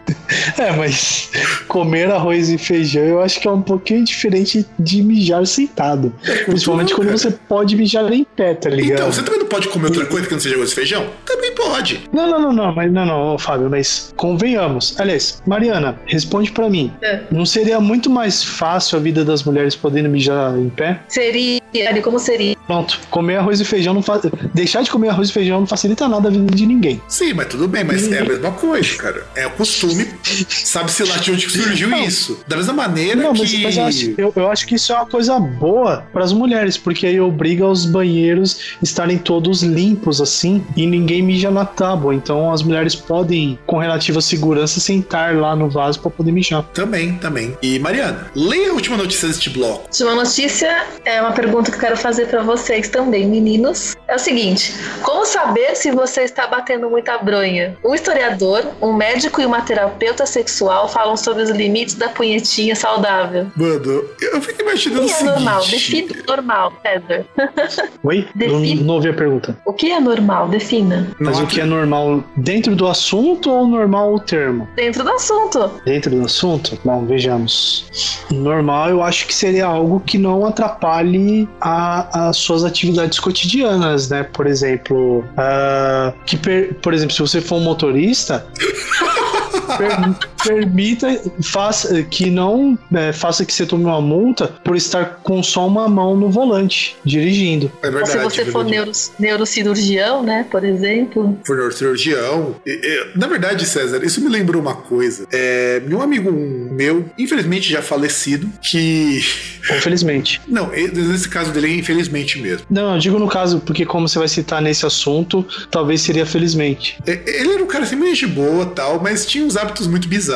[0.59, 1.31] É, mas
[1.69, 6.13] comer arroz e feijão eu acho que é um pouquinho diferente de mijar sentado.
[6.47, 7.19] Principalmente quando cara.
[7.19, 9.01] você pode mijar em pé, tá ligado?
[9.01, 11.07] Então, você também não pode comer outra coisa que não seja arroz e feijão?
[11.27, 12.01] Também pode.
[12.13, 14.99] Não, não, não, não, mas não, não, ô, Fábio, mas convenhamos.
[14.99, 16.93] Aliás, Mariana, responde pra mim.
[17.03, 17.21] É.
[17.31, 21.01] Não seria muito mais fácil a vida das mulheres podendo mijar em pé?
[21.09, 22.57] Seria, ali, como seria?
[22.67, 24.22] Pronto, comer arroz e feijão não faz.
[24.55, 27.01] Deixar de comer arroz e feijão não facilita nada a vida de ninguém.
[27.09, 29.27] Sim, mas tudo bem, mas é a mesma coisa, cara.
[29.35, 30.07] É o costume.
[30.49, 31.99] Sabe-se lá de onde que surgiu Não.
[32.05, 32.39] isso.
[32.47, 33.63] Da mesma maneira Não, mas, que.
[33.63, 36.77] mas eu, acho, eu, eu acho que isso é uma coisa boa para as mulheres,
[36.77, 42.15] porque aí obriga os banheiros estarem todos limpos assim e ninguém mija na tábua.
[42.15, 46.63] Então as mulheres podem, com relativa segurança, sentar lá no vaso para poder mijar.
[46.75, 47.57] Também, também.
[47.63, 49.85] E Mariana, leia a última notícia deste bloco.
[49.87, 53.95] Última notícia é uma pergunta que eu quero fazer pra vocês também, meninos.
[54.13, 57.75] É o seguinte: como saber se você está batendo muita bronha?
[57.83, 63.47] Um historiador, um médico e uma terapeuta sexual falam sobre os limites da punhetinha saudável.
[63.57, 65.35] Mano, eu fico imaginando O o que é seguinte.
[65.35, 65.65] normal?
[65.65, 67.25] Defina normal, César.
[68.05, 68.19] Oi?
[68.39, 68.85] Eu Define.
[68.85, 69.57] não ouvi a pergunta.
[69.65, 70.49] O que é normal?
[70.49, 71.11] Defina.
[71.19, 74.69] Mas o que é normal dentro do assunto ou normal o termo?
[74.77, 75.71] Dentro do assunto.
[75.87, 76.79] Dentro do assunto?
[76.85, 77.87] Bom, vejamos.
[78.31, 84.23] Normal eu acho que seria algo que não atrapalhe as suas atividades cotidianas, né?
[84.25, 88.47] Por exemplo, ah, que per- por exemplo, se você for um motorista,
[89.79, 90.15] per-
[90.45, 95.67] permita, faça que não é, faça que você tome uma multa por estar com só
[95.67, 97.71] uma mão no volante, dirigindo.
[97.83, 98.11] É Ou verdade.
[98.13, 98.71] se você for verdade.
[98.71, 100.47] neuro, neurocirurgião, né?
[100.51, 101.39] Por exemplo.
[101.45, 102.57] for neurocirurgião.
[102.67, 105.27] E- e- Na verdade, César, isso me lembrou uma coisa.
[105.33, 109.21] É, meu amigo meu, infelizmente já falecido, que.
[109.77, 110.41] Infelizmente.
[110.49, 112.67] Não, nesse caso dele, infelizmente mesmo.
[112.69, 116.99] Não, eu digo no caso, porque como você vai citar nesse assunto, talvez seria felizmente.
[117.07, 120.09] É, Ele era um cara assim, meio gente boa tal, mas tinha uns hábitos muito
[120.09, 120.32] bizarros.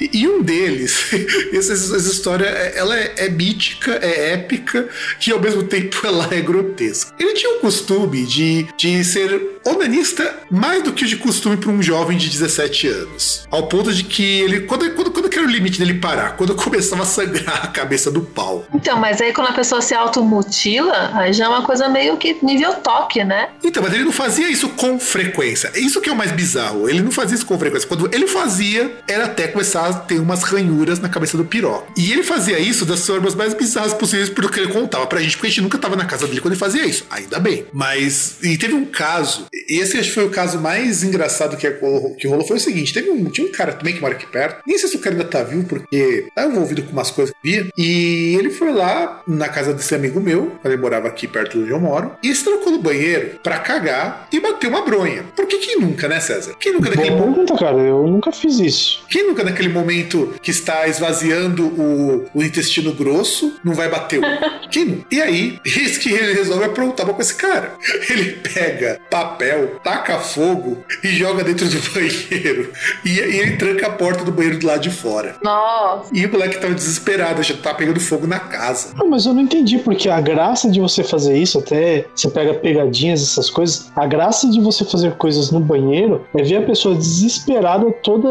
[0.00, 1.12] E, e um deles,
[1.52, 4.88] essa, essa história, é- ela é, é mítica, é épica,
[5.26, 7.12] e ao mesmo tempo ela é grotesca.
[7.18, 11.82] Ele tinha o costume de, de ser onanista mais do que de costume para um
[11.82, 13.46] jovem de 17 anos.
[13.50, 14.60] Ao ponto de que ele.
[14.60, 16.36] Quando, quando, quando que era o limite dele parar?
[16.36, 18.64] Quando começava a sangrar a cabeça do pau.
[18.72, 22.36] Então, mas aí quando a pessoa se automutila, aí já é uma coisa meio que
[22.42, 23.48] nível toque, né?
[23.62, 25.70] Então, mas ele não fazia isso com frequência.
[25.74, 26.88] Isso que é o mais bizarro.
[26.88, 27.88] Ele não fazia isso com frequência.
[27.88, 31.86] Quando ele fazia, era até começar a ter umas ranhuras na cabeça do piroca.
[31.96, 35.36] E ele fazia isso das formas mais bizarras possíveis, pelo que ele contava pra gente,
[35.36, 37.04] porque a gente nunca tava na casa dele quando ele fazia isso.
[37.10, 37.66] Ainda bem.
[37.72, 41.68] Mas, e teve um caso, e esse acho que foi o caso mais engraçado que
[41.68, 44.26] rolou, que rolou foi o seguinte: teve um, tinha um cara também que mora aqui
[44.26, 47.34] perto, nem sei se o cara ainda tá vivo, porque tá envolvido com umas coisas
[47.34, 51.58] que via, e ele foi lá na casa desse amigo meu, ele morava aqui perto
[51.58, 55.24] de onde eu moro, e se trocou no banheiro pra cagar e bateu uma bronha.
[55.34, 56.54] Porque quem nunca, né, César?
[56.58, 57.78] Quem nunca naquele Boa pergunta, cara.
[57.78, 59.02] Eu nunca fiz isso.
[59.16, 64.68] Quem nunca naquele momento que está esvaziando o, o intestino grosso não vai bater um?
[64.70, 65.06] Quem nunca?
[65.10, 67.72] E aí, eis que ele resolve aprontar com esse cara.
[68.10, 72.70] Ele pega papel, taca fogo e joga dentro do banheiro.
[73.06, 75.36] E, e ele tranca a porta do banheiro do lado de fora.
[75.42, 76.10] Nossa.
[76.12, 78.92] E o moleque tava desesperado, já tava pegando fogo na casa.
[78.96, 82.52] Não, mas eu não entendi, porque a graça de você fazer isso, até você pega
[82.52, 86.94] pegadinhas, essas coisas, a graça de você fazer coisas no banheiro é ver a pessoa
[86.94, 88.28] desesperada, toda,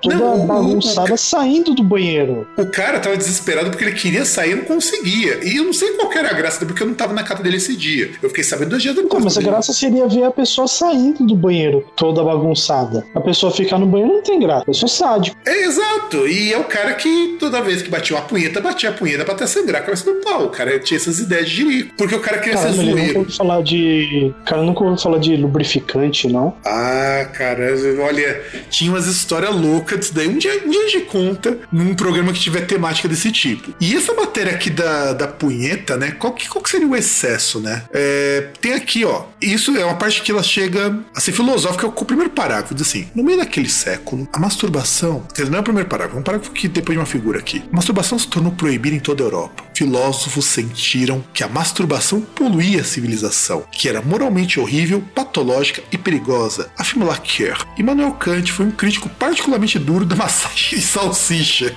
[0.00, 2.46] toda O- bagunçada, saindo do banheiro.
[2.56, 5.40] O cara tava desesperado porque ele queria sair e não conseguia.
[5.42, 7.56] E eu não sei qual era a graça porque eu não tava na casa dele
[7.56, 8.10] esse dia.
[8.22, 9.08] Eu fiquei sabendo dois dias depois.
[9.12, 13.04] Então, mas a graça seria ver a pessoa saindo do banheiro, toda bagunçada.
[13.14, 14.64] A pessoa ficar no banheiro não tem graça.
[14.66, 15.36] Eu sou sádico.
[15.46, 16.26] É, exato.
[16.28, 19.34] E é o cara que toda vez que batia uma punheta, batia a punheta pra
[19.34, 20.44] até sangrar a cabeça do pau.
[20.44, 21.94] O cara tinha essas ideias de jirico.
[21.96, 23.18] Porque o cara queria Caramba, ser nunca zoeiro.
[23.20, 24.34] ouviu falar de.
[24.46, 26.54] Cara, nunca ouviu falar de lubrificante, não.
[26.64, 27.74] Ah, cara,
[28.06, 28.40] olha,
[28.70, 30.28] tinha umas histórias loucas disso daí.
[30.28, 33.74] Um dia, um dia gente conta num programa que tiver temática desse tipo.
[33.80, 36.12] E essa matéria aqui da, da punheta, né?
[36.12, 37.84] Qual que, qual que seria o excesso, né?
[37.92, 39.24] É, tem aqui, ó.
[39.40, 42.74] Isso é uma parte que ela chega a ser filosófica com o primeiro parágrafo.
[42.74, 45.26] Diz assim: no meio daquele século, a masturbação.
[45.34, 46.02] Quer dizer, não é o primeiro parágrafo.
[46.02, 47.62] parágrafo, um parágrafo que depois de uma figura aqui.
[47.72, 49.64] A masturbação se tornou proibida em toda a Europa.
[49.74, 56.70] Filósofos sentiram que a masturbação poluía a civilização, que era moralmente horrível, patológica e perigosa,
[56.76, 57.56] afirma Laquer.
[57.78, 61.74] Immanuel Kant foi um crítico particularmente duro da massagem de salsicha,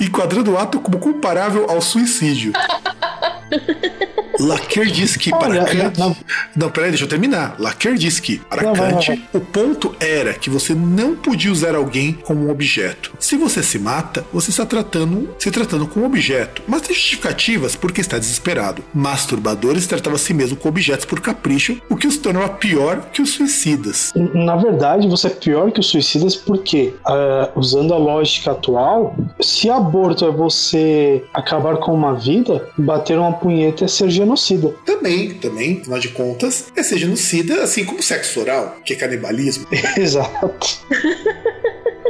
[0.00, 2.52] enquadrando o ato como comparável ao suicídio.
[4.38, 5.98] Laquer diz que para Kant.
[5.98, 6.16] não-
[6.56, 7.56] Não, peraí, deixa eu terminar.
[7.58, 9.28] Laquer diz que para Não, Kant vai, vai.
[9.34, 13.12] o ponto era que você não podia usar alguém como um objeto.
[13.18, 17.74] Se você se mata, você está tratando, se tratando com um objeto, mas tem justificativas
[17.76, 18.82] porque está desesperado.
[18.94, 23.20] Masturbadores tratavam a si mesmo com objetos por capricho, o que os tornava pior que
[23.22, 24.12] os suicidas.
[24.34, 29.68] Na verdade, você é pior que os suicidas porque, ah, usando a lógica atual, se
[29.68, 34.74] aborto é você acabar com uma vida, bater uma punheta é ser genocida.
[34.84, 39.66] Também, também, afinal de contas, é ser genocida, assim como sexo oral, que é canibalismo.
[39.96, 40.80] Exato.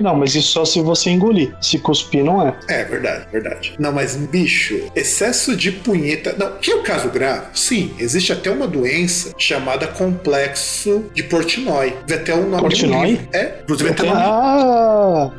[0.00, 1.54] Não, mas isso só se você engolir.
[1.60, 2.54] Se cuspir, não é.
[2.68, 3.74] É, verdade, verdade.
[3.78, 6.34] Não, mas bicho, excesso de punheta.
[6.38, 7.46] Não, que é o caso grave?
[7.54, 11.94] Sim, existe até uma doença chamada complexo de Portnoy.
[12.06, 13.20] Vê até o nome de Portnoy?
[13.32, 14.20] É, inclusive até o nome.
[14.22, 15.30] Ah!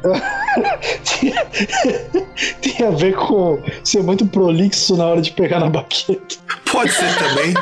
[2.62, 6.36] tem, a ver com ser muito prolixo na hora de pegar na baqueta.
[6.72, 7.54] Pode ser também.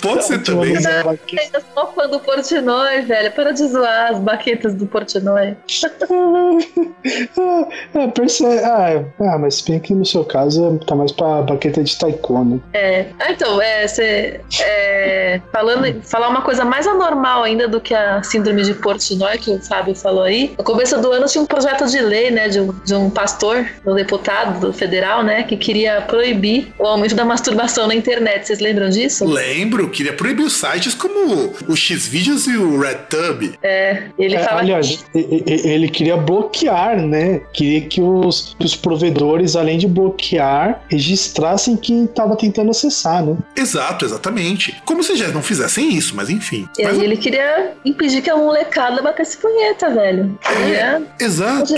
[0.00, 0.74] Pode ser também.
[0.74, 3.32] Eu sou fã do Portnoy, velho.
[3.32, 5.56] Para de zoar as baquetas do Portnoy.
[7.38, 8.60] Ah, é, percebe.
[8.64, 12.60] Ah, ah, mas bem que no seu caso tá mais pra baqueta de taekwondo.
[12.72, 13.06] É.
[13.20, 14.40] Ah, então, é, você.
[14.60, 19.50] É, falando, falar uma coisa mais anormal ainda do que a síndrome de Portnoy, que
[19.50, 20.52] o Fábio falou aí.
[20.58, 23.64] No começo do ano tinha um projeto de lei, né, de um, de um pastor,
[23.86, 28.46] um deputado do federal, né, que queria proibir o aumento da masturbação na internet.
[28.46, 29.24] Vocês lembram disso?
[29.24, 33.54] Lembro, queria proibir os sites como o Xvideos e o RedTube.
[33.62, 34.04] É.
[34.18, 37.40] Ele É, fala aliás, ele queria bloquear, né?
[37.52, 43.36] Queria que os, que os provedores, além de bloquear, registrassem quem estava tentando acessar, né?
[43.56, 44.76] Exato, exatamente.
[44.84, 46.68] Como se já não fizessem isso, mas enfim.
[46.78, 50.38] E Mas- aí ele queria impedir que a molecada batesse punheta, velho.
[50.42, 51.72] Queria a Exato.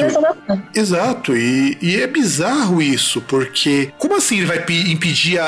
[0.75, 5.45] Exato, e, e é bizarro isso, porque como assim ele vai pe- impedir a,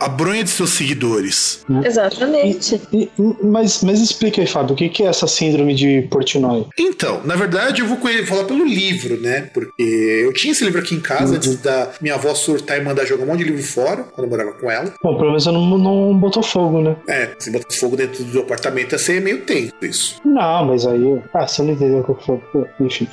[0.00, 1.64] a, a bronha de seus seguidores?
[1.84, 2.80] Exatamente.
[2.92, 6.66] E- e- mas, mas explica aí, Fábio, o que, que é essa síndrome de Portnoy?
[6.78, 8.08] Então, na verdade, eu vou co-
[8.38, 9.48] falar pelo livro, né?
[9.52, 13.04] Porque eu tinha esse livro aqui em casa antes da minha avó surtar e mandar
[13.04, 14.94] jogar um monte de livro fora, quando eu morava com ela.
[15.02, 16.96] Bom, pelo menos eu não, não botou fogo, né?
[17.08, 20.20] É, se botar fogo dentro do apartamento ia ser meio tenso isso.
[20.24, 21.22] Não, mas aí.
[21.34, 22.68] Ah, você não entendeu o que eu falei.
[22.80, 23.08] Enfim.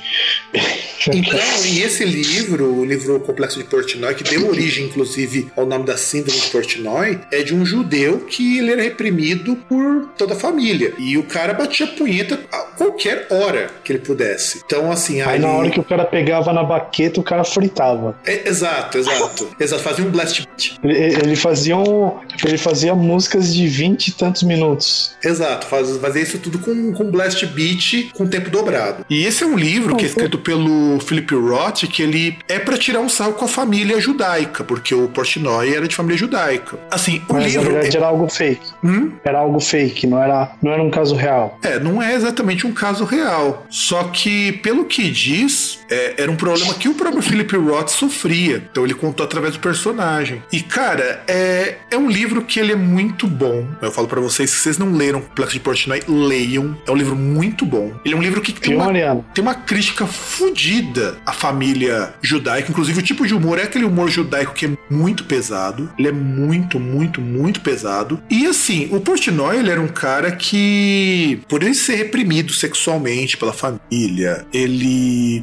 [1.12, 5.84] Então, e esse livro, o livro Complexo de Portnoy, que deu origem, inclusive, ao nome
[5.84, 10.36] da síndrome de Portnoy, é de um judeu que ele era reprimido por toda a
[10.36, 10.92] família.
[10.98, 14.62] E o cara batia punheta a qualquer hora que ele pudesse.
[14.64, 18.16] Então, assim, Aí na hora que o cara pegava na baqueta, o cara fritava.
[18.26, 19.48] É, exato, exato.
[19.58, 19.82] exato.
[19.82, 20.78] Fazia um blast beat.
[20.82, 22.12] Ele, ele fazia um,
[22.44, 25.14] ele fazia músicas de vinte e tantos minutos.
[25.22, 29.04] Exato, faz, fazer isso tudo com, com blast beat com tempo dobrado.
[29.08, 32.76] E esse é um livro que é escrito pelo Philip Roth, que ele é pra
[32.76, 36.78] tirar um sarro com a família judaica, porque o Portnoy era de família judaica.
[36.90, 37.74] Assim, o Mas na livro.
[37.74, 38.66] verdade era algo fake.
[38.84, 39.12] Hum?
[39.24, 41.58] Era algo fake, não era, não era um caso real.
[41.62, 43.66] É, não é exatamente um caso real.
[43.68, 48.62] Só que, pelo que diz, é, era um problema que o próprio Philip Roth sofria.
[48.70, 50.42] Então ele contou através do personagem.
[50.52, 53.66] E, cara, é, é um livro que ele é muito bom.
[53.80, 56.76] Eu falo pra vocês, se vocês não leram Complexo de Portnoy, leiam.
[56.86, 57.92] É um livro muito bom.
[58.04, 58.92] Ele é um livro que tem uma,
[59.34, 62.70] tem uma crítica fodida à família judaica.
[62.70, 65.90] Inclusive, o tipo de humor é aquele humor judaico que é muito pesado.
[65.98, 68.22] Ele é muito, muito, muito pesado.
[68.30, 73.52] E assim, o Portnoy, ele era um cara que, por ele ser reprimido sexualmente pela
[73.52, 74.85] família, ele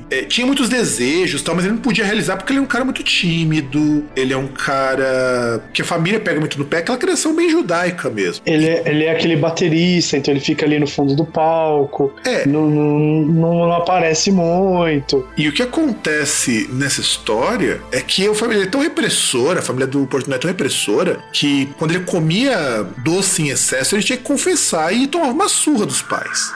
[0.09, 2.83] é, tinha muitos desejos tal, mas ele não podia realizar porque ele é um cara
[2.85, 4.05] muito tímido.
[4.15, 8.09] Ele é um cara que a família pega muito no pé, aquela criação bem judaica
[8.09, 8.41] mesmo.
[8.45, 12.45] Ele é, ele é aquele baterista, então ele fica ali no fundo do palco, É.
[12.47, 15.27] não, não, não- aparece muito.
[15.37, 19.87] E o que acontece nessa história é que a família é tão repressora, a família
[19.87, 24.23] do Portnoy é tão repressora, que quando ele comia doce em excesso, ele tinha que
[24.23, 26.51] confessar e tomava uma surra dos pais.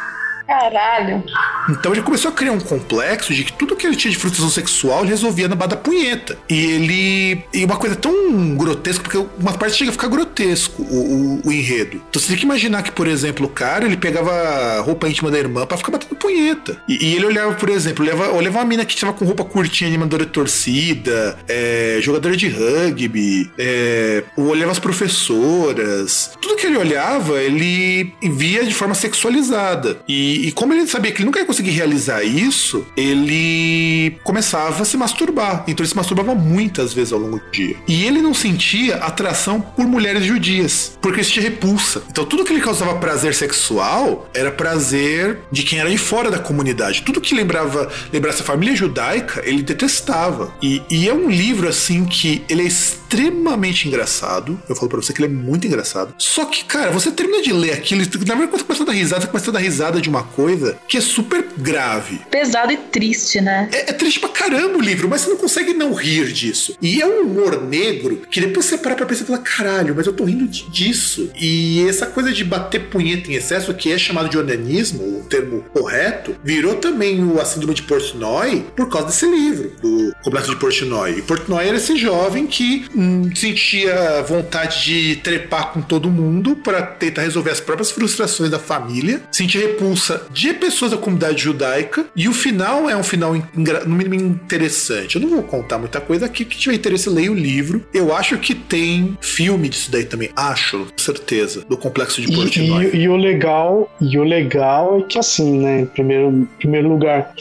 [0.48, 1.24] Caralho.
[1.70, 4.50] Então ele começou a criar um complexo de que tudo que ele tinha de frustração
[4.50, 6.38] sexual ele resolvia na bada punheta.
[6.50, 7.44] E ele.
[7.54, 11.52] E uma coisa tão grotesca, porque uma parte chega a ficar grotesco o, o- o
[11.52, 12.02] enredo.
[12.10, 15.38] Então você tem que imaginar que, por exemplo, o cara ele pegava roupa íntima da
[15.38, 16.82] irmã pra ficar batendo punheta.
[16.88, 19.90] E, e ele olhava, por exemplo, olhava, olhava uma mina que tava com roupa curtinha,
[19.90, 26.32] animadora torcida, é, jogadora de rugby, é, olhava as professoras.
[26.42, 29.98] Tudo que ele olhava, ele via de forma sexualizada.
[30.08, 34.86] E E, como ele sabia que ele nunca ia conseguir realizar isso, ele começava a
[34.86, 35.64] se masturbar.
[35.68, 37.76] Então ele se masturbava muitas vezes ao longo do dia.
[37.88, 42.04] E ele não sentia atração por mulheres judias, porque ele sentia repulsa.
[42.10, 46.40] Então tudo que ele causava prazer sexual era prazer de quem era de fora da
[46.40, 47.02] comunidade.
[47.02, 50.54] Tudo que lembrava lembrasse a família judaica, ele detestava.
[50.62, 54.60] E, e é um livro assim que ele é extremamente engraçado.
[54.68, 56.14] Eu falo pra você que ele é muito engraçado.
[56.18, 58.94] Só que, cara, você termina de ler aquilo, na verdade, quando você começa a dar
[58.94, 62.22] risada, você começa a dar risada de uma coisa que é super grave.
[62.30, 63.70] Pesado e triste, né?
[63.72, 66.76] É, é triste pra caramba o livro, mas você não consegue não rir disso.
[66.82, 70.06] E é um humor negro que depois você para pra pensar e fala: caralho, mas
[70.06, 71.30] eu tô rindo disso.
[71.40, 75.64] E essa coisa de bater punheta em excesso, que é chamado de onanismo, o termo
[75.74, 80.56] correto, virou também o a síndrome de Portnoy por causa desse livro, do Complexo de
[80.58, 81.20] Portnoy.
[81.20, 86.82] E Portnoy era esse jovem que hum, sentia vontade de trepar com todo mundo para
[86.82, 92.28] tentar resolver as próprias frustrações da família, sentia repulsa de pessoas da comunidade judaica, e
[92.28, 95.16] o final é um final no mínimo interessante.
[95.16, 97.86] Eu não vou contar muita coisa aqui, que tiver interesse, leia o livro.
[97.94, 102.92] Eu acho que tem filme disso daí também, acho, com certeza, do Complexo de Portnoy.
[102.94, 106.46] E, e, e, o legal, e o legal é que assim, né, em primeiro, em
[106.58, 107.34] primeiro lugar,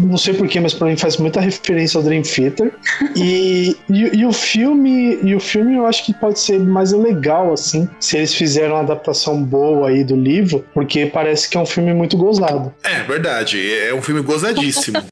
[0.00, 2.72] não sei porquê, mas pra mim faz muita referência ao Dream Theater.
[3.16, 7.52] e, e, e, o filme, e o filme eu acho que pode ser mais legal,
[7.52, 11.66] assim, se eles fizeram uma adaptação boa aí do livro, porque parece que é um
[11.66, 12.72] filme muito gozado.
[12.82, 13.58] É, verdade.
[13.80, 14.98] É um filme gozadíssimo.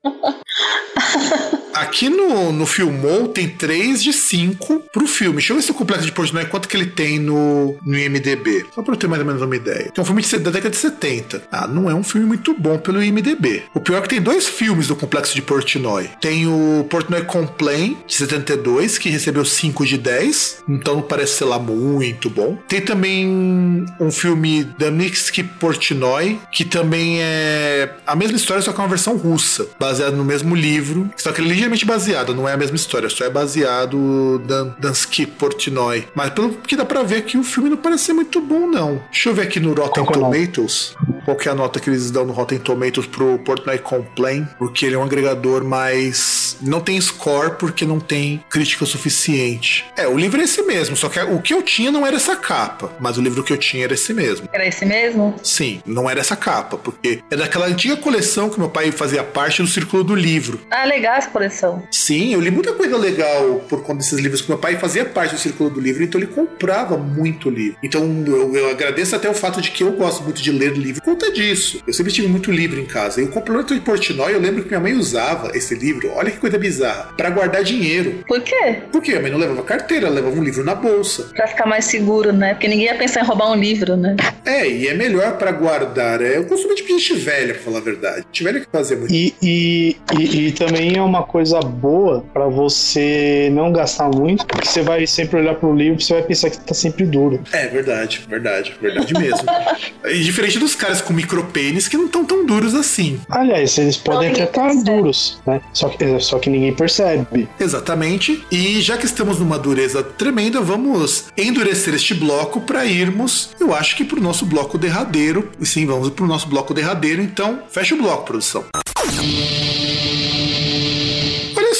[1.77, 5.37] Aqui no, no Filmou tem 3 de 5 pro filme.
[5.37, 8.65] Deixa eu ver se o Complexo de Portnoy quanto que ele tem no, no IMDB.
[8.75, 9.91] Só pra eu ter mais ou menos uma ideia.
[9.93, 11.43] Tem um filme de, da década de 70.
[11.53, 13.65] Ah, não é um filme muito bom pelo IMDB.
[13.75, 16.09] O pior é que tem dois filmes do Complexo de Portnoy.
[16.19, 20.65] Tem o Portnoy Complain, de 72, que recebeu 5 de 10.
[20.67, 22.57] Então não parece ser lá muito bom.
[22.67, 28.81] Tem também um filme da Nixky Portnoy, que também é a mesma história, só que
[28.81, 31.11] é uma versão russa, baseada no mesmo livro.
[31.19, 35.27] Só que ele ligeiramente baseado, não é a mesma história, só é baseado Dan Dansky
[35.27, 36.07] Portnoy.
[36.15, 39.03] Mas pelo que dá pra ver que o filme não parece ser muito bom, não.
[39.11, 40.95] Deixa eu ver aqui no Rotten Qual Tomatoes.
[41.25, 44.47] Qual que é a nota que eles dão no Rotten Tomatoes pro Portnoy Complain?
[44.59, 46.57] Porque ele é um agregador mais.
[46.61, 49.85] Não tem score porque não tem crítica suficiente.
[49.97, 52.37] É, o livro é esse mesmo, só que o que eu tinha não era essa
[52.37, 54.49] capa, mas o livro que eu tinha era esse mesmo.
[54.53, 55.35] Era esse mesmo?
[55.43, 59.63] Sim, não era essa capa, porque é daquela antiga coleção que meu pai fazia parte
[59.63, 60.61] do Círculo do Livro.
[60.71, 61.83] Ah, legal essa coleção coleção.
[61.91, 65.35] Sim, eu li muita coisa legal por conta desses livros, que meu pai fazia parte
[65.35, 67.79] do círculo do livro, então ele comprava muito livro.
[67.83, 71.03] Então eu, eu agradeço até o fato de que eu gosto muito de ler livro
[71.03, 71.83] por conta disso.
[71.87, 73.21] Eu sempre tive muito livro em casa.
[73.21, 76.39] E o complemento de Portnoy, eu lembro que minha mãe usava esse livro, olha que
[76.39, 78.25] coisa bizarra, para guardar dinheiro.
[78.27, 78.83] Por quê?
[78.93, 81.31] Porque a mãe não levava carteira, levava um livro na bolsa.
[81.35, 82.55] Pra ficar mais seguro, né?
[82.55, 84.17] Porque ninguém ia pensar em roubar um livro, né?
[84.45, 86.21] É, e é melhor para guardar.
[86.21, 88.27] É, eu consumo de gente velha, pra falar a verdade.
[88.27, 89.13] Gente velha que fazia muito.
[89.13, 94.45] E, e, e, e também é uma coisa coisa boa para você não gastar muito,
[94.47, 97.41] porque você vai sempre olhar pro livro e você vai pensar que tá sempre duro.
[97.53, 99.47] É verdade, verdade, verdade mesmo.
[100.05, 103.21] e diferente dos caras com micropênis que não estão tão duros assim.
[103.31, 105.61] Aliás, eles podem até estar tá duros, né?
[105.73, 107.49] Só que, só que ninguém percebe.
[107.61, 108.45] Exatamente.
[108.51, 113.97] E já que estamos numa dureza tremenda, vamos endurecer este bloco para irmos, eu acho
[113.97, 115.51] que pro nosso bloco derradeiro.
[115.61, 117.23] E sim, vamos pro nosso bloco derradeiro.
[117.23, 118.65] Então, fecha o bloco, produção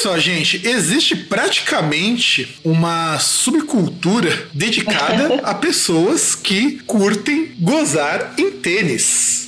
[0.07, 9.46] só, gente, existe praticamente uma subcultura dedicada a pessoas que curtem gozar em tênis.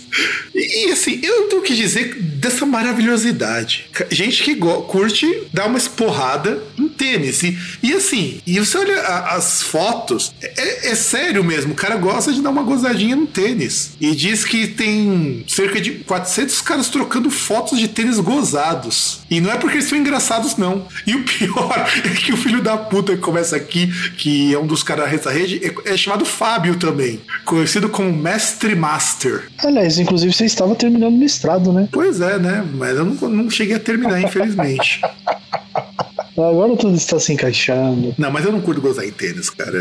[0.54, 3.86] E, assim, eu não tenho o que dizer dessa maravilhosidade.
[4.10, 7.42] Gente que curte dar uma esporrada em tênis.
[7.42, 11.72] E, e assim, e você olha a, as fotos, é, é, sério mesmo.
[11.72, 13.92] O cara gosta de dar uma gozadinha no tênis.
[14.00, 19.20] E diz que tem cerca de 400 caras trocando fotos de tênis gozados.
[19.30, 20.86] E não é porque eles são engraçados, não.
[21.06, 23.86] E o pior é que o filho da puta que começa aqui,
[24.16, 27.20] que é um dos caras dessa rede, é, é chamado Fábio também.
[27.44, 29.48] Conhecido como Mestre Master.
[29.58, 31.88] Aliás, inclusive você estava terminando o mestrado, né?
[31.92, 32.66] Pois é, né?
[32.74, 35.00] Mas eu não, não cheguei a terminar, infelizmente.
[36.36, 38.14] Agora tudo está se encaixando.
[38.16, 39.76] Não, mas eu não curto gozar em tênis, cara.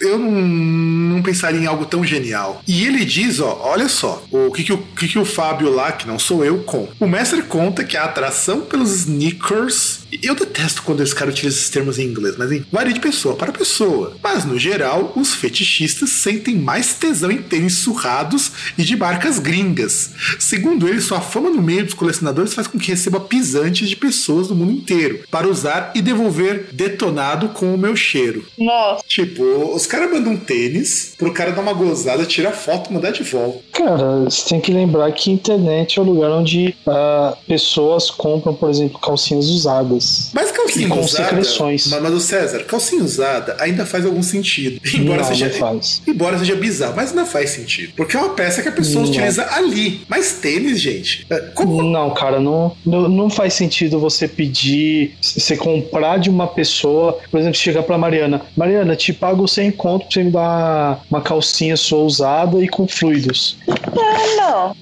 [0.00, 2.62] Eu não, não pensaria em algo tão genial.
[2.66, 5.92] E ele diz, ó, olha só, o que que o, que que o Fábio lá,
[5.92, 6.92] que não sou eu, conta.
[7.00, 11.70] O mestre conta que a atração pelos sneakers Eu detesto quando esse cara utiliza esses
[11.70, 14.16] termos em inglês, mas hein, varia de pessoa para pessoa.
[14.22, 20.10] Mas no geral, os fetichistas sentem mais tesão em tênis surrados e de marcas gringas.
[20.38, 24.48] Segundo ele, sua fama no meio dos colecionadores faz com que receba pisantes de pessoas
[24.48, 28.44] do mundo inteiro para usar e devolver detonado com o meu cheiro.
[28.58, 29.02] Nossa.
[29.06, 29.42] Tipo,
[29.74, 33.58] os caras mandam um tênis pro cara dar uma gozada, tirar foto, mandar de volta.
[33.72, 38.54] Cara, você tem que lembrar que a internet é o lugar onde ah, pessoas compram,
[38.54, 40.30] por exemplo, calcinhas usadas.
[40.32, 41.28] Mas calcinha com usada.
[41.28, 41.86] secreções.
[41.88, 44.80] Mas, mas o César, calcinha usada ainda faz algum sentido.
[44.94, 45.48] Embora Não, seja.
[45.48, 46.02] não faz.
[46.06, 47.92] Embora seja bizarro, mas ainda faz sentido.
[47.96, 49.10] Porque é uma peça que a pessoa Não.
[49.10, 50.02] utiliza ali.
[50.08, 51.26] Mas tênis, gente.
[51.30, 56.46] é, Como, Não, cara, não, não, não faz sentido você pedir, você comprar de uma
[56.46, 61.00] pessoa, por exemplo, chegar pra Mariana, Mariana, te pago 100 conto pra você me dar
[61.10, 63.56] uma calcinha sua usada e com fluidos.
[63.68, 64.76] Ah, não.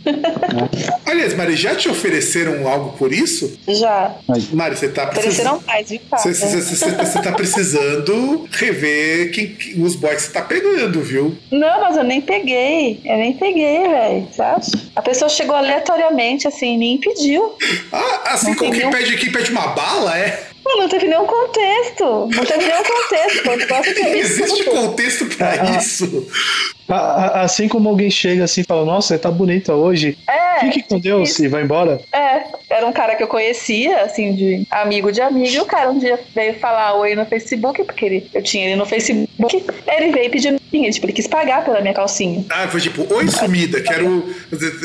[1.05, 3.59] Aliás, Mari, já te ofereceram algo por isso?
[3.69, 4.15] Já.
[4.53, 5.57] Mari, você tá precisando.
[5.57, 6.23] Ofereceram mais, de fato.
[6.33, 11.37] Você, tá precisando rever quem, quem- os boys que você tá pegando, viu?
[11.51, 13.01] Não, mas eu nem peguei.
[13.05, 14.29] Eu nem peguei, velho.
[14.33, 14.71] Você acha?
[14.95, 17.55] A pessoa chegou aleatoriamente, assim, nem pediu.
[17.93, 20.49] Ah, assim Não como quem pede, quem pede uma bala, é?
[20.67, 22.05] Não, não teve nenhum contexto.
[22.35, 24.01] Não teve nenhum contexto.
[24.03, 25.79] Não existe contexto pra Ah.
[25.79, 26.27] isso.
[26.89, 30.61] A- a- assim como alguém chega assim e fala, nossa, você tá bonita hoje, É,
[30.61, 32.01] fique com Deus e vai embora.
[32.13, 35.91] é, era um cara que eu conhecia, assim, de amigo de amigo, e o cara
[35.91, 40.13] um dia veio falar oi no Facebook, porque ele, eu tinha ele no Facebook, ele
[40.13, 42.45] veio pedir dinheiro, tipo, ele quis pagar pela minha calcinha.
[42.51, 44.25] Ah, foi tipo, oi sumida, quero.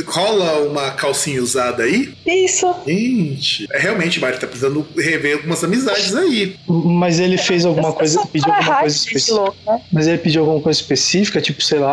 [0.07, 2.13] Rola uma calcinha usada aí?
[2.25, 2.73] Isso.
[2.85, 6.55] Gente, é, realmente, Mari, tá precisando rever algumas amizades aí.
[6.67, 9.53] Mas ele fez alguma coisa, pediu pessoa alguma coisa específica.
[9.67, 9.81] né?
[9.91, 11.90] Mas ele pediu alguma coisa específica, tipo, sei lá,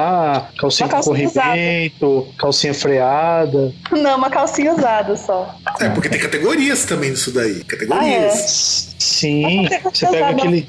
[0.58, 3.72] calcinha Uma com calcinha corrimento, calcinha freada.
[3.90, 5.54] Não, uma calcinha usada só.
[5.80, 7.64] É, porque tem categorias também nisso daí.
[7.64, 8.94] Categorias.
[8.98, 10.66] Sim, você pega aquele,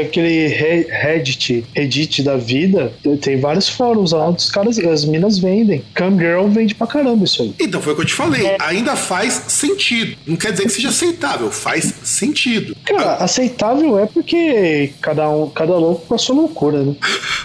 [0.00, 5.82] aquele Re- Reddit, Reddit da vida, tem vários fóruns lá, os caras, as minas vendem.
[5.94, 7.54] Cam Girl vende pra caramba isso aí.
[7.60, 8.56] Então foi o que eu te falei.
[8.60, 10.16] Ainda faz sentido.
[10.26, 12.76] Não quer dizer que seja aceitável, faz sentido.
[12.84, 16.94] Cara, aceitável é porque cada um, cada louco com a sua loucura, né?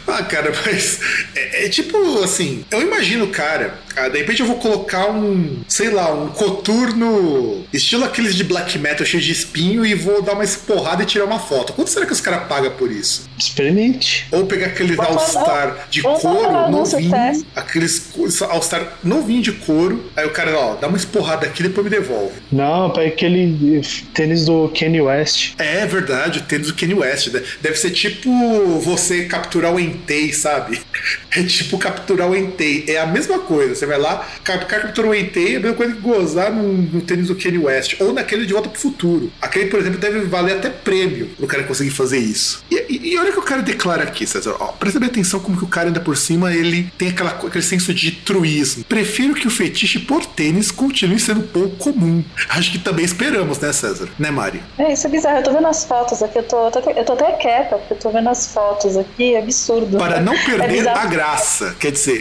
[0.08, 1.00] Ah, cara, mas
[1.36, 5.64] é, é tipo assim, eu imagino, o cara, ah, de repente eu vou colocar um,
[5.68, 10.34] sei lá, um coturno, estilo aqueles de black metal cheio de espinho e vou dar
[10.34, 11.74] uma esporrada e tirar uma foto.
[11.74, 13.27] Quanto será que os caras pagam por isso?
[13.38, 14.28] Experimente.
[14.32, 17.46] Ou pegar aqueles Vamos All-Star de vamos couro novinho, teste.
[17.56, 18.12] aqueles
[18.50, 21.90] All-Star novinho de couro, aí o cara, ó, dá uma esporrada aqui e depois me
[21.90, 22.34] devolve.
[22.52, 23.82] Não, pega aquele
[24.14, 25.54] tênis do Kanye West.
[25.58, 27.28] É verdade, o tênis do Kanye West.
[27.32, 27.42] né?
[27.62, 28.30] Deve ser tipo
[28.80, 30.80] você capturar o Entei, sabe?
[31.30, 32.86] É tipo capturar o Entei.
[32.88, 33.76] É a mesma coisa.
[33.76, 37.02] Você vai lá, cap- capturou o Entei, é a mesma coisa que gozar no, no
[37.02, 37.96] tênis do Kanye West.
[38.00, 39.32] Ou naquele de volta pro futuro.
[39.40, 42.64] Aquele, por exemplo, deve valer até prêmio pro cara conseguir fazer isso.
[42.72, 44.56] E, e- e olha o que o cara declara aqui, César.
[44.60, 47.64] Ó, presta bem atenção como que o cara ainda por cima ele tem aquela, aquele
[47.64, 48.84] senso de truísmo.
[48.86, 52.24] Prefiro que o fetiche por tênis continue sendo pouco comum.
[52.50, 54.08] Acho que também esperamos, né, César?
[54.20, 54.62] Né, Mari?
[54.78, 55.38] É, isso é bizarro.
[55.40, 57.78] Eu tô vendo as fotos aqui, eu tô, eu tô, até- eu tô até quieta,
[57.78, 59.98] porque eu tô vendo as fotos aqui, é absurdo.
[59.98, 61.00] Para não É perder bizarro.
[61.00, 61.76] a graça.
[61.80, 62.16] Quer dizer,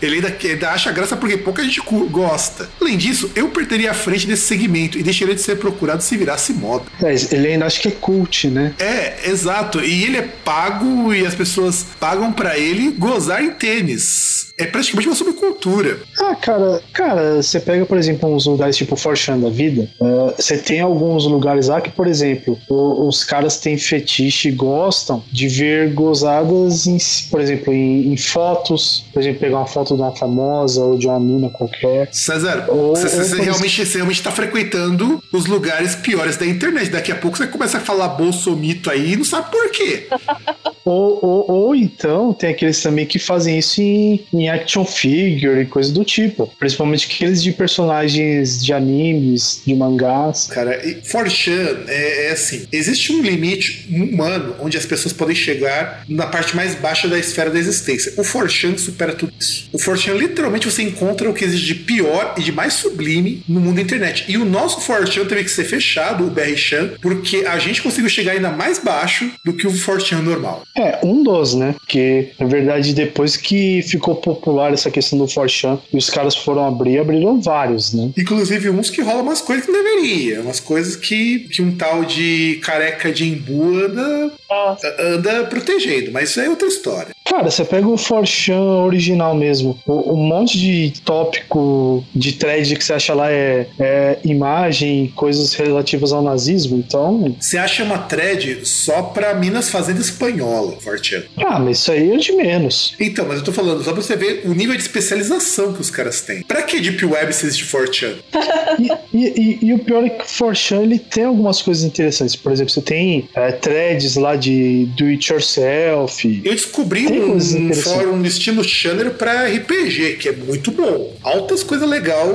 [0.00, 2.68] é, ele ainda, ainda acha graça porque pouca gente gosta.
[2.80, 6.52] Além disso, eu perderia a frente desse segmento e deixaria de ser procurado se virasse
[6.52, 6.84] moda.
[7.02, 8.74] É, ele ainda acha que é cult, né?
[8.78, 9.80] É, exato.
[9.80, 14.53] E ele é pago e as pessoas pagam pra ele gozar em tênis.
[14.56, 15.98] É praticamente uma subcultura.
[16.20, 20.56] Ah, cara, cara, você pega, por exemplo, uns lugares tipo Forchan da vida, eh, você
[20.56, 25.48] tem alguns lugares lá que, por exemplo, o- os caras têm fetiche e gostam de
[25.48, 26.98] ver gozadas, em,
[27.32, 31.08] por exemplo, em, em fotos, por exemplo, pegar uma foto de uma famosa ou de
[31.08, 32.08] uma mina qualquer.
[32.12, 36.90] César, Ou- você, ou realmente, você realmente tá frequentando os lugares piores da internet.
[36.90, 40.06] Daqui a pouco você começa a falar bolsomito aí e não sabe por quê.
[40.84, 45.66] Ou, ou, ou então tem aqueles também que fazem isso em, em action figure e
[45.66, 46.52] coisa do tipo.
[46.58, 50.46] Principalmente aqueles de personagens de animes, de mangás.
[50.48, 56.04] Cara, e 4chan é, é assim: existe um limite humano onde as pessoas podem chegar
[56.08, 58.12] na parte mais baixa da esfera da existência.
[58.16, 59.68] O 4chan supera tudo isso.
[59.72, 63.60] O 4chan, literalmente, você encontra o que existe de pior e de mais sublime no
[63.60, 64.24] mundo da internet.
[64.28, 68.32] E o nosso 4chan teve que ser fechado, o BR-chan, porque a gente conseguiu chegar
[68.32, 70.62] ainda mais baixo do que o 4chan normal.
[70.76, 71.74] É, um dos, né?
[71.78, 76.66] Porque, na verdade, depois que ficou popular essa questão do 4chan e os caras foram
[76.66, 78.10] abrir, abriram vários, né?
[78.18, 80.40] Inclusive uns que rolam umas coisas que não deveria.
[80.40, 84.96] Umas coisas que, que um tal de careca de imbu anda, Nossa.
[84.98, 86.10] anda protegendo.
[86.10, 87.13] Mas isso é outra história.
[87.24, 92.84] Cara, você pega o Forchan original mesmo, o, um monte de tópico de thread que
[92.84, 97.34] você acha lá é, é imagem, coisas relativas ao nazismo, então.
[97.40, 101.22] Você acha uma thread só pra Minas Fazenda Espanhola, Forchan?
[101.38, 102.94] Ah, mas isso aí é de menos.
[103.00, 105.90] Então, mas eu tô falando só pra você ver o nível de especialização que os
[105.90, 106.42] caras têm.
[106.42, 108.14] Pra que Deep Web se existe Forchan?
[108.78, 112.36] e, e, e, e, o pior é que o Forchan ele tem algumas coisas interessantes.
[112.36, 116.42] Por exemplo, você tem é, threads lá de do it yourself.
[116.44, 121.14] Eu descobri um, um fórum no estilo Shanner pra RPG, que é muito bom.
[121.22, 122.28] Altas coisas legal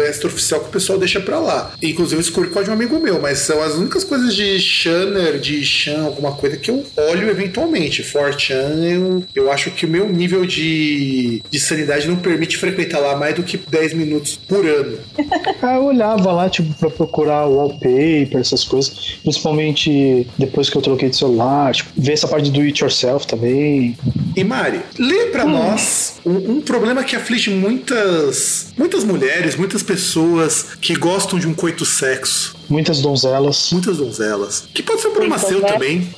[0.00, 1.72] extra-oficial que o pessoal deixa pra lá.
[1.82, 5.64] Inclusive, eu com de um amigo meu, mas são as únicas coisas de Shanner, de
[5.64, 8.02] Shan, alguma coisa que eu olho eventualmente.
[8.02, 13.16] Forchan, eu, eu acho que o meu nível de, de sanidade não permite frequentar lá
[13.16, 14.98] mais do que 10 minutos por ano.
[15.62, 19.18] ah, eu olhava lá, tipo, pra procurar wallpaper, essas coisas.
[19.22, 23.96] Principalmente depois que eu troquei de celular, tipo, ver essa parte do it yourself também.
[24.36, 25.50] E Mari, lê pra hum.
[25.50, 31.54] nós um, um, problema que aflige muitas, muitas mulheres, muitas pessoas que gostam de um
[31.54, 32.56] coito sexo.
[32.68, 33.70] Muitas donzelas.
[33.72, 34.68] Muitas donzelas.
[34.74, 35.68] Que pode ser um problema seu né?
[35.68, 36.08] também.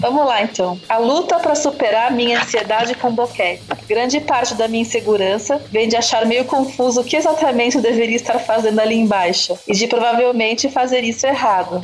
[0.00, 0.78] Vamos lá então.
[0.88, 3.62] A luta para superar minha ansiedade com boquete.
[3.88, 8.16] Grande parte da minha insegurança vem de achar meio confuso o que exatamente eu deveria
[8.16, 11.82] estar fazendo ali embaixo e de provavelmente fazer isso errado.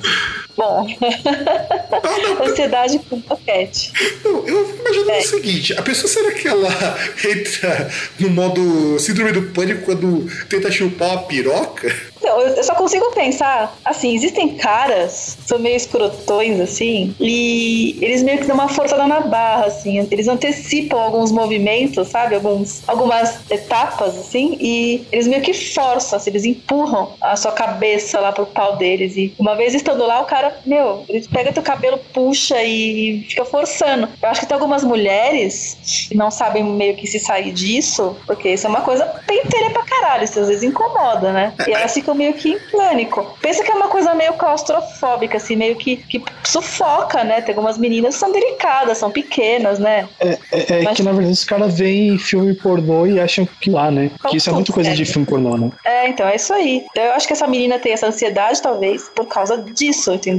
[0.57, 0.87] Bom,
[2.47, 3.93] ansiedade com boquete.
[4.25, 5.19] Não, eu imagino é.
[5.19, 6.69] o seguinte: a pessoa será que ela
[7.25, 11.93] entra no modo síndrome do pânico quando tenta chupar uma piroca?
[12.25, 18.39] Então, eu só consigo pensar, assim, existem caras, são meio escrotões, assim, e eles meio
[18.39, 22.35] que dão uma forçada na barra, assim, eles antecipam alguns movimentos, sabe?
[22.35, 28.19] Alguns, algumas etapas, assim, e eles meio que forçam, assim, eles empurram a sua cabeça
[28.19, 29.19] lá pro pau deles.
[29.19, 33.45] E uma vez estando lá, o cara, meu, ele pega teu cabelo, puxa e fica
[33.45, 34.09] forçando.
[34.23, 38.51] Eu acho que tem algumas mulheres que não sabem meio que se sair disso, porque
[38.51, 41.53] isso é uma coisa pentelha pra caralho, isso às vezes incomoda, né?
[41.67, 43.37] E elas ficam meio que em pânico.
[43.41, 47.41] Pensa que é uma coisa meio claustrofóbica, assim, meio que, que sufoca, né?
[47.41, 50.09] Tem algumas meninas que são delicadas, são pequenas, né?
[50.21, 50.97] É, é, é Mas...
[50.97, 54.11] que na verdade os caras veem filme pornô e acham que lá, né?
[54.29, 54.95] que isso é muito coisa é.
[54.95, 55.71] de filme pornô, né?
[55.85, 56.85] É, então, é isso aí.
[56.91, 60.34] Então, eu acho que essa menina tem essa ansiedade, talvez, por causa disso, entendeu?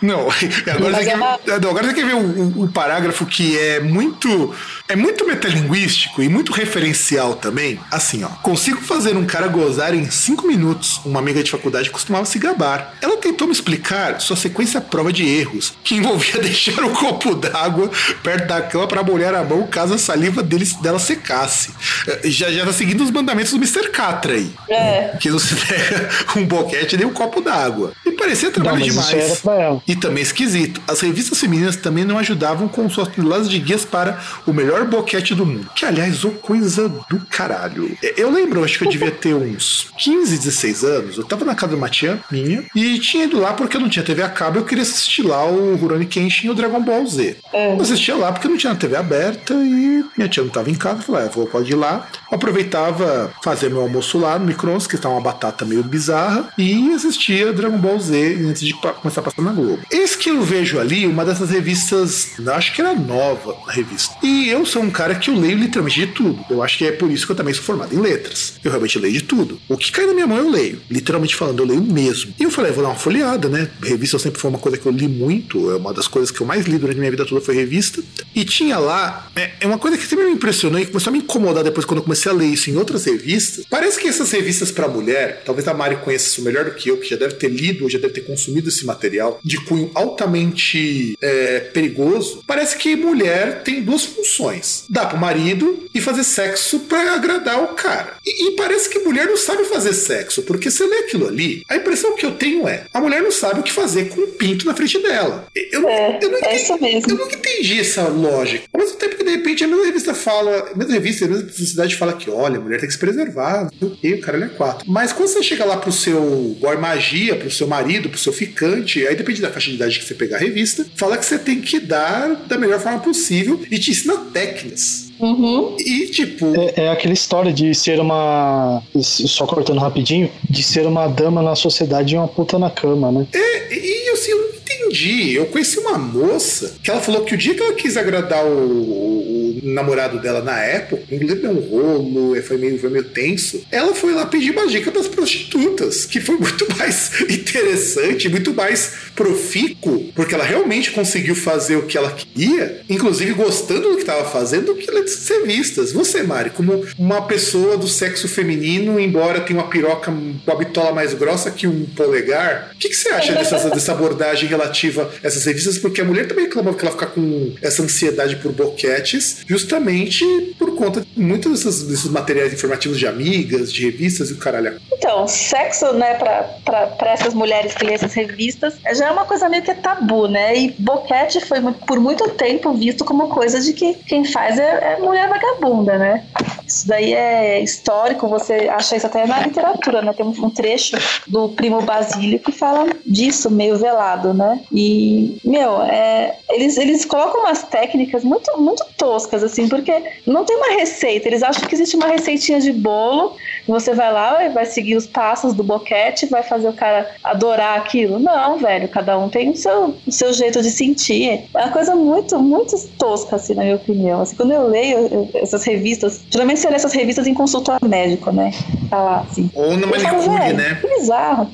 [0.00, 0.28] Não,
[0.74, 1.38] agora, você, ela...
[1.38, 4.54] quer, agora você quer ver um, um, parágrafo que é muito.
[4.88, 7.78] É muito metalinguístico e muito referencial também.
[7.90, 8.28] Assim, ó.
[8.42, 12.94] Consigo fazer um cara gozar em cinco minutos uma amiga de faculdade costumava se gabar.
[13.00, 17.90] Ela tentou me explicar sua sequência prova de erros, que envolvia deixar o copo d'água
[18.22, 21.70] perto da cama para molhar a mão caso a saliva dele, dela secasse.
[22.06, 23.90] Eh, já, já tá seguindo os mandamentos do Mr.
[23.90, 24.50] Catra aí.
[24.68, 25.16] É.
[25.20, 27.92] Que não se pega um boquete nem um copo d'água.
[28.04, 29.37] E parecia trabalho não, demais.
[29.86, 30.80] E também esquisito.
[30.86, 35.34] As revistas femininas também não ajudavam com suas pílulas de guias para o melhor boquete
[35.34, 35.70] do mundo.
[35.74, 37.96] Que, aliás, ô coisa do caralho.
[38.16, 41.16] Eu lembro, acho que eu devia ter uns 15, 16 anos.
[41.18, 43.88] Eu tava na casa de uma tia minha e tinha ido lá porque eu não
[43.88, 47.06] tinha TV a cabo eu queria assistir lá o Rurouni Kenshin e o Dragon Ball
[47.06, 47.36] Z.
[47.52, 47.74] É.
[47.74, 50.98] Eu assistia lá porque não tinha TV aberta e minha tia não tava em casa.
[50.98, 52.08] Eu falei, ah, vou, pode ir lá.
[52.30, 57.52] Aproveitava fazer meu almoço lá no micro-ondas, que estava uma batata meio bizarra, e assistia
[57.52, 59.80] Dragon Ball Z antes de começar a passar na Globo.
[59.90, 64.14] Eis que eu vejo ali uma dessas revistas, acho que era nova a revista.
[64.22, 66.44] E eu sou um cara que eu leio literalmente de tudo.
[66.50, 68.54] Eu acho que é por isso que eu também sou formado em letras.
[68.62, 69.60] Eu realmente leio de tudo.
[69.68, 72.34] O que cai na minha mão eu leio literalmente falando, eu leio mesmo.
[72.38, 73.68] E eu falei, vou dar uma folheada, né?
[73.82, 76.46] Revista sempre foi uma coisa que eu li muito, é uma das coisas que eu
[76.46, 78.02] mais li durante a minha vida toda foi revista.
[78.34, 81.18] E tinha lá, é, é uma coisa que sempre me impressionou e começou a me
[81.18, 83.66] incomodar depois quando eu comecei a ler isso em outras revistas.
[83.68, 86.96] Parece que essas revistas para mulher, talvez a Mari conheça isso melhor do que eu,
[86.96, 91.16] que já deve ter lido ou já deve ter consumido esse material, de cunho altamente
[91.20, 92.42] é, perigoso.
[92.46, 97.68] Parece que mulher tem duas funções: dar pro marido e fazer sexo para agradar o
[97.68, 98.14] cara.
[98.24, 101.76] E, e parece que mulher não sabe fazer sexo, porque se lê aquilo ali, a
[101.76, 104.66] impressão que eu tenho é: a mulher não sabe o que fazer com o pinto
[104.66, 105.46] na frente dela.
[105.54, 107.10] Eu, é, eu, não, é mesmo.
[107.10, 108.64] eu nunca entendi essa lógica.
[108.72, 111.46] Ao mesmo tempo que, de repente, a mesma revista fala, a mesma revista, a mesma
[111.46, 114.44] publicidade fala que, olha, a mulher tem que se preservar, não sei o o cara
[114.44, 114.90] é quatro.
[114.90, 119.06] Mas quando você chega lá pro seu boy magia, pro seu marido, pro seu ficante,
[119.06, 121.60] aí depende da faixa de idade que você pegar a revista, fala que você tem
[121.60, 125.08] que dar da melhor forma possível e te ensina técnicas.
[125.18, 125.76] Uhum.
[125.78, 126.54] E tipo.
[126.56, 128.82] É, é, aquela história de ser uma.
[129.00, 133.26] Só cortando rapidinho, de ser uma dama na sociedade e uma puta na cama, né?
[133.32, 134.57] É, e assim, eu
[134.88, 135.34] entendi.
[135.34, 139.60] Eu conheci uma moça que ela falou que o dia que ela quis agradar o
[139.62, 143.64] namorado dela na época, inclusive deu um rolo, foi meio, foi meio tenso.
[143.70, 148.92] Ela foi lá pedir uma dica das prostitutas, que foi muito mais interessante, muito mais
[149.14, 154.28] profícuo, porque ela realmente conseguiu fazer o que ela queria, inclusive gostando do que estava
[154.28, 155.92] fazendo, do que ela de ser vistas.
[155.92, 161.14] Você, Mari, como uma pessoa do sexo feminino, embora tenha uma piroca, uma bitola mais
[161.14, 165.44] grossa que um polegar, o que, que você acha dessa, dessa abordagem relativa a essas
[165.44, 165.78] revistas?
[165.78, 170.24] Porque a mulher também reclamava que ela fica com essa ansiedade por boquetes, justamente
[170.58, 174.80] por conta de muitos desses, desses materiais informativos de amigas, de revistas e o caralho.
[174.92, 179.62] Então, sexo, né, para essas mulheres que lêem essas revistas, já é uma coisa meio
[179.62, 180.56] que tabu, né?
[180.56, 184.98] E boquete foi por muito tempo visto como coisa de que quem faz é, é
[184.98, 186.24] mulher vagabunda, né?
[186.68, 190.12] Isso daí é histórico, você acha isso até na literatura, né?
[190.12, 190.96] Tem um trecho
[191.26, 194.60] do Primo Basílio que fala disso, meio velado, né?
[194.70, 199.92] E, meu, é, eles, eles colocam umas técnicas muito, muito toscas, assim, porque
[200.26, 201.26] não tem uma receita.
[201.26, 203.34] Eles acham que existe uma receitinha de bolo,
[203.66, 207.78] você vai lá e vai seguir os passos do boquete, vai fazer o cara adorar
[207.78, 208.18] aquilo.
[208.18, 211.48] Não, velho, cada um tem o seu, o seu jeito de sentir.
[211.54, 214.20] É uma coisa muito, muito tosca, assim, na minha opinião.
[214.20, 218.50] Assim, quando eu leio essas revistas, geralmente você lê essas revistas em consultório médico, né?
[218.90, 219.50] Tá lá, assim.
[219.54, 220.78] Ou no manicure, né?
[220.80, 221.48] Que bizarro.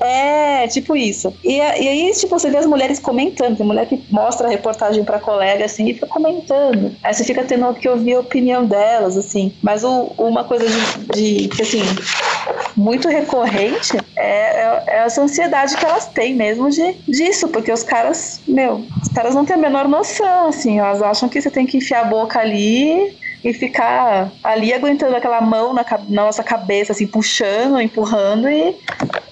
[0.00, 1.32] É, tipo isso.
[1.42, 3.56] E, e aí, tipo, você vê as mulheres comentando.
[3.56, 6.94] Tem mulher que mostra a reportagem pra colega, assim, e fica comentando.
[7.02, 9.52] Aí você fica tendo que ouvir a opinião delas, assim.
[9.62, 10.66] Mas o, uma coisa
[11.14, 11.82] de, de assim,
[12.76, 17.82] muito recorrente é, é, é, essa ansiedade que elas têm mesmo de, disso, porque os
[17.82, 21.66] caras, meu, os caras não têm a menor noção, assim, elas acham que você tem
[21.66, 26.92] que enfiar a boca ali e ficar ali aguentando aquela mão na, na, nossa cabeça,
[26.92, 28.74] assim, puxando, empurrando e,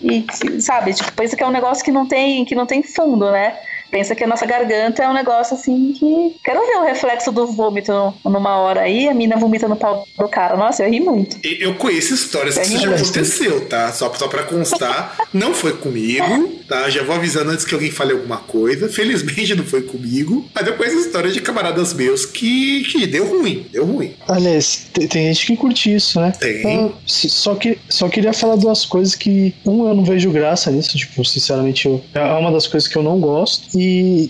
[0.02, 3.30] e sabe, tipo, pensa que é um negócio que não tem, que não tem fundo,
[3.30, 3.58] né?
[3.92, 6.34] Pensa que a nossa garganta é um negócio assim que.
[6.42, 7.92] Quero ver o reflexo do vômito
[8.24, 10.56] numa hora aí, a mina vomita no pau do cara.
[10.56, 11.36] Nossa, eu ri muito.
[11.44, 13.92] Eu conheço histórias que isso já aconteceu, tá?
[13.92, 16.88] Só, só pra constar, não foi comigo, tá?
[16.88, 18.88] Já vou avisando antes que alguém fale alguma coisa.
[18.88, 23.66] Felizmente não foi comigo, mas eu conheço histórias de camaradas meus que, que deu ruim,
[23.70, 24.14] deu ruim.
[24.26, 26.32] Aliás, tem, tem gente que curte isso, né?
[26.40, 26.94] Tem.
[27.04, 31.22] só, que, só queria falar duas coisas que, um, eu não vejo graça nisso, tipo,
[31.24, 33.78] sinceramente, eu, é uma das coisas que eu não gosto.
[33.78, 33.81] E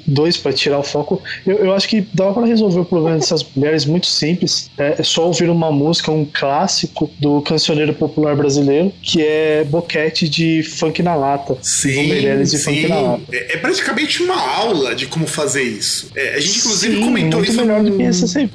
[0.06, 3.44] dois, para tirar o foco, eu, eu acho que dá para resolver o problema dessas
[3.54, 4.70] mulheres muito simples.
[4.78, 10.28] É, é, só ouvir uma música, um clássico do cancioneiro popular brasileiro, que é Boquete
[10.28, 11.56] de Funk na Lata.
[11.62, 12.58] Sim, de sim.
[12.58, 13.22] Funk na Lata.
[13.32, 16.10] É, é, praticamente uma aula de como fazer isso.
[16.14, 17.98] É, a gente, inclusive, sim, comentou isso melhor num,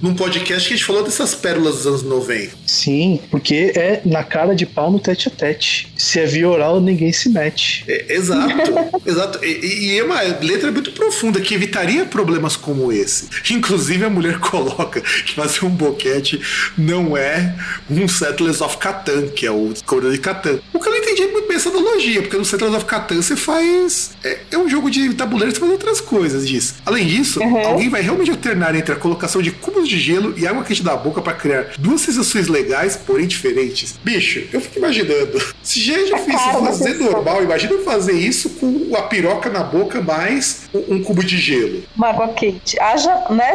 [0.01, 2.51] num podcast que a gente falou dessas pérolas dos anos 90.
[2.65, 5.91] Sim, porque é na cara de pau no tete a tete.
[5.95, 7.83] Se é via oral, ninguém se mete.
[7.87, 8.73] É, exato,
[9.05, 9.43] exato.
[9.43, 13.27] E, e é uma letra muito muito profunda que evitaria problemas como esse.
[13.51, 16.41] Inclusive, a mulher coloca que fazer um boquete
[16.77, 17.55] não é
[17.89, 20.59] um Settlers of Catan, que é o Cobra de Catan.
[20.73, 23.22] O que eu não entendi é muito bem essa analogia, porque no Settlers of Catan
[23.22, 24.11] você faz.
[24.23, 26.76] É, é um jogo de tabuleiro, você faz outras coisas disso.
[26.85, 27.57] Além disso, uhum.
[27.57, 30.95] alguém vai realmente alternar entre a colocação de cubos de gelo e água quente da
[30.95, 33.95] boca para criar duas sensações legais, porém diferentes.
[34.03, 35.41] Bicho, eu fico imaginando.
[35.61, 40.66] Se já é difícil fazer normal, imagina fazer isso com a piroca na boca mais
[40.73, 41.84] um cubo de gelo.
[41.95, 42.80] Uma água quente.
[42.80, 43.53] Haja, né?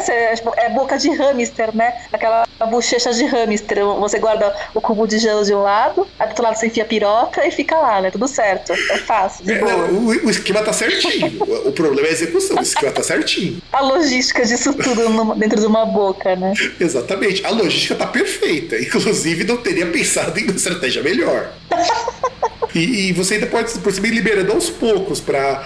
[0.57, 1.95] É boca de hamster, né?
[2.13, 3.85] Aquela bochecha de hamster.
[3.85, 6.83] Você guarda o cubo de gelo de um lado, aí do outro lado você enfia
[6.83, 8.11] a piroca e fica lá, né?
[8.11, 8.73] Tudo certo.
[8.73, 9.51] É fácil.
[9.51, 11.43] É, o, o, esquema tá certinho.
[11.67, 12.57] o problema é a execução.
[12.59, 13.61] O esquema tá certinho.
[13.73, 16.55] A logística disso tudo no, dentro de uma boca, né?
[16.81, 17.45] Exatamente.
[17.45, 18.79] A logística tá perfeita.
[18.79, 21.53] Inclusive, não teria pensado em uma estratégia melhor.
[22.75, 25.63] E, e, você ainda pode, por ir liberando aos poucos para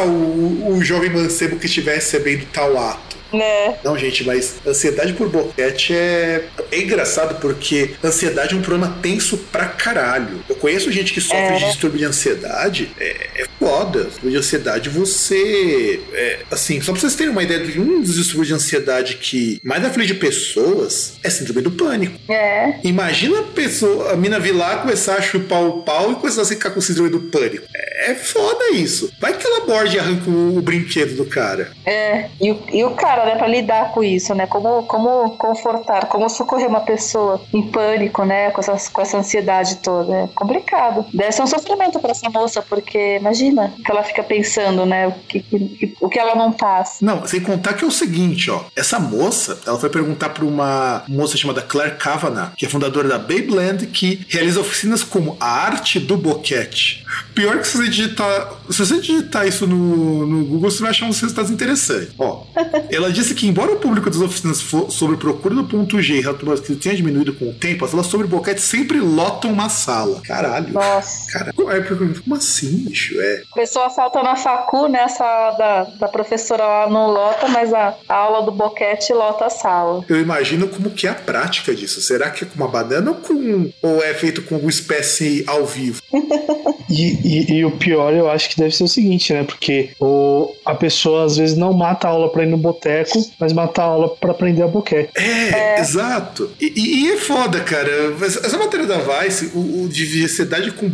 [0.00, 3.21] o, o jovem mancebo que estiver recebendo tal ato.
[3.32, 3.78] É.
[3.84, 6.44] Não, gente, mas ansiedade por boquete é...
[6.70, 10.42] é engraçado porque ansiedade é um problema tenso pra caralho.
[10.48, 11.56] Eu conheço gente que sofre é.
[11.56, 12.90] de distúrbio de ansiedade.
[12.98, 14.04] É, é foda.
[14.04, 16.00] Distúrbio de ansiedade, você.
[16.12, 19.60] É, assim, só pra vocês terem uma ideia de um dos distúrbios de ansiedade que
[19.64, 22.18] mais aflige pessoas é síndrome do pânico.
[22.28, 22.74] É.
[22.84, 26.44] Imagina a pessoa, a mina vir lá começar a chupar o pau e começar a
[26.44, 27.66] ficar com síndrome do pânico.
[27.74, 29.12] É foda isso.
[29.20, 31.72] Vai que ela morde e arranca o, o brinquedo do cara.
[31.84, 32.28] É.
[32.40, 34.46] E o, e o cara né, para lidar com isso, né?
[34.46, 38.50] Como, como confortar, como socorrer uma pessoa em pânico, né?
[38.50, 40.14] Com, essas, com essa ansiedade toda.
[40.14, 41.04] É complicado.
[41.12, 45.08] Deve ser um sofrimento para essa moça, porque imagina, que ela fica pensando, né?
[45.08, 47.04] O que, que, o que ela não passa.
[47.04, 48.64] Não, sem contar que é o seguinte, ó.
[48.76, 53.18] Essa moça, ela foi perguntar pra uma moça chamada Claire Kavanagh, que é fundadora da
[53.18, 57.04] Babeland, que realiza oficinas como a arte do boquete.
[57.34, 61.06] Pior que se você digitar, se você digitar isso no, no Google, você vai achar
[61.06, 62.12] uns resultados interessantes.
[62.18, 62.44] Ó,
[62.90, 66.74] ela disse que embora o público das oficinas sobre procura do ponto G e que
[66.76, 70.20] tenha diminuído com o tempo, as aulas sobre boquete sempre lotam uma sala.
[70.22, 70.72] Caralho.
[70.72, 71.30] Nossa.
[71.32, 73.20] Cara, aí eu pergunto, como assim, bicho?
[73.20, 73.42] É.
[73.52, 75.00] A pessoa falta na facu, né?
[75.02, 79.50] Essa da, da professora lá não lota, mas a, a aula do boquete lota a
[79.50, 80.04] sala.
[80.08, 82.00] Eu imagino como que é a prática disso.
[82.00, 85.64] Será que é com uma banana ou, com, ou é feito com alguma espécie ao
[85.66, 86.00] vivo?
[86.88, 89.44] e, e, e, o pior, eu acho que deve ser o seguinte, né?
[89.44, 93.52] Porque o, a pessoa às vezes não mata a aula pra ir no boteco, mas
[93.52, 95.10] mata a aula pra aprender a boquete.
[95.16, 95.80] É, é.
[95.80, 96.50] exato.
[96.60, 97.90] E, e, é foda, cara.
[98.22, 100.88] Essa matéria da Vice, o, o de diversidade com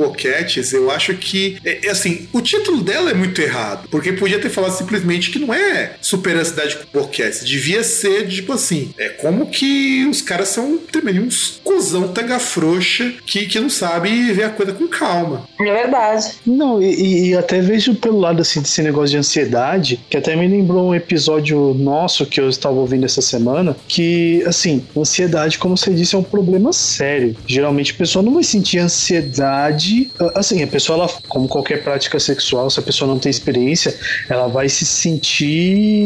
[0.69, 3.89] boquetes, eu acho que, é, é, assim, o título dela é muito errado.
[3.91, 7.45] Porque podia ter falado simplesmente que não é superacidade com boquetes.
[7.45, 13.13] Devia ser, tipo assim, é como que os caras são também uns cuzão tanga frouxa
[13.27, 15.49] que, que não sabe ver a coisa com calma.
[15.61, 16.35] É verdade.
[16.47, 20.47] Não, e, e até vejo pelo lado assim desse negócio de ansiedade, que até me
[20.47, 25.93] lembrou um episódio nosso que eu estava ouvindo essa semana, que assim, ansiedade, como você
[25.93, 27.37] disse, é um problema sério.
[27.47, 32.71] Geralmente a pessoa não vai sentir ansiedade, assim, a pessoa ela, como qualquer prática sexual,
[32.71, 33.95] se a pessoa não tem experiência,
[34.29, 35.99] ela vai se sentir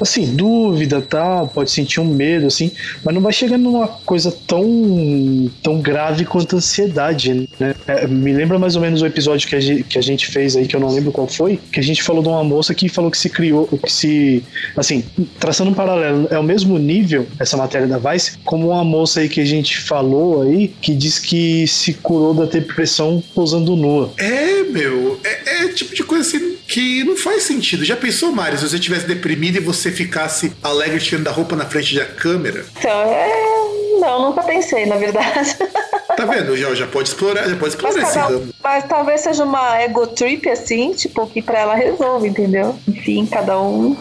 [0.00, 2.70] assim, dúvida, tal, pode sentir um medo assim,
[3.04, 7.74] mas não vai chegar numa coisa tão tão grave quanto ansiedade, né?
[7.86, 10.56] É, me lembra mais ou menos o episódio que a, gente, que a gente fez
[10.56, 12.88] aí, que eu não lembro qual foi, que a gente falou de uma moça que
[12.88, 14.42] falou que se criou, que se.
[14.76, 15.04] Assim,
[15.38, 19.28] traçando um paralelo, é o mesmo nível, essa matéria da Vice, como uma moça aí
[19.28, 23.03] que a gente falou aí, que diz que se curou da depressão
[23.34, 24.12] posando nua.
[24.16, 27.84] É, meu, é, é tipo de coisa assim que não faz sentido.
[27.84, 31.66] Já pensou, Mari, se você tivesse deprimido e você ficasse alegre tirando a roupa na
[31.66, 32.64] frente da câmera?
[32.78, 33.54] Então, é.
[34.00, 35.56] Não, nunca pensei, na verdade.
[36.16, 36.56] Tá vendo?
[36.56, 38.48] Já, já pode explorar, já pode explorar mas, esse ramo.
[38.62, 42.76] Mas talvez seja uma ego trip, assim, tipo, que pra ela resolve, entendeu?
[42.88, 43.96] Enfim, cada um.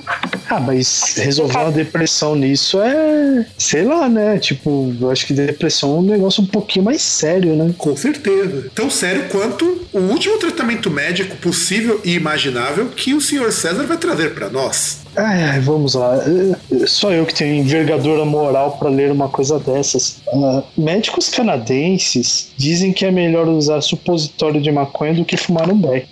[0.49, 3.45] Ah, mas resolver uma depressão nisso é.
[3.57, 4.37] Sei lá, né?
[4.37, 7.73] Tipo, eu acho que depressão é um negócio um pouquinho mais sério, né?
[7.77, 8.69] Com certeza.
[8.75, 13.97] Tão sério quanto o último tratamento médico possível e imaginável que o senhor César vai
[13.97, 15.02] trazer para nós.
[15.15, 16.17] Ai, vamos lá.
[16.87, 20.21] Só eu que tenho envergadura moral para ler uma coisa dessas.
[20.27, 25.77] Uh, médicos canadenses dizem que é melhor usar supositório de maconha do que fumar um
[25.77, 26.07] beck.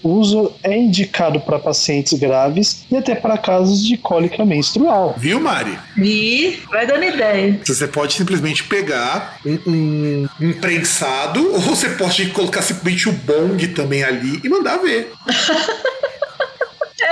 [0.00, 5.16] O uso é indicado para pacientes graves e até para casos de cólica menstrual.
[5.18, 5.76] Viu, Mari?
[5.96, 7.60] Vi, vai dando ideia.
[7.66, 13.66] Você pode simplesmente pegar um, um, um prensado ou você pode colocar simplesmente o bong
[13.68, 15.12] também ali e mandar ver.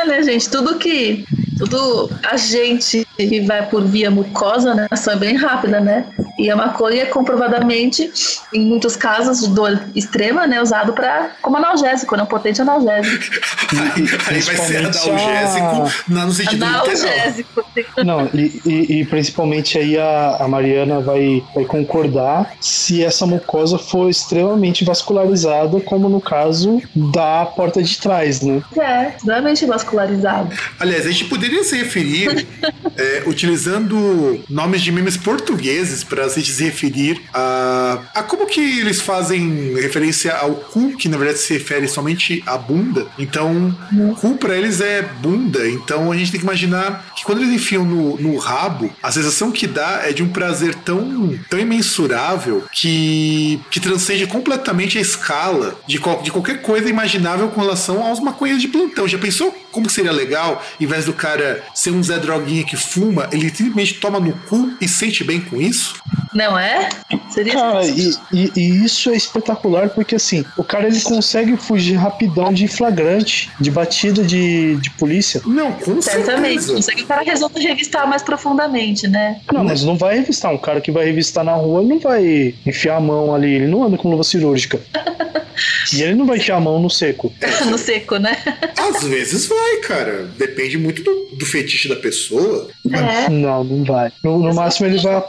[0.06, 0.50] Né, gente?
[0.50, 1.24] Tudo que.
[1.58, 4.86] Tudo a gente que vai por via mucosa, né?
[4.90, 6.06] Ação é bem rápida, né?
[6.38, 8.10] E a maconha é comprovadamente,
[8.52, 10.60] em muitos casos de dor extrema, né?
[10.60, 12.22] Usado para como analgésico, né?
[12.24, 13.24] Um potente analgésico.
[13.72, 16.26] aí, aí vai ser analgésico a...
[16.26, 17.64] no sentido analgésico.
[18.04, 23.78] Não, e, e, e, principalmente aí a, a Mariana vai, vai concordar se essa mucosa
[23.78, 28.62] for extremamente vascularizada, como no caso da porta de trás, né?
[28.76, 30.54] É, extremamente vascularizado.
[30.80, 32.46] Aliás, a gente poderia se referir
[32.96, 39.74] é, utilizando nomes de memes portugueses para se referir a, a como que eles fazem
[39.74, 43.06] referência ao cu, que na verdade se refere somente à bunda.
[43.18, 44.14] Então, uhum.
[44.14, 45.68] cu para eles é bunda.
[45.68, 49.50] Então a gente tem que imaginar que quando eles enfiam no, no rabo, a sensação
[49.50, 55.78] que dá é de um prazer tão, tão imensurável que, que transcende completamente a escala
[55.86, 59.06] de, qual, de qualquer coisa imaginável com relação aos maconhas de plantão.
[59.08, 61.33] Já pensou como seria legal, em vez do cara
[61.74, 65.60] ser um Zé Droguinha que fuma, ele simplesmente toma no cu e sente bem com
[65.60, 65.94] isso?
[66.34, 66.88] Não é?
[67.30, 71.94] Seria cara, e, e, e, isso é espetacular porque assim, o cara ele consegue fugir
[71.94, 75.40] rapidão de flagrante, de batida de, de polícia.
[75.46, 76.62] Não, com Certamente.
[76.62, 76.74] certeza.
[76.74, 79.40] Consegue o cara resolve revistar mais profundamente, né?
[79.52, 80.52] Não, mas não vai revistar.
[80.52, 83.84] Um cara que vai revistar na rua não vai enfiar a mão ali, ele não
[83.84, 84.80] anda com luva cirúrgica.
[85.92, 87.32] E ele não vai enfiar a mão no seco.
[87.70, 88.36] no seco, né?
[88.76, 90.28] Às vezes vai, cara.
[90.36, 92.68] Depende muito do, do fetiche da pessoa.
[92.90, 93.30] É.
[93.30, 94.12] Não, não vai.
[94.22, 95.22] No, no máximo ele vai.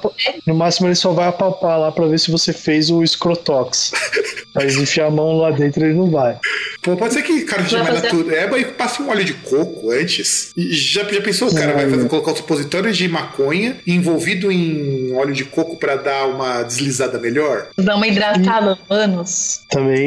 [0.45, 3.91] No máximo ele só vai apalpar lá pra ver se você fez o escrotox.
[4.53, 6.37] Mas enfiar a mão lá dentro ele não vai.
[6.81, 10.51] Pô, pode ser que cara seja mais natureba e passe um óleo de coco antes.
[10.55, 15.13] E já, já pensou, o cara vai fazer, colocar o supositório de maconha envolvido em
[15.13, 17.67] óleo de coco para dar uma deslizada melhor?
[17.77, 19.61] Dar uma hidratada no ânus.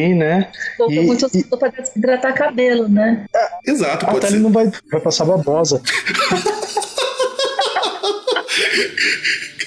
[0.09, 0.49] Também, né?
[0.77, 1.45] Coco é muito e...
[1.45, 3.27] pra hidratar cabelo, né?
[3.35, 4.35] É, exato, pode Até ser.
[4.35, 5.83] ele não vai, vai passar babosa.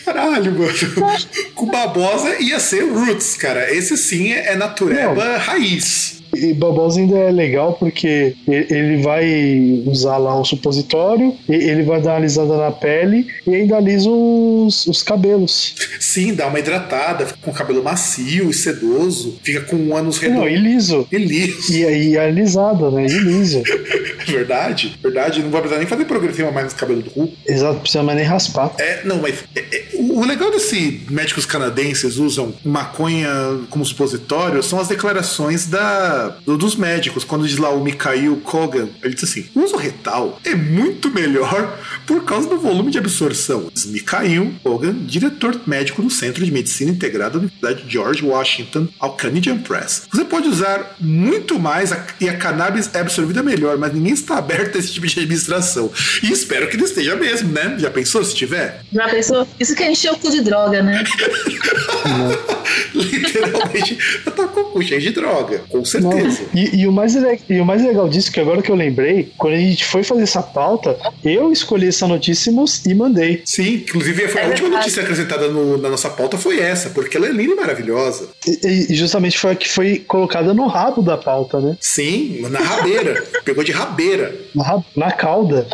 [0.05, 0.73] Caralho, mano.
[1.55, 3.71] Com babosa ia ser roots, cara.
[3.73, 5.37] Esse sim é natureba não.
[5.37, 6.20] raiz.
[6.33, 12.11] E Bubbles ainda é legal porque ele vai usar lá o supositório, ele vai dar
[12.11, 15.75] uma alisada na pele e ainda alisa os, os cabelos.
[15.99, 20.17] Sim, dá uma hidratada, fica com o cabelo macio e sedoso, fica com um ânus
[20.17, 20.41] redondo.
[20.41, 21.07] Não, e liso.
[21.11, 21.73] E liso.
[21.73, 23.05] E aí alisado, né?
[23.05, 23.61] E liso.
[24.25, 25.41] verdade, verdade.
[25.41, 27.29] Não vai precisar nem fazer progressiva mais no cabelo do cu.
[27.47, 28.73] Exato, não precisa mais nem raspar.
[28.79, 33.29] É, não, mas é, é, o legal desse médicos canadenses usam maconha
[33.69, 39.13] como supositório são as declarações da dos médicos, quando diz lá o Mikhail Kogan, ele
[39.13, 43.69] diz assim: o uso retal é muito melhor por causa do volume de absorção.
[43.73, 49.13] Diz Mikhail Kogan, diretor médico do Centro de Medicina Integrada da Universidade George Washington, ao
[49.13, 50.07] Canadian Press.
[50.11, 54.37] Você pode usar muito mais a, e a cannabis é absorvida melhor, mas ninguém está
[54.37, 55.91] aberto a esse tipo de administração.
[56.23, 57.75] E espero que ele esteja mesmo, né?
[57.79, 58.83] Já pensou se tiver?
[58.91, 59.47] Já pensou?
[59.59, 61.03] Isso que encheu o cu de droga, né?
[62.93, 66.10] Literalmente, eu tô com o cu cheio de droga, com certeza.
[66.53, 67.15] E, e, o mais,
[67.49, 70.23] e o mais legal disso, que agora que eu lembrei, quando a gente foi fazer
[70.23, 72.51] essa pauta, eu escolhi essa notícia
[72.85, 73.41] e mandei.
[73.45, 77.17] Sim, inclusive foi é a última notícia acrescentada no, na nossa pauta foi essa, porque
[77.17, 78.29] ela é linda e maravilhosa.
[78.45, 81.77] E, e, justamente foi a que foi colocada no rabo da pauta, né?
[81.79, 83.23] Sim, na rabeira.
[83.43, 84.35] Pegou de rabeira.
[84.55, 85.67] Na, na cauda.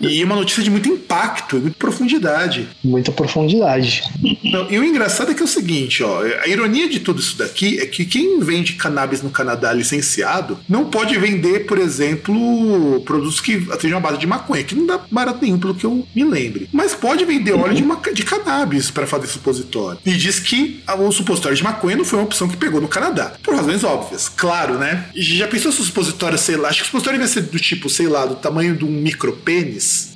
[0.00, 2.68] E uma notícia de muito impacto, muita profundidade.
[2.82, 4.02] Muita profundidade.
[4.44, 7.36] Não, e o engraçado é que é o seguinte, ó, a ironia de tudo isso
[7.36, 13.40] daqui é que quem vende cannabis no Canadá licenciado não pode vender, por exemplo, produtos
[13.40, 16.24] que sejam a base de maconha, que não dá barato nenhum, pelo que eu me
[16.24, 16.68] lembre.
[16.72, 20.00] Mas pode vender óleo de, de cannabis para fazer supositório.
[20.04, 23.32] E diz que o supositório de maconha não foi uma opção que pegou no Canadá.
[23.42, 25.06] Por razões óbvias, claro, né?
[25.14, 27.88] Já pensou se o supositório, sei lá, acho que o supositório vai ser do tipo,
[27.88, 30.10] sei lá, do tamanho de um micropênis?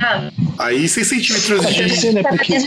[0.00, 0.30] Ah.
[0.58, 1.96] Aí 6 centímetros de.
[1.96, 2.22] Ser, né?
[2.22, 2.58] Porque...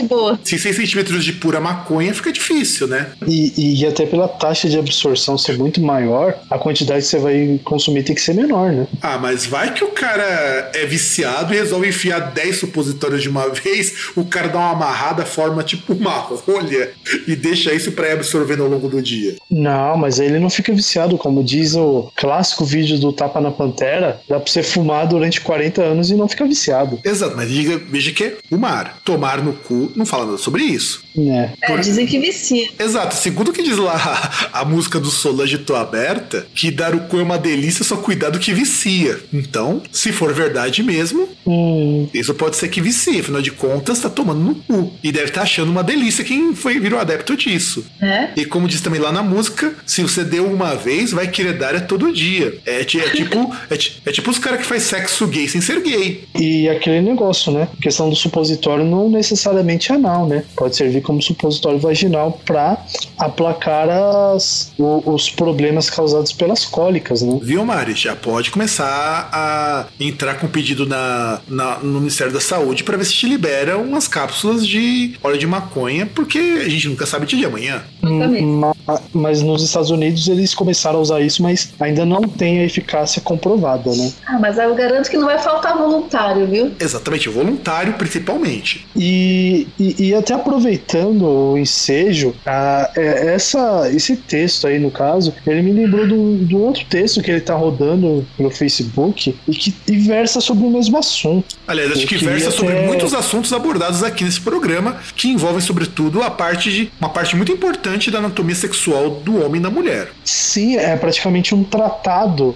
[0.44, 3.12] Se 6 centímetros de pura maconha fica difícil, né?
[3.26, 7.60] E, e até pela taxa de absorção ser muito maior, a quantidade que você vai
[7.64, 8.86] consumir tem que ser menor, né?
[9.02, 13.48] Ah, mas vai que o cara é viciado e resolve enfiar 10 supositórios de uma
[13.50, 16.90] vez, o cara dá uma amarrada, forma tipo uma rolha
[17.26, 19.36] e deixa isso pra ir absorvendo ao longo do dia.
[19.50, 24.20] Não, mas ele não fica viciado, como diz o clássico vídeo do Tapa na Pantera,
[24.28, 26.98] dá pra você fumar durante 40 anos e não fica viciado.
[27.04, 29.00] Exato, mas diga, veja que é o mar.
[29.04, 31.02] Tomar no cu não fala nada sobre isso.
[31.16, 31.50] É.
[31.62, 32.68] é dizem que vicia.
[32.78, 36.94] Exato, segundo o que diz lá a, a música do Solange Tô Aberta, que dar
[36.94, 39.18] o cu é uma delícia, só cuidado que vicia.
[39.32, 42.08] Então, se for verdade mesmo, hum.
[42.12, 43.20] isso pode ser que vicia.
[43.20, 44.92] Afinal de contas, tá tomando no cu.
[45.02, 47.84] E deve estar tá achando uma delícia quem foi virou adepto disso.
[48.00, 48.30] É?
[48.36, 51.74] E como diz também lá na música, se você deu uma vez, vai querer dar
[51.74, 52.58] é todo dia.
[52.66, 53.74] É, é tipo, é,
[54.06, 56.24] é, tipo os caras que faz sexo gay sem ser gay.
[56.38, 57.68] E aquele negócio, né?
[57.78, 60.44] A questão do supositório não necessariamente anal, né?
[60.56, 62.78] Pode servir como supositório vaginal para
[63.18, 67.38] aplacar as, os problemas causados pelas cólicas, né?
[67.42, 67.94] Viu, Mari?
[67.94, 73.04] Já pode começar a entrar com pedido na, na no Ministério da Saúde para ver
[73.04, 77.36] se te libera umas cápsulas de óleo de maconha, porque a gente nunca sabe de
[77.36, 77.82] dia amanhã.
[78.02, 78.76] Hum, mas
[79.14, 83.94] nos Estados Unidos eles começaram a usar isso, mas ainda não tem a eficácia comprovada,
[83.94, 84.12] né?
[84.26, 86.72] Ah, mas eu garanto que não vai faltar voluntário, viu?
[86.78, 88.86] Exatamente, voluntário principalmente.
[88.96, 95.34] E, e, e até aproveitando o ensejo, a, é, essa, esse texto aí, no caso,
[95.46, 99.34] ele me lembrou de um, de um outro texto que ele tá rodando no Facebook
[99.48, 101.56] e que e versa sobre o mesmo assunto.
[101.66, 102.56] Aliás, acho que versa até...
[102.56, 107.36] sobre muitos assuntos abordados aqui nesse programa, que envolvem, sobretudo, a parte de uma parte
[107.36, 110.10] muito importante da anatomia sexual do homem da mulher.
[110.24, 112.54] Sim, é praticamente um tratado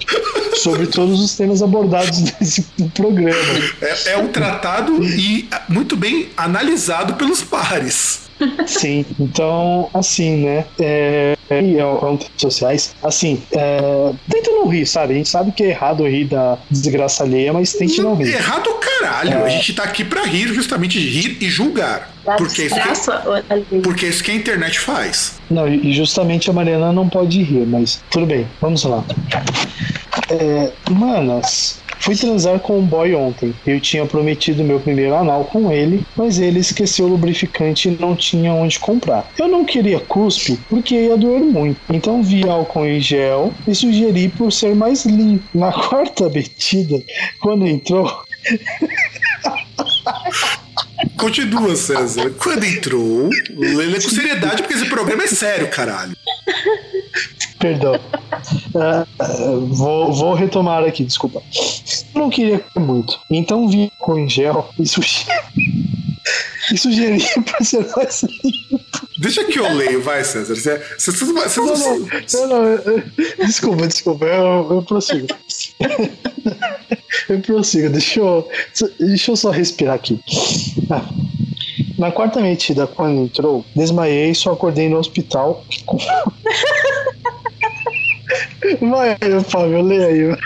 [0.56, 2.62] sobre todos os temas abordados nesse
[2.94, 3.38] programa.
[3.80, 8.24] É, é um tratado e muito bem analisado pelos pares.
[8.66, 10.64] Sim, então, assim, né?
[10.78, 12.95] É, é, é, é um sociais.
[13.03, 15.15] Assim, é, tenta não rir, sabe?
[15.15, 18.35] A gente sabe que é errado rir da desgraça alheia, mas tente não, não rir.
[18.35, 19.31] Errado caralho.
[19.31, 19.45] É.
[19.45, 22.12] A gente tá aqui pra rir, justamente de rir e julgar.
[22.39, 25.41] porque é, isso que, porque é isso que a internet faz.
[25.51, 29.05] Não, e justamente a Mariana não pode rir, mas tudo bem, vamos lá.
[30.31, 33.55] É, manas, Fui transar com um boy ontem.
[33.66, 38.14] Eu tinha prometido meu primeiro anal com ele, mas ele esqueceu o lubrificante e não
[38.14, 39.26] tinha onde comprar.
[39.39, 41.81] Eu não queria cuspe porque ia doer muito.
[41.89, 45.44] Então vi álcool em gel e sugeri por ser mais limpo.
[45.55, 47.02] Na quarta metida,
[47.40, 48.22] quando entrou,
[51.16, 52.31] Continua, César.
[52.39, 56.14] Quando entrou, ele é com seriedade, porque esse programa é sério, caralho.
[57.59, 57.99] Perdão.
[58.77, 59.07] Ah,
[59.69, 61.41] vou, vou retomar aqui, desculpa.
[62.15, 63.19] Não queria comer muito.
[63.31, 65.24] Então vi com em gel e sugeri,
[66.73, 68.85] e sugeri pra ser mais limpo.
[69.20, 70.55] Deixa que eu leio, vai, César.
[70.57, 71.99] Você, você, você, você Não, não,
[72.32, 72.78] não, não, eu-
[73.39, 75.28] eu- desculpa, desculpa, eu, eu prossigo.
[77.28, 78.47] Eu prossigo, deixa eu,
[79.01, 80.20] deixa eu só respirar aqui.
[80.91, 81.09] Ah.
[81.99, 85.65] Na quarta metida, quando entrou, desmaiei e só acordei no hospital.
[88.81, 89.16] Vai,
[89.49, 90.37] Fábio, leia aí.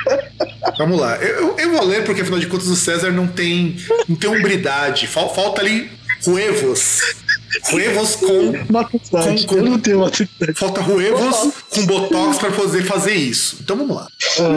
[0.76, 1.16] Vamos lá.
[1.16, 3.76] Eu, eu- vou ler, porque afinal de contas o César não tem,
[4.08, 5.06] não tem umbridade.
[5.06, 5.90] Fal- falta ali
[6.26, 7.00] ruevos.
[7.70, 8.52] Ruevos com.
[8.70, 9.46] Maturidade.
[9.46, 10.54] Com- com- Eu não tenho maturidade.
[10.58, 13.56] Falta ruevos com botox pra poder fazer isso.
[13.60, 14.08] Então vamos lá.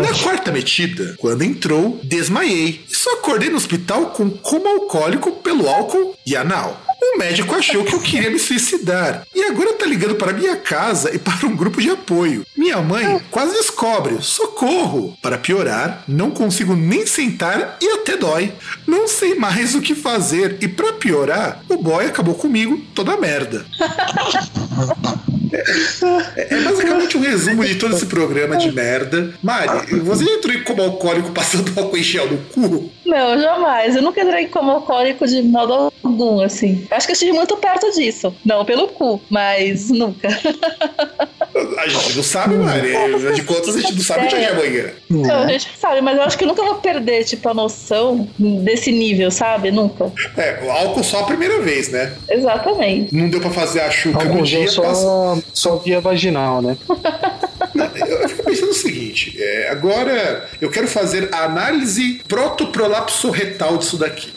[0.01, 2.81] Na quarta metida, quando entrou, desmaiei.
[2.89, 6.79] E só acordei no hospital com coma alcoólico pelo álcool e anal.
[7.01, 9.25] O médico achou que eu queria me suicidar.
[9.33, 12.45] E agora tá ligando para minha casa e para um grupo de apoio.
[12.55, 14.21] Minha mãe quase descobre.
[14.21, 15.17] Socorro!
[15.21, 18.53] Para piorar, não consigo nem sentar e até dói.
[18.85, 20.57] Não sei mais o que fazer.
[20.61, 23.65] E para piorar, o boy acabou comigo toda merda.
[25.53, 29.33] É, é basicamente um resumo de todo esse programa de merda.
[29.41, 32.91] Mari, você entrou como alcoólico passando álcool em gel no cu?
[33.05, 33.95] Não, jamais.
[33.95, 36.85] Eu nunca entrei como alcoólico de modo algum, assim.
[36.89, 38.33] Acho que eu estive muito perto disso.
[38.45, 40.29] Não pelo cu, mas nunca.
[41.77, 42.95] A gente não sabe, Mari.
[42.95, 44.91] Afinal de contas, a gente não sabe o dia de amanhã.
[45.09, 48.27] Então, a gente sabe, mas eu acho que eu nunca vou perder, tipo, a noção
[48.37, 49.71] desse nível, sabe?
[49.71, 50.11] Nunca.
[50.37, 52.13] É, o álcool só a primeira vez, né?
[52.29, 53.13] Exatamente.
[53.15, 54.59] Não deu pra fazer a chuca no dia.
[54.67, 56.77] dia passa- só, só via vaginal, né?
[57.73, 63.29] Não, eu, eu fico pensando o seguinte: é, agora eu quero fazer a análise protoprolapso
[63.29, 64.29] retal disso daqui.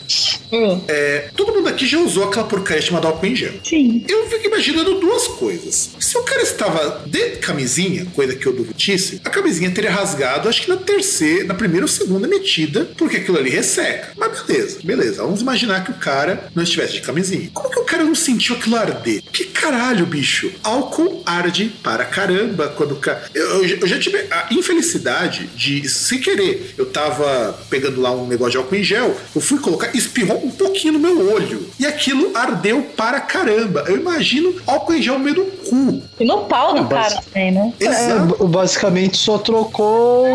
[0.51, 3.53] Hum, É, todo mundo aqui já usou aquela porcaria chamada álcool em gel.
[3.63, 4.03] sim.
[4.07, 5.91] Eu fico imaginando duas coisas.
[5.99, 10.61] Se o cara estava de camisinha, coisa que eu duvidisse, a camisinha teria rasgado, acho
[10.63, 14.11] que na terceira, na primeira ou segunda metida, porque aquilo ali resseca.
[14.17, 15.21] Mas beleza, beleza.
[15.23, 17.49] Vamos imaginar que o cara não estivesse de camisinha.
[17.53, 19.21] Como que o cara não sentiu aquilo arder?
[19.31, 20.51] Que caralho, bicho?
[20.63, 23.23] Álcool arde para caramba quando o cara.
[23.33, 28.11] Eu, eu já- eu já tive a infelicidade de, sem querer, eu tava pegando lá
[28.11, 31.69] um negócio de álcool em gel, eu fui colocar, espirrou um pouquinho no meu olho.
[31.79, 33.85] E aquilo ardeu para caramba.
[33.87, 36.01] Eu imagino álcool em gel no meio do cu.
[36.19, 37.73] E no pau do cara também, né?
[37.79, 38.43] Exato.
[38.43, 40.25] É, basicamente só trocou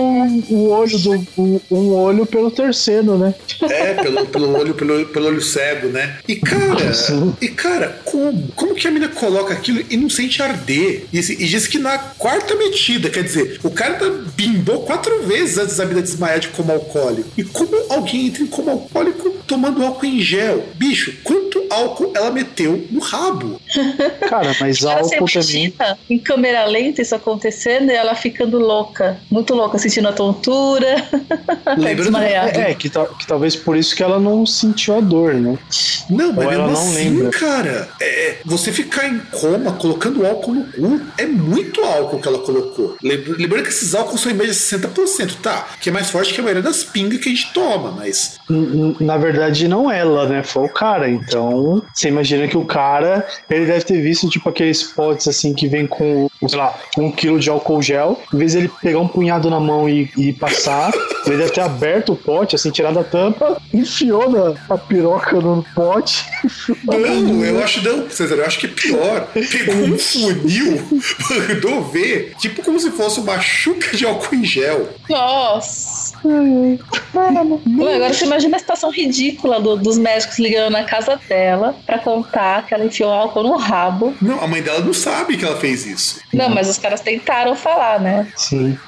[0.49, 3.35] o olho do um, um olho pelo terceiro, né?
[3.63, 6.19] É, pelo, pelo olho, pelo, pelo olho cego, né?
[6.27, 7.35] E cara, Sim.
[7.41, 8.49] e cara, como?
[8.55, 11.05] Como que a mina coloca aquilo e não sente arder?
[11.13, 15.59] E, e diz que na quarta metida, quer dizer, o cara tá, bimbou quatro vezes
[15.59, 17.29] antes da mina desmaiar de coma alcoólico.
[17.37, 20.65] E como alguém entra em coma alcoólico tomando álcool em gel?
[20.77, 23.61] Bicho, quanto álcool ela meteu no rabo?
[24.29, 25.73] Cara, mas álcool também.
[26.09, 29.19] em câmera lenta isso acontecendo e ela ficando louca.
[29.31, 30.97] Muito louca, sentindo a tontura.
[31.77, 32.19] Lembrando-.
[32.19, 35.59] É, que, que talvez por isso que ela não sentiu a dor, né?
[36.09, 37.31] Não, mas Ou ela não assim, lembra.
[37.31, 42.39] cara, é, você ficar em coma colocando álcool no cu é muito álcool que ela
[42.41, 42.97] colocou.
[43.03, 45.69] Lembra- Lembrando que esses álcools são em média 60%, tá?
[45.81, 48.39] Que é mais forte que a maioria das pingas que a gente toma, mas.
[49.01, 50.43] Na verdade, não ela, né?
[50.43, 51.09] Foi o cara.
[51.09, 51.51] Então,
[51.95, 55.87] você imagina que o cara, ele deve ter visto, tipo, aqueles potes assim que vem
[55.87, 58.21] com, sei lá, um quilo de álcool gel.
[58.33, 60.93] Em vez dele pegar um punhado na mão e, e passar,
[61.27, 65.65] ele deve ter aberto o pote, assim, tirado a tampa, enfiou na, a piroca no
[65.75, 66.25] pote.
[66.85, 69.29] Não, eu acho não, César, eu acho que é pior.
[69.33, 70.83] Pegou um funil,
[71.49, 74.89] mandou ver, tipo como se fosse uma chuca de álcool em gel.
[75.09, 76.19] Nossa.
[76.25, 81.50] Ué, agora você imagina a situação ridícula do- dos médicos ligando na casa dela
[81.87, 84.15] pra contar que ela enfiou álcool no rabo.
[84.21, 86.21] Não, a mãe dela não sabe que ela fez isso.
[86.33, 88.27] Não, mas os caras tentaram falar, né?
[88.37, 88.79] Sim.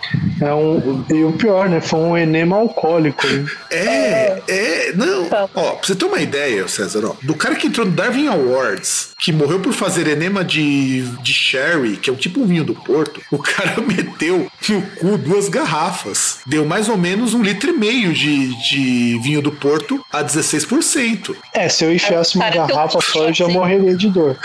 [0.41, 1.81] É um, e o pior, né?
[1.81, 3.27] Foi um enema alcoólico.
[3.27, 3.47] né?
[3.71, 5.29] É, é, não.
[5.29, 5.49] Tá.
[5.55, 9.11] Ó, pra você ter uma ideia, César, ó, do cara que entrou no Darwin Awards,
[9.19, 12.75] que morreu por fazer enema de, de sherry, que é um tipo um vinho do
[12.75, 16.39] Porto, o cara meteu no cu duas garrafas.
[16.47, 21.35] Deu mais ou menos um litro e meio de, de vinho do Porto a 16%.
[21.53, 24.37] É, se eu enfiasse uma garrafa só, eu já morreria de dor.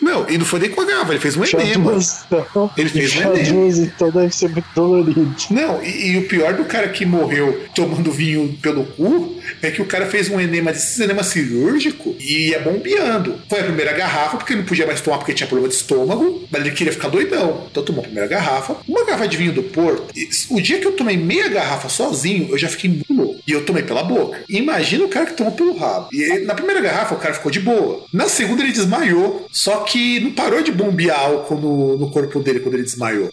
[0.00, 1.92] Não, e não foi nem com a garrafa, ele fez um Já enema.
[1.92, 2.70] duas, então.
[2.76, 3.52] Ele fez Já um enema.
[3.52, 5.34] duas, então deve ser muito dolorido.
[5.50, 9.82] Não, e, e, o pior do cara que morreu tomando vinho pelo cu é que
[9.82, 13.38] o cara fez um enema desse enema cirúrgico e ia bombeando.
[13.48, 16.42] Foi a primeira garrafa, porque ele não podia mais tomar porque tinha problema de estômago,
[16.50, 17.66] mas ele queria ficar doidão.
[17.70, 18.76] Então tomou a primeira garrafa.
[18.88, 20.12] Uma garrafa de vinho do Porto.
[20.50, 23.01] O dia que eu tomei meia garrafa sozinho, eu já fiquei
[23.46, 24.40] E eu tomei pela boca.
[24.48, 26.08] Imagina o cara que tomou pelo rabo.
[26.12, 28.04] E na primeira garrafa, o cara ficou de boa.
[28.12, 29.46] Na segunda, ele desmaiou.
[29.50, 33.30] Só que não parou de bombear álcool no, no corpo dele quando ele desmaiou.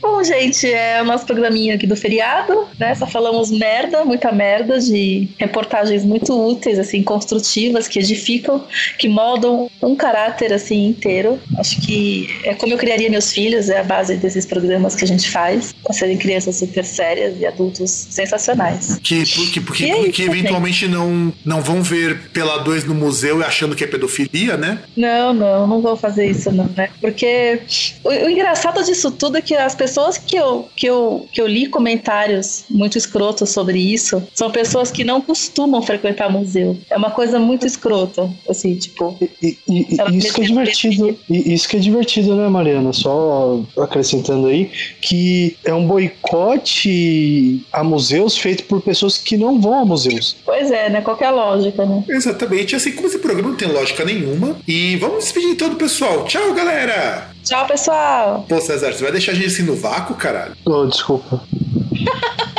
[0.00, 2.94] Bom, gente, é o nosso programinha aqui do feriado, né?
[2.94, 8.64] Só falamos merda, muita merda, de reportagens muito úteis, assim, construtivas, que edificam,
[8.98, 11.38] que moldam um caráter, assim, inteiro.
[11.58, 15.08] Acho que é como eu criaria meus filhos, é a base desses programas que a
[15.08, 18.98] gente faz, para serem crianças super sérias e adultos sensacionais.
[19.02, 23.76] Que, que, que, é que eventualmente não, não vão ver pela dois no museu achando
[23.76, 24.78] que é pedofilia, né?
[24.96, 26.88] Não, não, não vou fazer isso, não, né?
[27.00, 27.60] Porque
[28.04, 31.46] o, o engraçado disso tudo é que as pessoas que eu, que, eu, que eu
[31.46, 36.76] li comentários muito escrotos sobre isso são pessoas que não costumam frequentar museu.
[36.90, 39.16] É uma coisa muito escrota, assim, tipo.
[39.20, 41.18] E, e, e isso que é divertido.
[41.28, 42.92] Isso que é divertido, né, Mariana?
[42.92, 44.70] Só acrescentando aí
[45.00, 50.36] que é um boicote a museus feito por pessoas que não vão a museus.
[50.44, 51.00] Pois é, né?
[51.00, 52.02] Qualquer lógica, né?
[52.08, 52.74] Exatamente.
[52.74, 54.56] Assim como esse programa não tem lógica nenhuma.
[54.66, 56.24] E vamos despedir então do pessoal.
[56.24, 57.29] Tchau, galera!
[57.44, 58.44] Tchau, pessoal.
[58.48, 60.54] Pô, César, você vai deixar a gente assim no vácuo, caralho?
[60.64, 61.42] Oh, desculpa.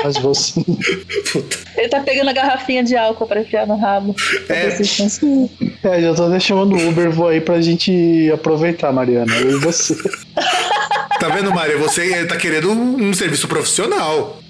[0.03, 0.61] Mas você.
[1.31, 1.57] Puta.
[1.77, 4.15] Ele tá pegando a garrafinha de álcool pra enfiar no rabo.
[4.49, 4.77] É.
[5.87, 9.33] é, eu tô deixando o Uber vou aí pra gente aproveitar, Mariana.
[9.37, 9.95] Eu e você.
[11.21, 11.77] Tá vendo, Maria?
[11.77, 14.40] Você tá querendo um, um serviço profissional.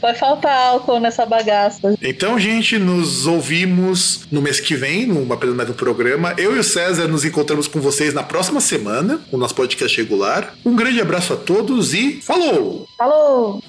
[0.00, 1.94] Vai faltar álcool nessa bagaça.
[2.02, 6.34] Então, gente, nos ouvimos no mês que vem, numa mais um programa.
[6.38, 10.54] Eu e o César nos encontramos com vocês na próxima semana, o nosso podcast regular.
[10.64, 12.86] Um grande abraço a todos e falou!
[12.96, 13.60] Falou!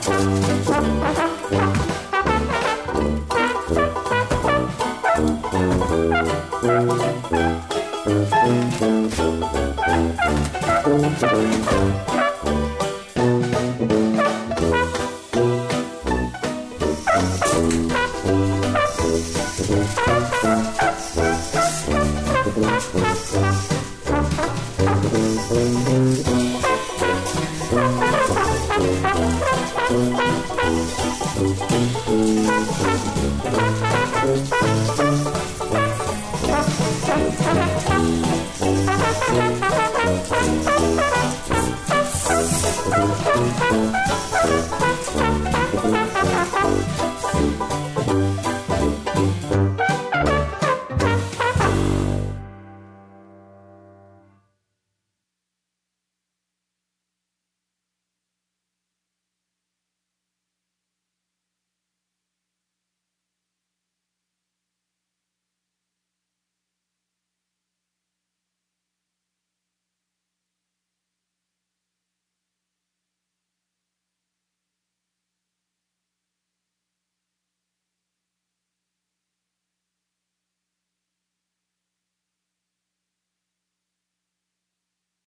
[0.00, 0.49] Thank